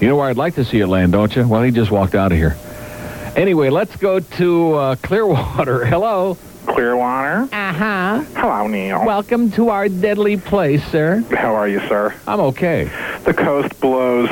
You 0.00 0.08
know 0.08 0.16
where 0.16 0.30
I'd 0.30 0.38
like 0.38 0.54
to 0.54 0.64
see 0.64 0.80
it 0.80 0.86
land, 0.86 1.12
don't 1.12 1.36
you? 1.36 1.46
Well, 1.46 1.62
he 1.62 1.72
just 1.72 1.90
walked 1.90 2.14
out 2.14 2.32
of 2.32 2.38
here. 2.38 2.56
Anyway, 3.36 3.68
let's 3.68 3.96
go 3.96 4.20
to 4.20 4.72
uh, 4.72 4.96
Clearwater. 4.96 5.84
Hello. 5.84 6.38
Clearwater. 6.64 7.50
Uh-huh. 7.52 8.24
Hello, 8.34 8.66
Neil. 8.66 9.04
Welcome 9.04 9.50
to 9.50 9.68
our 9.68 9.90
deadly 9.90 10.38
place, 10.38 10.82
sir. 10.86 11.22
How 11.36 11.54
are 11.54 11.68
you, 11.68 11.80
sir? 11.80 12.14
I'm 12.26 12.40
okay. 12.40 12.90
The 13.24 13.34
coast 13.34 13.78
blows. 13.78 14.30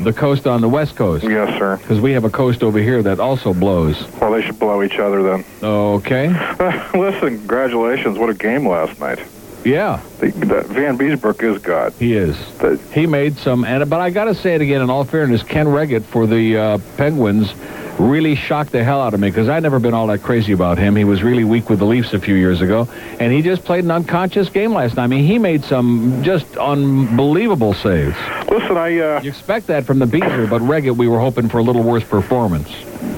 The 0.00 0.12
coast 0.12 0.46
on 0.46 0.60
the 0.60 0.68
west 0.68 0.96
coast. 0.96 1.24
Yes, 1.24 1.56
sir. 1.58 1.76
Because 1.76 2.00
we 2.00 2.12
have 2.12 2.24
a 2.24 2.30
coast 2.30 2.62
over 2.62 2.78
here 2.78 3.02
that 3.02 3.20
also 3.20 3.54
blows. 3.54 4.04
Well, 4.20 4.32
they 4.32 4.42
should 4.42 4.58
blow 4.58 4.82
each 4.82 4.98
other 4.98 5.22
then. 5.22 5.44
Okay. 5.62 6.28
Listen, 6.94 7.38
congratulations. 7.38 8.18
What 8.18 8.30
a 8.30 8.34
game 8.34 8.66
last 8.66 8.98
night. 8.98 9.20
Yeah. 9.64 10.00
The, 10.18 10.30
the 10.30 10.62
Vanbiesbrouck 10.62 11.42
is 11.42 11.62
God. 11.62 11.92
He 11.98 12.14
is. 12.14 12.36
The, 12.58 12.80
He 12.92 13.06
made 13.06 13.36
some, 13.36 13.64
and 13.64 13.88
but 13.88 14.00
I 14.00 14.10
got 14.10 14.24
to 14.24 14.34
say 14.34 14.54
it 14.56 14.60
again. 14.60 14.82
In 14.82 14.90
all 14.90 15.04
fairness, 15.04 15.42
Ken 15.44 15.66
Wregget 15.66 16.02
for 16.02 16.26
the 16.26 16.56
uh, 16.56 16.78
Penguins 16.96 17.52
really 17.98 18.34
shocked 18.34 18.72
the 18.72 18.82
hell 18.82 19.00
out 19.00 19.14
of 19.14 19.20
me 19.20 19.28
because 19.28 19.48
I'd 19.48 19.62
never 19.62 19.78
been 19.78 19.94
all 19.94 20.06
that 20.08 20.22
crazy 20.22 20.52
about 20.52 20.78
him. 20.78 20.96
He 20.96 21.04
was 21.04 21.22
really 21.22 21.44
weak 21.44 21.68
with 21.70 21.78
the 21.78 21.84
Leafs 21.84 22.12
a 22.12 22.18
few 22.18 22.34
years 22.34 22.60
ago, 22.60 22.88
and 23.20 23.32
he 23.32 23.42
just 23.42 23.64
played 23.64 23.84
an 23.84 23.90
unconscious 23.90 24.48
game 24.48 24.72
last 24.72 24.96
night. 24.96 25.04
I 25.04 25.06
mean, 25.08 25.24
he 25.24 25.38
made 25.38 25.64
some 25.64 26.22
just 26.22 26.56
unbelievable 26.56 27.74
saves. 27.74 28.16
Listen, 28.48 28.76
I. 28.76 28.98
Uh, 28.98 29.20
you 29.22 29.30
expect 29.30 29.66
that 29.68 29.84
from 29.84 29.98
the 29.98 30.06
Beezer, 30.06 30.46
but 30.46 30.62
Wregget, 30.62 30.96
we 30.96 31.08
were 31.08 31.20
hoping 31.20 31.48
for 31.48 31.58
a 31.58 31.62
little 31.62 31.82
worse 31.82 32.04
performance. 32.04 32.70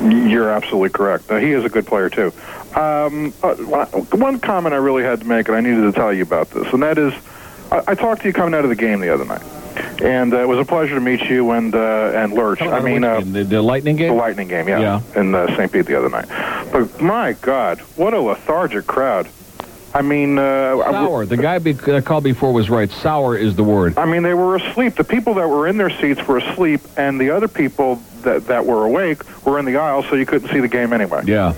You're 0.03 0.51
absolutely 0.51 0.91
correct. 0.91 1.31
Uh, 1.31 1.37
he 1.37 1.53
is 1.53 1.65
a 1.65 1.69
good 1.69 1.87
player 1.87 2.09
too. 2.11 2.33
Um, 2.75 3.33
uh, 3.43 3.55
one 3.55 4.41
comment 4.41 4.75
I 4.75 4.79
really 4.79 5.05
had 5.05 5.21
to 5.21 5.27
make, 5.27 5.49
and 5.49 5.57
I 5.57 5.61
needed 5.61 5.83
to 5.83 5.93
tell 5.93 6.13
you 6.13 6.23
about 6.23 6.51
this, 6.51 6.73
and 6.73 6.83
that 6.83 6.99
is, 6.99 7.15
I, 7.71 7.83
I 7.89 7.95
talked 7.95 8.23
to 8.23 8.29
you 8.29 8.35
coming 8.35 8.55
out 8.55 8.65
of 8.65 8.71
the 8.71 8.77
game 8.77 9.01
the 9.01 9.11
other 9.15 9.25
night, 9.25 9.43
and 10.03 10.33
uh, 10.33 10.39
it 10.39 10.49
was 10.49 10.59
a 10.59 10.65
pleasure 10.65 10.95
to 10.95 11.01
meet 11.01 11.21
you 11.23 11.51
and 11.53 11.75
uh, 11.75 12.13
and 12.15 12.33
Lurch. 12.33 12.63
I 12.63 12.81
mean, 12.81 13.05
uh, 13.05 13.21
the, 13.21 13.45
the 13.45 13.63
Lightning 13.63 13.97
game. 13.97 14.09
the 14.09 14.15
Lightning 14.15 14.49
game, 14.49 14.69
yeah, 14.69 15.01
in 15.15 15.35
uh, 15.35 15.55
St. 15.57 15.71
Pete 15.73 15.87
the 15.87 15.97
other 15.97 16.09
night. 16.09 16.27
But 16.73 17.01
my 17.01 17.33
God, 17.35 17.81
what 17.97 18.15
a 18.15 18.21
lethargic 18.21 18.87
crowd! 18.87 19.29
I 19.95 20.03
mean, 20.03 20.39
uh, 20.39 20.83
I- 20.85 20.91
Sour. 20.91 21.27
The 21.27 21.37
guy 21.37 21.59
be, 21.59 21.73
that 21.73 22.05
called 22.05 22.25
before 22.25 22.53
was 22.53 22.69
right. 22.69 22.91
Sour 22.91 23.37
is 23.37 23.55
the 23.55 23.65
word. 23.65 23.97
I 23.97 24.07
mean, 24.07 24.23
they 24.25 24.35
were 24.35 24.57
asleep. 24.57 24.97
The 24.97 25.05
people 25.05 25.35
that 25.35 25.49
were 25.49 25.69
in 25.69 25.77
their 25.77 25.91
seats 25.91 26.27
were 26.27 26.39
asleep, 26.39 26.81
and 26.97 27.21
the 27.21 27.31
other 27.31 27.49
people 27.49 28.03
that, 28.25 28.47
that 28.47 28.67
were 28.67 28.85
awake 28.85 29.23
were 29.45 29.59
in 29.59 29.65
the 29.65 29.77
aisle, 29.77 30.03
so 30.03 30.17
you 30.17 30.27
couldn't 30.27 30.49
see 30.51 30.61
the 30.61 30.69
game 30.69 30.93
anyway. 30.93 31.23
Yeah. 31.25 31.53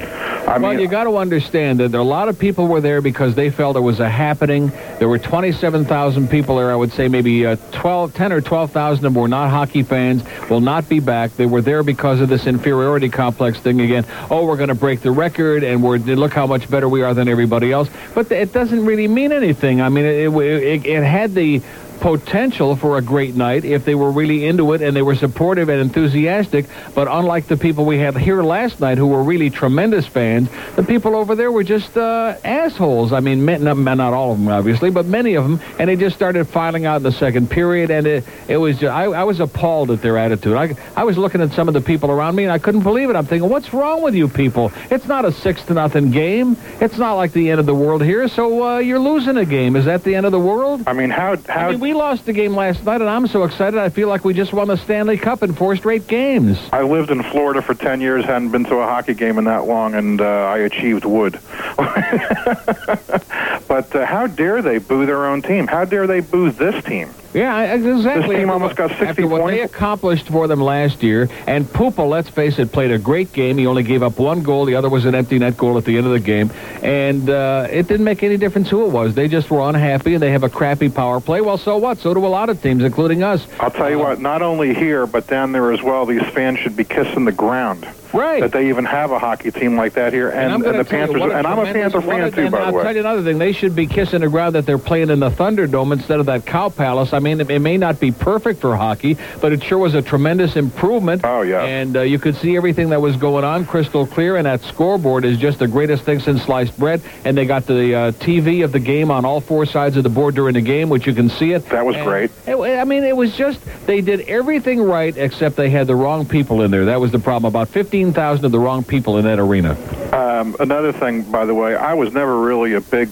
I 0.46 0.58
well, 0.58 0.72
mean, 0.72 0.80
you 0.80 0.88
got 0.88 1.04
to 1.04 1.16
understand 1.16 1.80
that 1.80 1.90
there, 1.90 2.00
a 2.00 2.04
lot 2.04 2.28
of 2.28 2.38
people 2.38 2.68
were 2.68 2.80
there 2.80 3.00
because 3.00 3.34
they 3.34 3.50
felt 3.50 3.76
it 3.76 3.80
was 3.80 4.00
a 4.00 4.08
happening. 4.08 4.70
There 4.98 5.08
were 5.08 5.18
27,000 5.18 6.28
people 6.28 6.56
there. 6.56 6.70
I 6.70 6.76
would 6.76 6.92
say 6.92 7.08
maybe 7.08 7.46
uh, 7.46 7.56
12, 7.72 8.14
10 8.14 8.32
or 8.32 8.40
12,000 8.40 9.04
of 9.04 9.12
them 9.12 9.20
were 9.20 9.28
not 9.28 9.50
hockey 9.50 9.82
fans, 9.82 10.22
will 10.48 10.60
not 10.60 10.88
be 10.88 11.00
back. 11.00 11.32
They 11.32 11.46
were 11.46 11.62
there 11.62 11.82
because 11.82 12.20
of 12.20 12.28
this 12.28 12.46
inferiority 12.46 13.08
complex 13.08 13.58
thing 13.58 13.80
again. 13.80 14.04
Oh, 14.30 14.44
we're 14.44 14.56
going 14.56 14.68
to 14.68 14.74
break 14.74 15.00
the 15.00 15.10
record, 15.10 15.64
and 15.64 15.82
we're 15.82 15.98
look 15.98 16.32
how 16.32 16.46
much 16.46 16.70
better 16.70 16.88
we 16.88 17.02
are 17.02 17.14
than 17.14 17.28
everybody 17.28 17.72
else. 17.72 17.88
But 18.14 18.30
it 18.30 18.52
doesn't 18.52 18.84
really 18.84 19.08
mean 19.08 19.32
anything. 19.32 19.80
I 19.80 19.88
mean, 19.88 20.04
it, 20.04 20.32
it, 20.32 20.86
it 20.86 21.02
had 21.02 21.34
the 21.34 21.62
potential 22.06 22.76
for 22.76 22.98
a 22.98 23.02
great 23.02 23.34
night 23.34 23.64
if 23.64 23.84
they 23.84 23.96
were 23.96 24.12
really 24.12 24.46
into 24.46 24.74
it 24.74 24.80
and 24.80 24.94
they 24.94 25.02
were 25.02 25.16
supportive 25.16 25.68
and 25.68 25.80
enthusiastic. 25.80 26.64
But 26.94 27.08
unlike 27.08 27.48
the 27.48 27.56
people 27.56 27.84
we 27.84 27.98
had 27.98 28.16
here 28.16 28.44
last 28.44 28.78
night 28.78 28.96
who 28.96 29.08
were 29.08 29.24
really 29.24 29.50
tremendous 29.50 30.06
fans, 30.06 30.48
the 30.76 30.84
people 30.84 31.16
over 31.16 31.34
there 31.34 31.50
were 31.50 31.64
just 31.64 31.96
uh, 31.96 32.36
assholes. 32.44 33.12
I 33.12 33.18
mean, 33.18 33.44
not, 33.44 33.76
not 33.76 34.12
all 34.12 34.30
of 34.30 34.38
them, 34.38 34.46
obviously, 34.46 34.88
but 34.88 35.06
many 35.06 35.34
of 35.34 35.42
them. 35.42 35.60
And 35.80 35.90
they 35.90 35.96
just 35.96 36.14
started 36.14 36.46
filing 36.46 36.86
out 36.86 36.98
in 36.98 37.02
the 37.02 37.10
second 37.10 37.50
period. 37.50 37.90
And 37.90 38.06
it, 38.06 38.24
it 38.46 38.58
was 38.58 38.78
just, 38.78 38.92
I, 38.92 39.06
I 39.06 39.24
was 39.24 39.40
appalled 39.40 39.90
at 39.90 40.00
their 40.00 40.16
attitude. 40.16 40.54
I, 40.54 40.76
I 40.94 41.02
was 41.02 41.18
looking 41.18 41.40
at 41.40 41.54
some 41.54 41.66
of 41.66 41.74
the 41.74 41.80
people 41.80 42.12
around 42.12 42.36
me 42.36 42.44
and 42.44 42.52
I 42.52 42.60
couldn't 42.60 42.84
believe 42.84 43.10
it. 43.10 43.16
I'm 43.16 43.26
thinking, 43.26 43.50
what's 43.50 43.72
wrong 43.72 44.00
with 44.00 44.14
you 44.14 44.28
people? 44.28 44.70
It's 44.92 45.06
not 45.06 45.24
a 45.24 45.32
six 45.32 45.64
to 45.64 45.74
nothing 45.74 46.12
game. 46.12 46.56
It's 46.80 46.98
not 46.98 47.14
like 47.14 47.32
the 47.32 47.50
end 47.50 47.58
of 47.58 47.66
the 47.66 47.74
world 47.74 48.04
here. 48.04 48.28
So 48.28 48.62
uh, 48.62 48.78
you're 48.78 49.00
losing 49.00 49.36
a 49.38 49.44
game. 49.44 49.74
Is 49.74 49.86
that 49.86 50.04
the 50.04 50.14
end 50.14 50.24
of 50.24 50.30
the 50.30 50.38
world? 50.38 50.84
I 50.86 50.92
mean, 50.92 51.10
how 51.10 51.34
how 51.48 51.66
I 51.66 51.70
mean, 51.72 51.80
we 51.80 51.95
lost 51.96 52.26
the 52.26 52.32
game 52.32 52.54
last 52.54 52.84
night, 52.84 53.00
and 53.00 53.10
I'm 53.10 53.26
so 53.26 53.44
excited. 53.44 53.78
I 53.78 53.88
feel 53.88 54.08
like 54.08 54.24
we 54.24 54.34
just 54.34 54.52
won 54.52 54.68
the 54.68 54.76
Stanley 54.76 55.16
Cup 55.16 55.42
in 55.42 55.54
four 55.54 55.76
straight 55.76 56.06
games. 56.06 56.58
I 56.72 56.82
lived 56.82 57.10
in 57.10 57.22
Florida 57.22 57.62
for 57.62 57.74
10 57.74 58.00
years, 58.00 58.24
hadn't 58.24 58.50
been 58.50 58.64
to 58.64 58.76
a 58.76 58.86
hockey 58.86 59.14
game 59.14 59.38
in 59.38 59.44
that 59.44 59.66
long, 59.66 59.94
and 59.94 60.20
uh, 60.20 60.24
I 60.24 60.58
achieved 60.58 61.04
wood. 61.04 61.40
but 61.76 63.94
uh, 63.94 64.06
how 64.06 64.26
dare 64.26 64.62
they 64.62 64.78
boo 64.78 65.06
their 65.06 65.26
own 65.26 65.42
team? 65.42 65.66
How 65.66 65.84
dare 65.84 66.06
they 66.06 66.20
boo 66.20 66.50
this 66.50 66.82
team? 66.84 67.10
Yeah, 67.34 67.74
exactly. 67.74 68.36
This 68.36 68.40
team 68.40 68.50
almost 68.50 68.76
got 68.76 68.90
60 68.90 69.06
After 69.06 69.26
what 69.26 69.42
points. 69.42 69.56
they 69.56 69.62
accomplished 69.62 70.28
for 70.28 70.48
them 70.48 70.60
last 70.60 71.02
year, 71.02 71.28
and 71.46 71.64
Puppa, 71.64 72.08
let's 72.08 72.28
face 72.28 72.58
it, 72.58 72.72
played 72.72 72.90
a 72.90 72.98
great 72.98 73.32
game. 73.32 73.58
He 73.58 73.66
only 73.66 73.82
gave 73.82 74.02
up 74.02 74.18
one 74.18 74.42
goal. 74.42 74.64
The 74.64 74.74
other 74.74 74.88
was 74.88 75.04
an 75.04 75.14
empty 75.14 75.38
net 75.38 75.56
goal 75.56 75.76
at 75.76 75.84
the 75.84 75.96
end 75.96 76.06
of 76.06 76.12
the 76.12 76.20
game, 76.20 76.50
and 76.82 77.28
uh, 77.28 77.66
it 77.70 77.88
didn't 77.88 78.04
make 78.04 78.22
any 78.22 78.36
difference 78.36 78.70
who 78.70 78.86
it 78.86 78.90
was. 78.90 79.14
They 79.14 79.28
just 79.28 79.50
were 79.50 79.68
unhappy, 79.68 80.14
and 80.14 80.22
they 80.22 80.30
have 80.30 80.44
a 80.44 80.48
crappy 80.48 80.88
power 80.88 81.20
play. 81.20 81.40
Well, 81.40 81.58
so 81.58 81.76
what? 81.76 81.98
So 81.98 82.14
do 82.14 82.24
a 82.24 82.28
lot 82.28 82.48
of 82.48 82.62
teams, 82.62 82.82
including 82.82 83.22
us. 83.22 83.46
I'll 83.60 83.70
tell 83.70 83.90
you 83.90 83.98
what, 83.98 84.20
not 84.20 84.42
only 84.42 84.74
here, 84.74 85.06
but 85.06 85.26
down 85.26 85.52
there 85.52 85.72
as 85.72 85.82
well, 85.82 86.06
these 86.06 86.22
fans 86.32 86.58
should 86.58 86.76
be 86.76 86.84
kissing 86.84 87.24
the 87.24 87.32
ground. 87.32 87.86
Right. 88.12 88.40
That 88.40 88.52
they 88.52 88.68
even 88.68 88.84
have 88.86 89.10
a 89.10 89.18
hockey 89.18 89.50
team 89.50 89.76
like 89.76 89.94
that 89.94 90.12
here. 90.12 90.30
And, 90.30 90.52
I'm 90.52 90.62
and 90.62 90.74
the 90.74 90.78
you, 90.78 90.84
Panthers, 90.84 91.20
what 91.20 91.32
and 91.32 91.46
I'm 91.46 91.58
a 91.58 91.64
Panther 91.64 92.00
fan, 92.00 92.32
too, 92.32 92.42
and 92.42 92.50
by 92.50 92.66
the 92.66 92.72
way. 92.72 92.78
I'll 92.78 92.84
tell 92.84 92.94
you 92.94 93.00
another 93.00 93.22
thing. 93.22 93.38
They 93.38 93.52
should 93.52 93.74
be 93.74 93.86
kissing 93.86 94.20
the 94.20 94.28
ground 94.28 94.54
that 94.54 94.64
they're 94.64 94.78
playing 94.78 95.10
in 95.10 95.20
the 95.20 95.28
Thunderdome 95.28 95.92
instead 95.92 96.20
of 96.20 96.26
that 96.26 96.46
Cow 96.46 96.68
Palace. 96.70 97.12
I 97.16 97.18
mean, 97.18 97.40
it, 97.40 97.58
may 97.60 97.76
not 97.78 97.98
be 97.98 98.12
perfect 98.12 98.60
for 98.60 98.76
hockey, 98.76 99.16
but 99.40 99.52
it 99.52 99.62
sure 99.64 99.78
was 99.78 99.94
a 99.94 100.02
tremendous 100.02 100.54
improvement. 100.54 101.22
Oh, 101.24 101.42
yeah. 101.42 101.62
And 101.64 101.96
uh, 101.96 102.02
you 102.02 102.18
could 102.18 102.36
see 102.36 102.56
everything 102.56 102.90
that 102.90 103.00
was 103.00 103.16
going 103.16 103.44
on 103.44 103.64
crystal 103.66 104.06
clear, 104.06 104.36
and 104.36 104.46
that 104.46 104.60
scoreboard 104.62 105.24
is 105.24 105.38
just 105.38 105.58
the 105.58 105.66
greatest 105.66 106.04
thing 106.04 106.20
since 106.20 106.42
sliced 106.42 106.78
bread. 106.78 107.00
And 107.24 107.36
they 107.36 107.46
got 107.46 107.66
the 107.66 107.94
uh, 107.94 108.12
TV 108.12 108.62
of 108.64 108.72
the 108.72 108.78
game 108.78 109.10
on 109.10 109.24
all 109.24 109.40
four 109.40 109.64
sides 109.66 109.96
of 109.96 110.02
the 110.02 110.10
board 110.10 110.34
during 110.34 110.54
the 110.54 110.60
game, 110.60 110.88
which 110.90 111.06
you 111.06 111.14
can 111.14 111.28
see 111.28 111.52
it. 111.52 111.66
That 111.70 111.84
was 111.86 111.96
And 111.96 112.04
great. 112.04 112.30
it- 112.46 112.56
I 112.76 112.84
mean, 112.84 113.04
it 113.04 113.16
was 113.16 113.34
just, 113.34 113.58
they 113.86 114.00
did 114.00 114.20
everything 114.28 114.80
right 114.82 115.16
except 115.16 115.56
they 115.56 115.70
had 115.70 115.86
the 115.86 115.96
wrong 115.96 116.26
people 116.26 116.62
in 116.62 116.70
there. 116.70 116.84
That 116.84 117.00
was 117.00 117.10
the 117.12 117.18
problem. 117.18 117.48
About 117.50 117.68
15,000 117.68 118.44
of 118.44 118.52
the 118.52 118.58
wrong 118.60 118.84
people 118.84 119.16
in 119.18 119.24
that 119.24 119.38
arena. 119.38 119.76
Um, 120.12 120.56
another 120.60 120.92
thing, 120.92 121.22
by 121.22 121.46
the 121.46 121.54
way, 121.54 121.74
I 121.74 121.94
was 121.94 122.12
never 122.12 122.38
really 122.38 122.74
a 122.74 122.80
big 122.80 123.08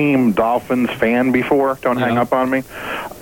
team 0.00 0.32
Dolphins 0.32 0.90
fan 0.90 1.30
before. 1.30 1.78
Don't 1.82 1.98
hang 1.98 2.16
up 2.16 2.32
on 2.32 2.48
me. 2.50 2.62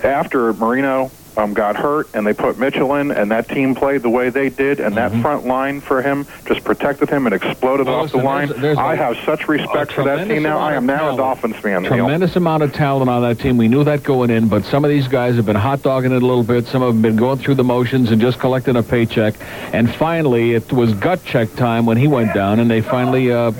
After 0.03 0.53
Marino 0.53 1.11
um, 1.37 1.53
got 1.53 1.75
hurt 1.77 2.07
and 2.13 2.25
they 2.27 2.33
put 2.33 2.57
Mitchell 2.57 2.95
in, 2.95 3.11
and 3.11 3.31
that 3.31 3.47
team 3.47 3.73
played 3.75 4.01
the 4.01 4.09
way 4.09 4.29
they 4.29 4.49
did, 4.49 4.79
and 4.81 4.95
that 4.97 5.11
front 5.21 5.45
line 5.45 5.79
for 5.79 6.01
him 6.01 6.25
just 6.45 6.63
protected 6.65 7.09
him 7.09 7.25
and 7.27 7.33
exploded 7.35 7.85
Well, 7.87 8.01
off 8.01 8.11
the 8.11 8.17
line. 8.17 8.47
there's- 8.47 8.61
there's 8.61 8.77
I 8.77 8.95
have 8.95 9.15
such 9.25 9.47
respect 9.47 9.91
for 9.93 10.03
that 10.05 10.27
team 10.27 10.43
now. 10.43 10.57
I 10.57 10.73
am 10.73 10.85
now 10.85 11.13
a. 11.13 11.17
Dolphins 11.17 11.55
fan. 11.57 11.83
Neil. 11.83 11.91
Tremendous 11.91 12.35
amount 12.35 12.63
of 12.63 12.73
talent 12.73 13.09
on 13.09 13.21
that 13.21 13.39
team. 13.39 13.57
We 13.57 13.67
knew 13.69 13.83
that 13.85 14.03
going 14.03 14.29
in, 14.31 14.47
but 14.47 14.65
some 14.65 14.83
of 14.83 14.89
these 14.89 15.07
guys 15.07 15.35
have 15.35 15.45
been 15.45 15.55
hot 15.55 15.81
dogging 15.81 16.11
it 16.11 16.21
a 16.23 16.25
little 16.25 16.43
bit. 16.43 16.65
Some 16.67 16.81
of 16.81 16.87
them 16.93 17.03
have 17.03 17.03
been 17.03 17.15
going 17.17 17.37
through 17.39 17.55
the 17.55 17.63
motions 17.63 18.11
and 18.11 18.19
just 18.19 18.39
collecting 18.39 18.75
a 18.75 18.83
paycheck. 18.83 19.35
And 19.73 19.89
finally, 19.93 20.53
it 20.55 20.71
was 20.73 20.93
gut 20.93 21.23
check 21.25 21.53
time 21.55 21.85
when 21.85 21.95
he 21.97 22.07
went 22.07 22.33
down, 22.33 22.59
and 22.59 22.69
they 22.69 22.81
finally 22.81 23.31
uh, 23.31 23.51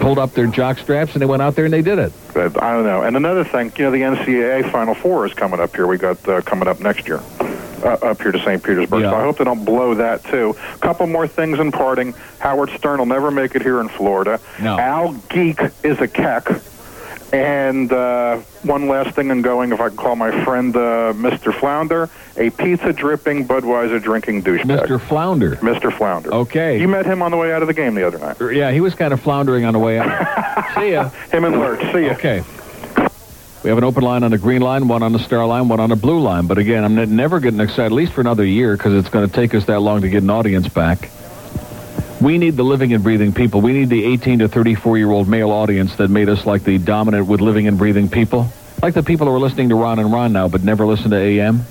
pulled 0.00 0.18
up 0.18 0.32
their 0.34 0.46
jock 0.46 0.78
straps 0.78 1.12
and 1.12 1.22
they 1.22 1.26
went 1.26 1.42
out 1.42 1.54
there 1.54 1.66
and 1.66 1.74
they 1.74 1.82
did 1.82 1.98
it. 2.00 2.12
But 2.38 2.62
I 2.62 2.72
don't 2.72 2.84
know. 2.84 3.02
And 3.02 3.16
another 3.16 3.42
thing, 3.42 3.72
you 3.76 3.84
know, 3.84 3.90
the 3.90 4.02
NCAA 4.02 4.70
Final 4.70 4.94
Four 4.94 5.26
is 5.26 5.34
coming 5.34 5.58
up 5.58 5.74
here. 5.74 5.88
We 5.88 5.98
got 5.98 6.26
uh, 6.28 6.40
coming 6.42 6.68
up 6.68 6.78
next 6.78 7.08
year. 7.08 7.20
Uh, 7.82 7.96
up 8.02 8.20
here 8.22 8.32
to 8.32 8.38
St. 8.40 8.62
Petersburg. 8.62 9.02
So 9.02 9.16
I 9.16 9.22
hope 9.22 9.38
they 9.38 9.44
don't 9.44 9.64
blow 9.64 9.94
that 9.94 10.24
too. 10.24 10.56
A 10.74 10.78
couple 10.78 11.06
more 11.06 11.26
things 11.28 11.58
in 11.60 11.70
parting. 11.72 12.12
Howard 12.40 12.70
Stern 12.70 12.98
will 12.98 13.06
never 13.06 13.30
make 13.30 13.54
it 13.56 13.62
here 13.62 13.80
in 13.80 13.88
Florida. 13.88 14.40
No. 14.60 14.78
Al 14.78 15.12
Geek 15.28 15.60
is 15.84 16.00
a 16.00 16.08
keck. 16.08 16.44
And 17.32 17.92
uh, 17.92 18.38
one 18.62 18.88
last 18.88 19.14
thing 19.14 19.30
in 19.30 19.42
going, 19.42 19.72
if 19.72 19.80
I 19.80 19.88
can 19.88 19.98
call 19.98 20.16
my 20.16 20.44
friend 20.44 20.74
uh, 20.74 21.12
Mr. 21.14 21.52
Flounder, 21.52 22.08
a 22.36 22.48
pizza 22.50 22.92
dripping 22.92 23.46
Budweiser 23.46 24.02
drinking 24.02 24.44
douchebag. 24.44 24.86
Mr. 24.86 25.00
Flounder. 25.00 25.56
Mr. 25.56 25.94
Flounder. 25.94 26.32
Okay. 26.32 26.80
You 26.80 26.88
met 26.88 27.04
him 27.04 27.20
on 27.20 27.30
the 27.30 27.36
way 27.36 27.52
out 27.52 27.60
of 27.60 27.68
the 27.68 27.74
game 27.74 27.94
the 27.94 28.06
other 28.06 28.18
night. 28.18 28.36
Yeah, 28.40 28.70
he 28.70 28.80
was 28.80 28.94
kind 28.94 29.12
of 29.12 29.20
floundering 29.20 29.66
on 29.66 29.74
the 29.74 29.78
way 29.78 29.98
out. 29.98 30.74
See 30.74 30.92
ya. 30.92 31.10
Him 31.30 31.44
and 31.44 31.58
Lurch. 31.58 31.80
See 31.92 32.06
ya. 32.06 32.12
Okay. 32.12 32.42
We 33.62 33.70
have 33.70 33.78
an 33.78 33.84
open 33.84 34.04
line 34.04 34.22
on 34.22 34.30
the 34.30 34.38
green 34.38 34.62
line, 34.62 34.86
one 34.88 35.02
on 35.02 35.12
the 35.12 35.18
star 35.18 35.44
line, 35.44 35.68
one 35.68 35.80
on 35.80 35.90
the 35.90 35.96
blue 35.96 36.20
line. 36.20 36.46
But 36.46 36.58
again, 36.58 36.84
I'm 36.84 37.16
never 37.16 37.40
getting 37.40 37.60
excited, 37.60 37.86
at 37.86 37.92
least 37.92 38.12
for 38.12 38.20
another 38.20 38.44
year, 38.44 38.76
because 38.76 38.94
it's 38.94 39.08
going 39.10 39.28
to 39.28 39.34
take 39.34 39.52
us 39.54 39.66
that 39.66 39.80
long 39.80 40.00
to 40.02 40.08
get 40.08 40.22
an 40.22 40.30
audience 40.30 40.68
back. 40.68 41.10
We 42.20 42.36
need 42.36 42.56
the 42.56 42.64
living 42.64 42.92
and 42.92 43.02
breathing 43.02 43.32
people. 43.32 43.60
We 43.60 43.72
need 43.72 43.90
the 43.90 44.04
18 44.04 44.40
to 44.40 44.48
34 44.48 44.98
year 44.98 45.10
old 45.10 45.28
male 45.28 45.50
audience 45.50 45.94
that 45.96 46.08
made 46.08 46.28
us 46.28 46.44
like 46.44 46.64
the 46.64 46.78
dominant 46.78 47.28
with 47.28 47.40
living 47.40 47.68
and 47.68 47.78
breathing 47.78 48.08
people. 48.08 48.48
Like 48.82 48.94
the 48.94 49.04
people 49.04 49.28
who 49.28 49.34
are 49.34 49.38
listening 49.38 49.68
to 49.68 49.76
Ron 49.76 50.00
and 50.00 50.12
Ron 50.12 50.32
now, 50.32 50.48
but 50.48 50.64
never 50.64 50.84
listen 50.84 51.10
to 51.12 51.16
AM 51.16 51.64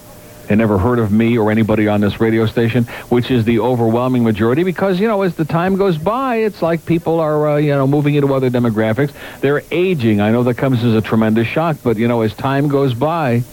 and 0.49 0.57
never 0.57 0.77
heard 0.77 0.99
of 0.99 1.11
me 1.11 1.37
or 1.37 1.51
anybody 1.51 1.89
on 1.89 1.99
this 1.99 2.21
radio 2.21 2.45
station, 2.45 2.85
which 3.09 3.29
is 3.29 3.43
the 3.43 3.59
overwhelming 3.59 4.23
majority. 4.23 4.63
Because 4.63 5.01
you 5.01 5.07
know, 5.07 5.21
as 5.23 5.35
the 5.35 5.43
time 5.43 5.75
goes 5.75 5.97
by, 5.97 6.37
it's 6.37 6.61
like 6.61 6.85
people 6.85 7.19
are 7.19 7.49
uh, 7.49 7.57
you 7.57 7.71
know 7.71 7.85
moving 7.85 8.15
into 8.15 8.33
other 8.33 8.49
demographics. 8.49 9.11
They're 9.41 9.63
aging. 9.69 10.21
I 10.21 10.31
know 10.31 10.43
that 10.43 10.55
comes 10.55 10.81
as 10.83 10.93
a 10.93 11.01
tremendous 11.01 11.47
shock, 11.47 11.77
but 11.83 11.97
you 11.97 12.07
know, 12.07 12.21
as 12.21 12.33
time 12.33 12.69
goes 12.69 12.93
by, 12.93 13.43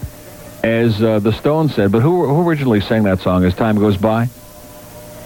as 0.63 1.03
uh, 1.03 1.19
the 1.19 1.33
Stones 1.33 1.75
said. 1.75 1.91
But 1.91 2.03
who 2.03 2.27
who 2.27 2.49
originally 2.49 2.81
sang 2.81 3.03
that 3.05 3.19
song? 3.21 3.45
As 3.45 3.55
time 3.55 3.79
goes 3.79 3.97
by, 3.97 4.29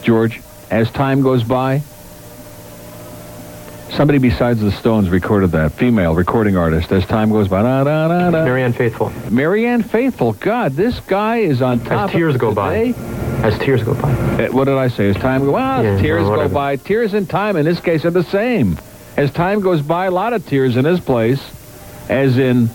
George. 0.02 0.40
As 0.70 0.90
time 0.90 1.22
goes 1.22 1.42
by. 1.44 1.82
Somebody 3.90 4.18
besides 4.18 4.60
the 4.60 4.70
Stones 4.70 5.08
recorded 5.08 5.52
that. 5.52 5.72
Female 5.72 6.14
recording 6.14 6.56
artist. 6.56 6.92
As 6.92 7.06
time 7.06 7.30
goes 7.30 7.48
by. 7.48 7.62
Da, 7.62 7.84
da, 7.84 8.08
da, 8.08 8.30
da. 8.30 8.44
Marianne 8.44 8.72
Faithfull. 8.74 9.10
Marianne 9.30 9.82
Faithfull. 9.82 10.34
God, 10.34 10.72
this 10.72 11.00
guy 11.00 11.38
is 11.38 11.62
on 11.62 11.80
top 11.80 12.10
As 12.10 12.14
tears 12.14 12.36
go 12.36 12.52
by. 12.54 12.94
As 13.42 13.58
tears 13.58 13.82
go 13.82 13.94
by. 13.94 14.12
Uh, 14.12 14.52
what 14.52 14.64
did 14.64 14.76
I 14.76 14.88
say? 14.88 15.08
As 15.08 15.16
time 15.16 15.44
go 15.44 15.52
well, 15.52 15.82
Yeah, 15.82 16.00
tears 16.00 16.22
go 16.24 16.48
by. 16.48 16.76
Tears 16.76 17.14
and 17.14 17.28
time 17.28 17.56
in 17.56 17.64
this 17.64 17.80
case 17.80 18.04
are 18.04 18.10
the 18.10 18.22
same. 18.24 18.78
As 19.16 19.32
time 19.32 19.60
goes 19.60 19.80
by, 19.80 20.06
a 20.06 20.10
lot 20.10 20.32
of 20.32 20.46
tears 20.46 20.76
in 20.76 20.84
his 20.84 21.00
place, 21.00 21.40
as 22.10 22.36
in 22.36 22.68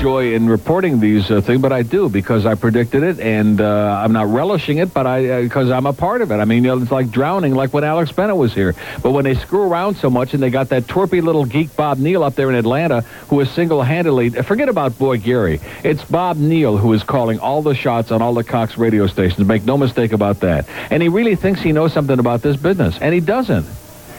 joy 0.00 0.32
in 0.32 0.48
reporting 0.48 0.98
these 0.98 1.30
uh, 1.30 1.42
things, 1.42 1.60
but 1.60 1.72
I 1.72 1.82
do 1.82 2.08
because 2.08 2.46
I 2.46 2.54
predicted 2.54 3.02
it, 3.02 3.20
and 3.20 3.60
uh, 3.60 4.00
I'm 4.02 4.12
not 4.12 4.28
relishing 4.28 4.78
it, 4.78 4.94
but 4.94 5.06
I 5.06 5.42
because 5.42 5.70
I'm 5.70 5.84
a 5.84 5.92
part 5.92 6.22
of 6.22 6.32
it. 6.32 6.36
I 6.36 6.46
mean, 6.46 6.64
you 6.64 6.74
know, 6.74 6.82
it's 6.82 6.90
like 6.90 7.10
drowning, 7.10 7.54
like 7.54 7.74
when 7.74 7.84
Alex 7.84 8.10
Bennett 8.10 8.36
was 8.36 8.54
here. 8.54 8.74
But 9.02 9.10
when 9.10 9.24
they 9.24 9.34
screw 9.34 9.62
around 9.62 9.96
so 9.96 10.08
much, 10.08 10.32
and 10.32 10.42
they 10.42 10.48
got 10.48 10.70
that 10.70 10.84
twerpy 10.84 11.22
little 11.22 11.44
geek 11.44 11.76
Bob 11.76 11.98
Neal 11.98 12.24
up 12.24 12.34
there 12.34 12.48
in 12.48 12.54
Atlanta, 12.56 13.02
who 13.28 13.40
is 13.40 13.50
single-handedly 13.50 14.30
forget 14.42 14.70
about 14.70 14.98
Boy 14.98 15.18
Gary. 15.18 15.60
It's 15.84 16.02
Bob 16.04 16.38
Neal 16.38 16.78
who 16.78 16.92
is 16.94 17.02
calling 17.02 17.38
all 17.38 17.60
the 17.60 17.74
shots 17.74 18.10
on 18.10 18.22
all 18.22 18.32
the 18.32 18.44
Cox 18.44 18.78
radio 18.78 19.06
stations. 19.06 19.46
Make 19.46 19.64
no 19.64 19.76
mistake 19.76 20.12
about 20.12 20.40
that. 20.40 20.66
And 20.90 21.02
he 21.02 21.10
really 21.10 21.36
thinks 21.36 21.60
he 21.60 21.72
knows 21.72 21.92
something 21.92 22.18
about 22.18 22.40
this 22.40 22.56
business, 22.56 22.98
and 23.00 23.12
he 23.12 23.20
doesn't. 23.20 23.66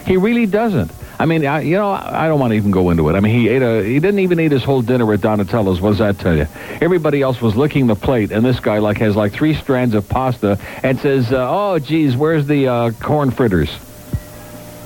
He 0.05 0.17
really 0.17 0.45
doesn't. 0.45 0.91
I 1.21 1.25
mean, 1.25 1.45
I, 1.45 1.61
you 1.61 1.75
know, 1.75 1.91
I 1.91 2.27
don't 2.27 2.39
want 2.39 2.49
to 2.49 2.55
even 2.55 2.71
go 2.71 2.89
into 2.89 3.07
it. 3.07 3.13
I 3.13 3.19
mean, 3.19 3.39
he 3.39 3.47
ate 3.47 3.61
a, 3.61 3.83
he 3.83 3.99
didn't 3.99 4.21
even 4.21 4.39
eat 4.39 4.51
his 4.51 4.63
whole 4.63 4.81
dinner 4.81 5.13
at 5.13 5.21
Donatello's. 5.21 5.79
What 5.79 5.89
does 5.91 5.99
that 5.99 6.17
tell 6.17 6.35
you? 6.35 6.47
Everybody 6.81 7.21
else 7.21 7.39
was 7.39 7.55
licking 7.55 7.85
the 7.85 7.93
plate, 7.93 8.31
and 8.31 8.43
this 8.43 8.59
guy 8.59 8.79
like 8.79 8.97
has 8.97 9.15
like 9.15 9.31
three 9.31 9.53
strands 9.53 9.93
of 9.93 10.09
pasta 10.09 10.57
and 10.81 10.99
says, 10.99 11.31
uh, 11.31 11.47
"Oh, 11.47 11.77
geez, 11.77 12.17
where's 12.17 12.47
the 12.47 12.67
uh, 12.67 12.91
corn 12.93 13.29
fritters?" 13.29 13.69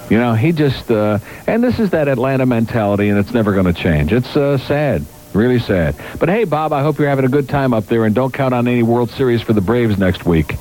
You 0.10 0.18
know, 0.18 0.34
he 0.34 0.52
just, 0.52 0.92
uh, 0.92 1.20
and 1.48 1.64
this 1.64 1.80
is 1.80 1.92
that 1.92 2.10
Atlanta 2.10 2.46
mentality, 2.46 3.08
and 3.08 3.18
it's 3.18 3.34
never 3.34 3.54
going 3.54 3.74
to 3.74 3.74
change. 3.74 4.12
It's 4.12 4.36
uh, 4.36 4.58
sad. 4.58 5.06
Really 5.34 5.60
sad. 5.60 5.96
But 6.20 6.28
hey, 6.28 6.44
Bob, 6.44 6.74
I 6.74 6.82
hope 6.82 7.00
you're 7.00 7.08
having 7.08 7.24
a 7.24 7.30
good 7.30 7.48
time 7.48 7.74
up 7.74 7.86
there, 7.86 8.04
and 8.04 8.14
don't 8.14 8.34
count 8.34 8.54
on 8.54 8.68
any 8.68 8.84
World 8.84 9.10
Series 9.10 9.42
for 9.42 9.54
the 9.54 9.62
Braves 9.62 9.98
next 9.98 10.26
week. 10.26 10.52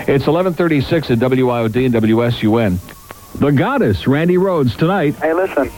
It's 0.00 0.26
1136 0.26 1.10
at 1.12 1.18
WIOD 1.18 1.86
and 1.86 1.94
WSUN. 1.94 2.97
The 3.36 3.50
Goddess, 3.52 4.06
Randi 4.06 4.36
Rhodes, 4.36 4.76
tonight. 4.76 5.14
Hey, 5.16 5.32
listen. 5.32 5.70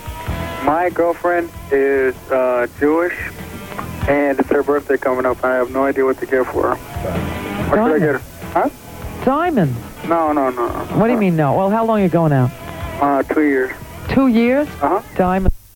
My 0.64 0.90
girlfriend 0.92 1.50
is 1.70 2.14
uh, 2.30 2.66
Jewish, 2.78 3.14
and 4.08 4.38
it's 4.38 4.48
her 4.48 4.62
birthday 4.62 4.96
coming 4.96 5.26
up. 5.26 5.42
I 5.44 5.54
have 5.56 5.70
no 5.70 5.84
idea 5.84 6.04
what 6.04 6.18
to 6.18 6.26
get 6.26 6.46
for 6.46 6.74
her. 6.74 6.76
What 6.76 7.76
should 7.76 7.96
I 7.96 7.98
get 7.98 8.20
her? 8.20 8.22
Huh? 8.52 9.24
Diamond. 9.24 9.74
No, 10.08 10.32
no, 10.32 10.50
no. 10.50 10.68
What 10.68 11.08
do 11.08 11.12
you 11.12 11.18
mean 11.18 11.36
no? 11.36 11.54
Well, 11.54 11.70
how 11.70 11.84
long 11.84 12.00
are 12.00 12.02
you 12.02 12.08
going 12.08 12.32
out? 12.32 12.50
Uh, 13.00 13.22
two 13.22 13.42
years. 13.42 13.72
Two 14.08 14.28
years? 14.28 14.66
Uh-huh. 14.80 15.02
Diamond. 15.16 15.52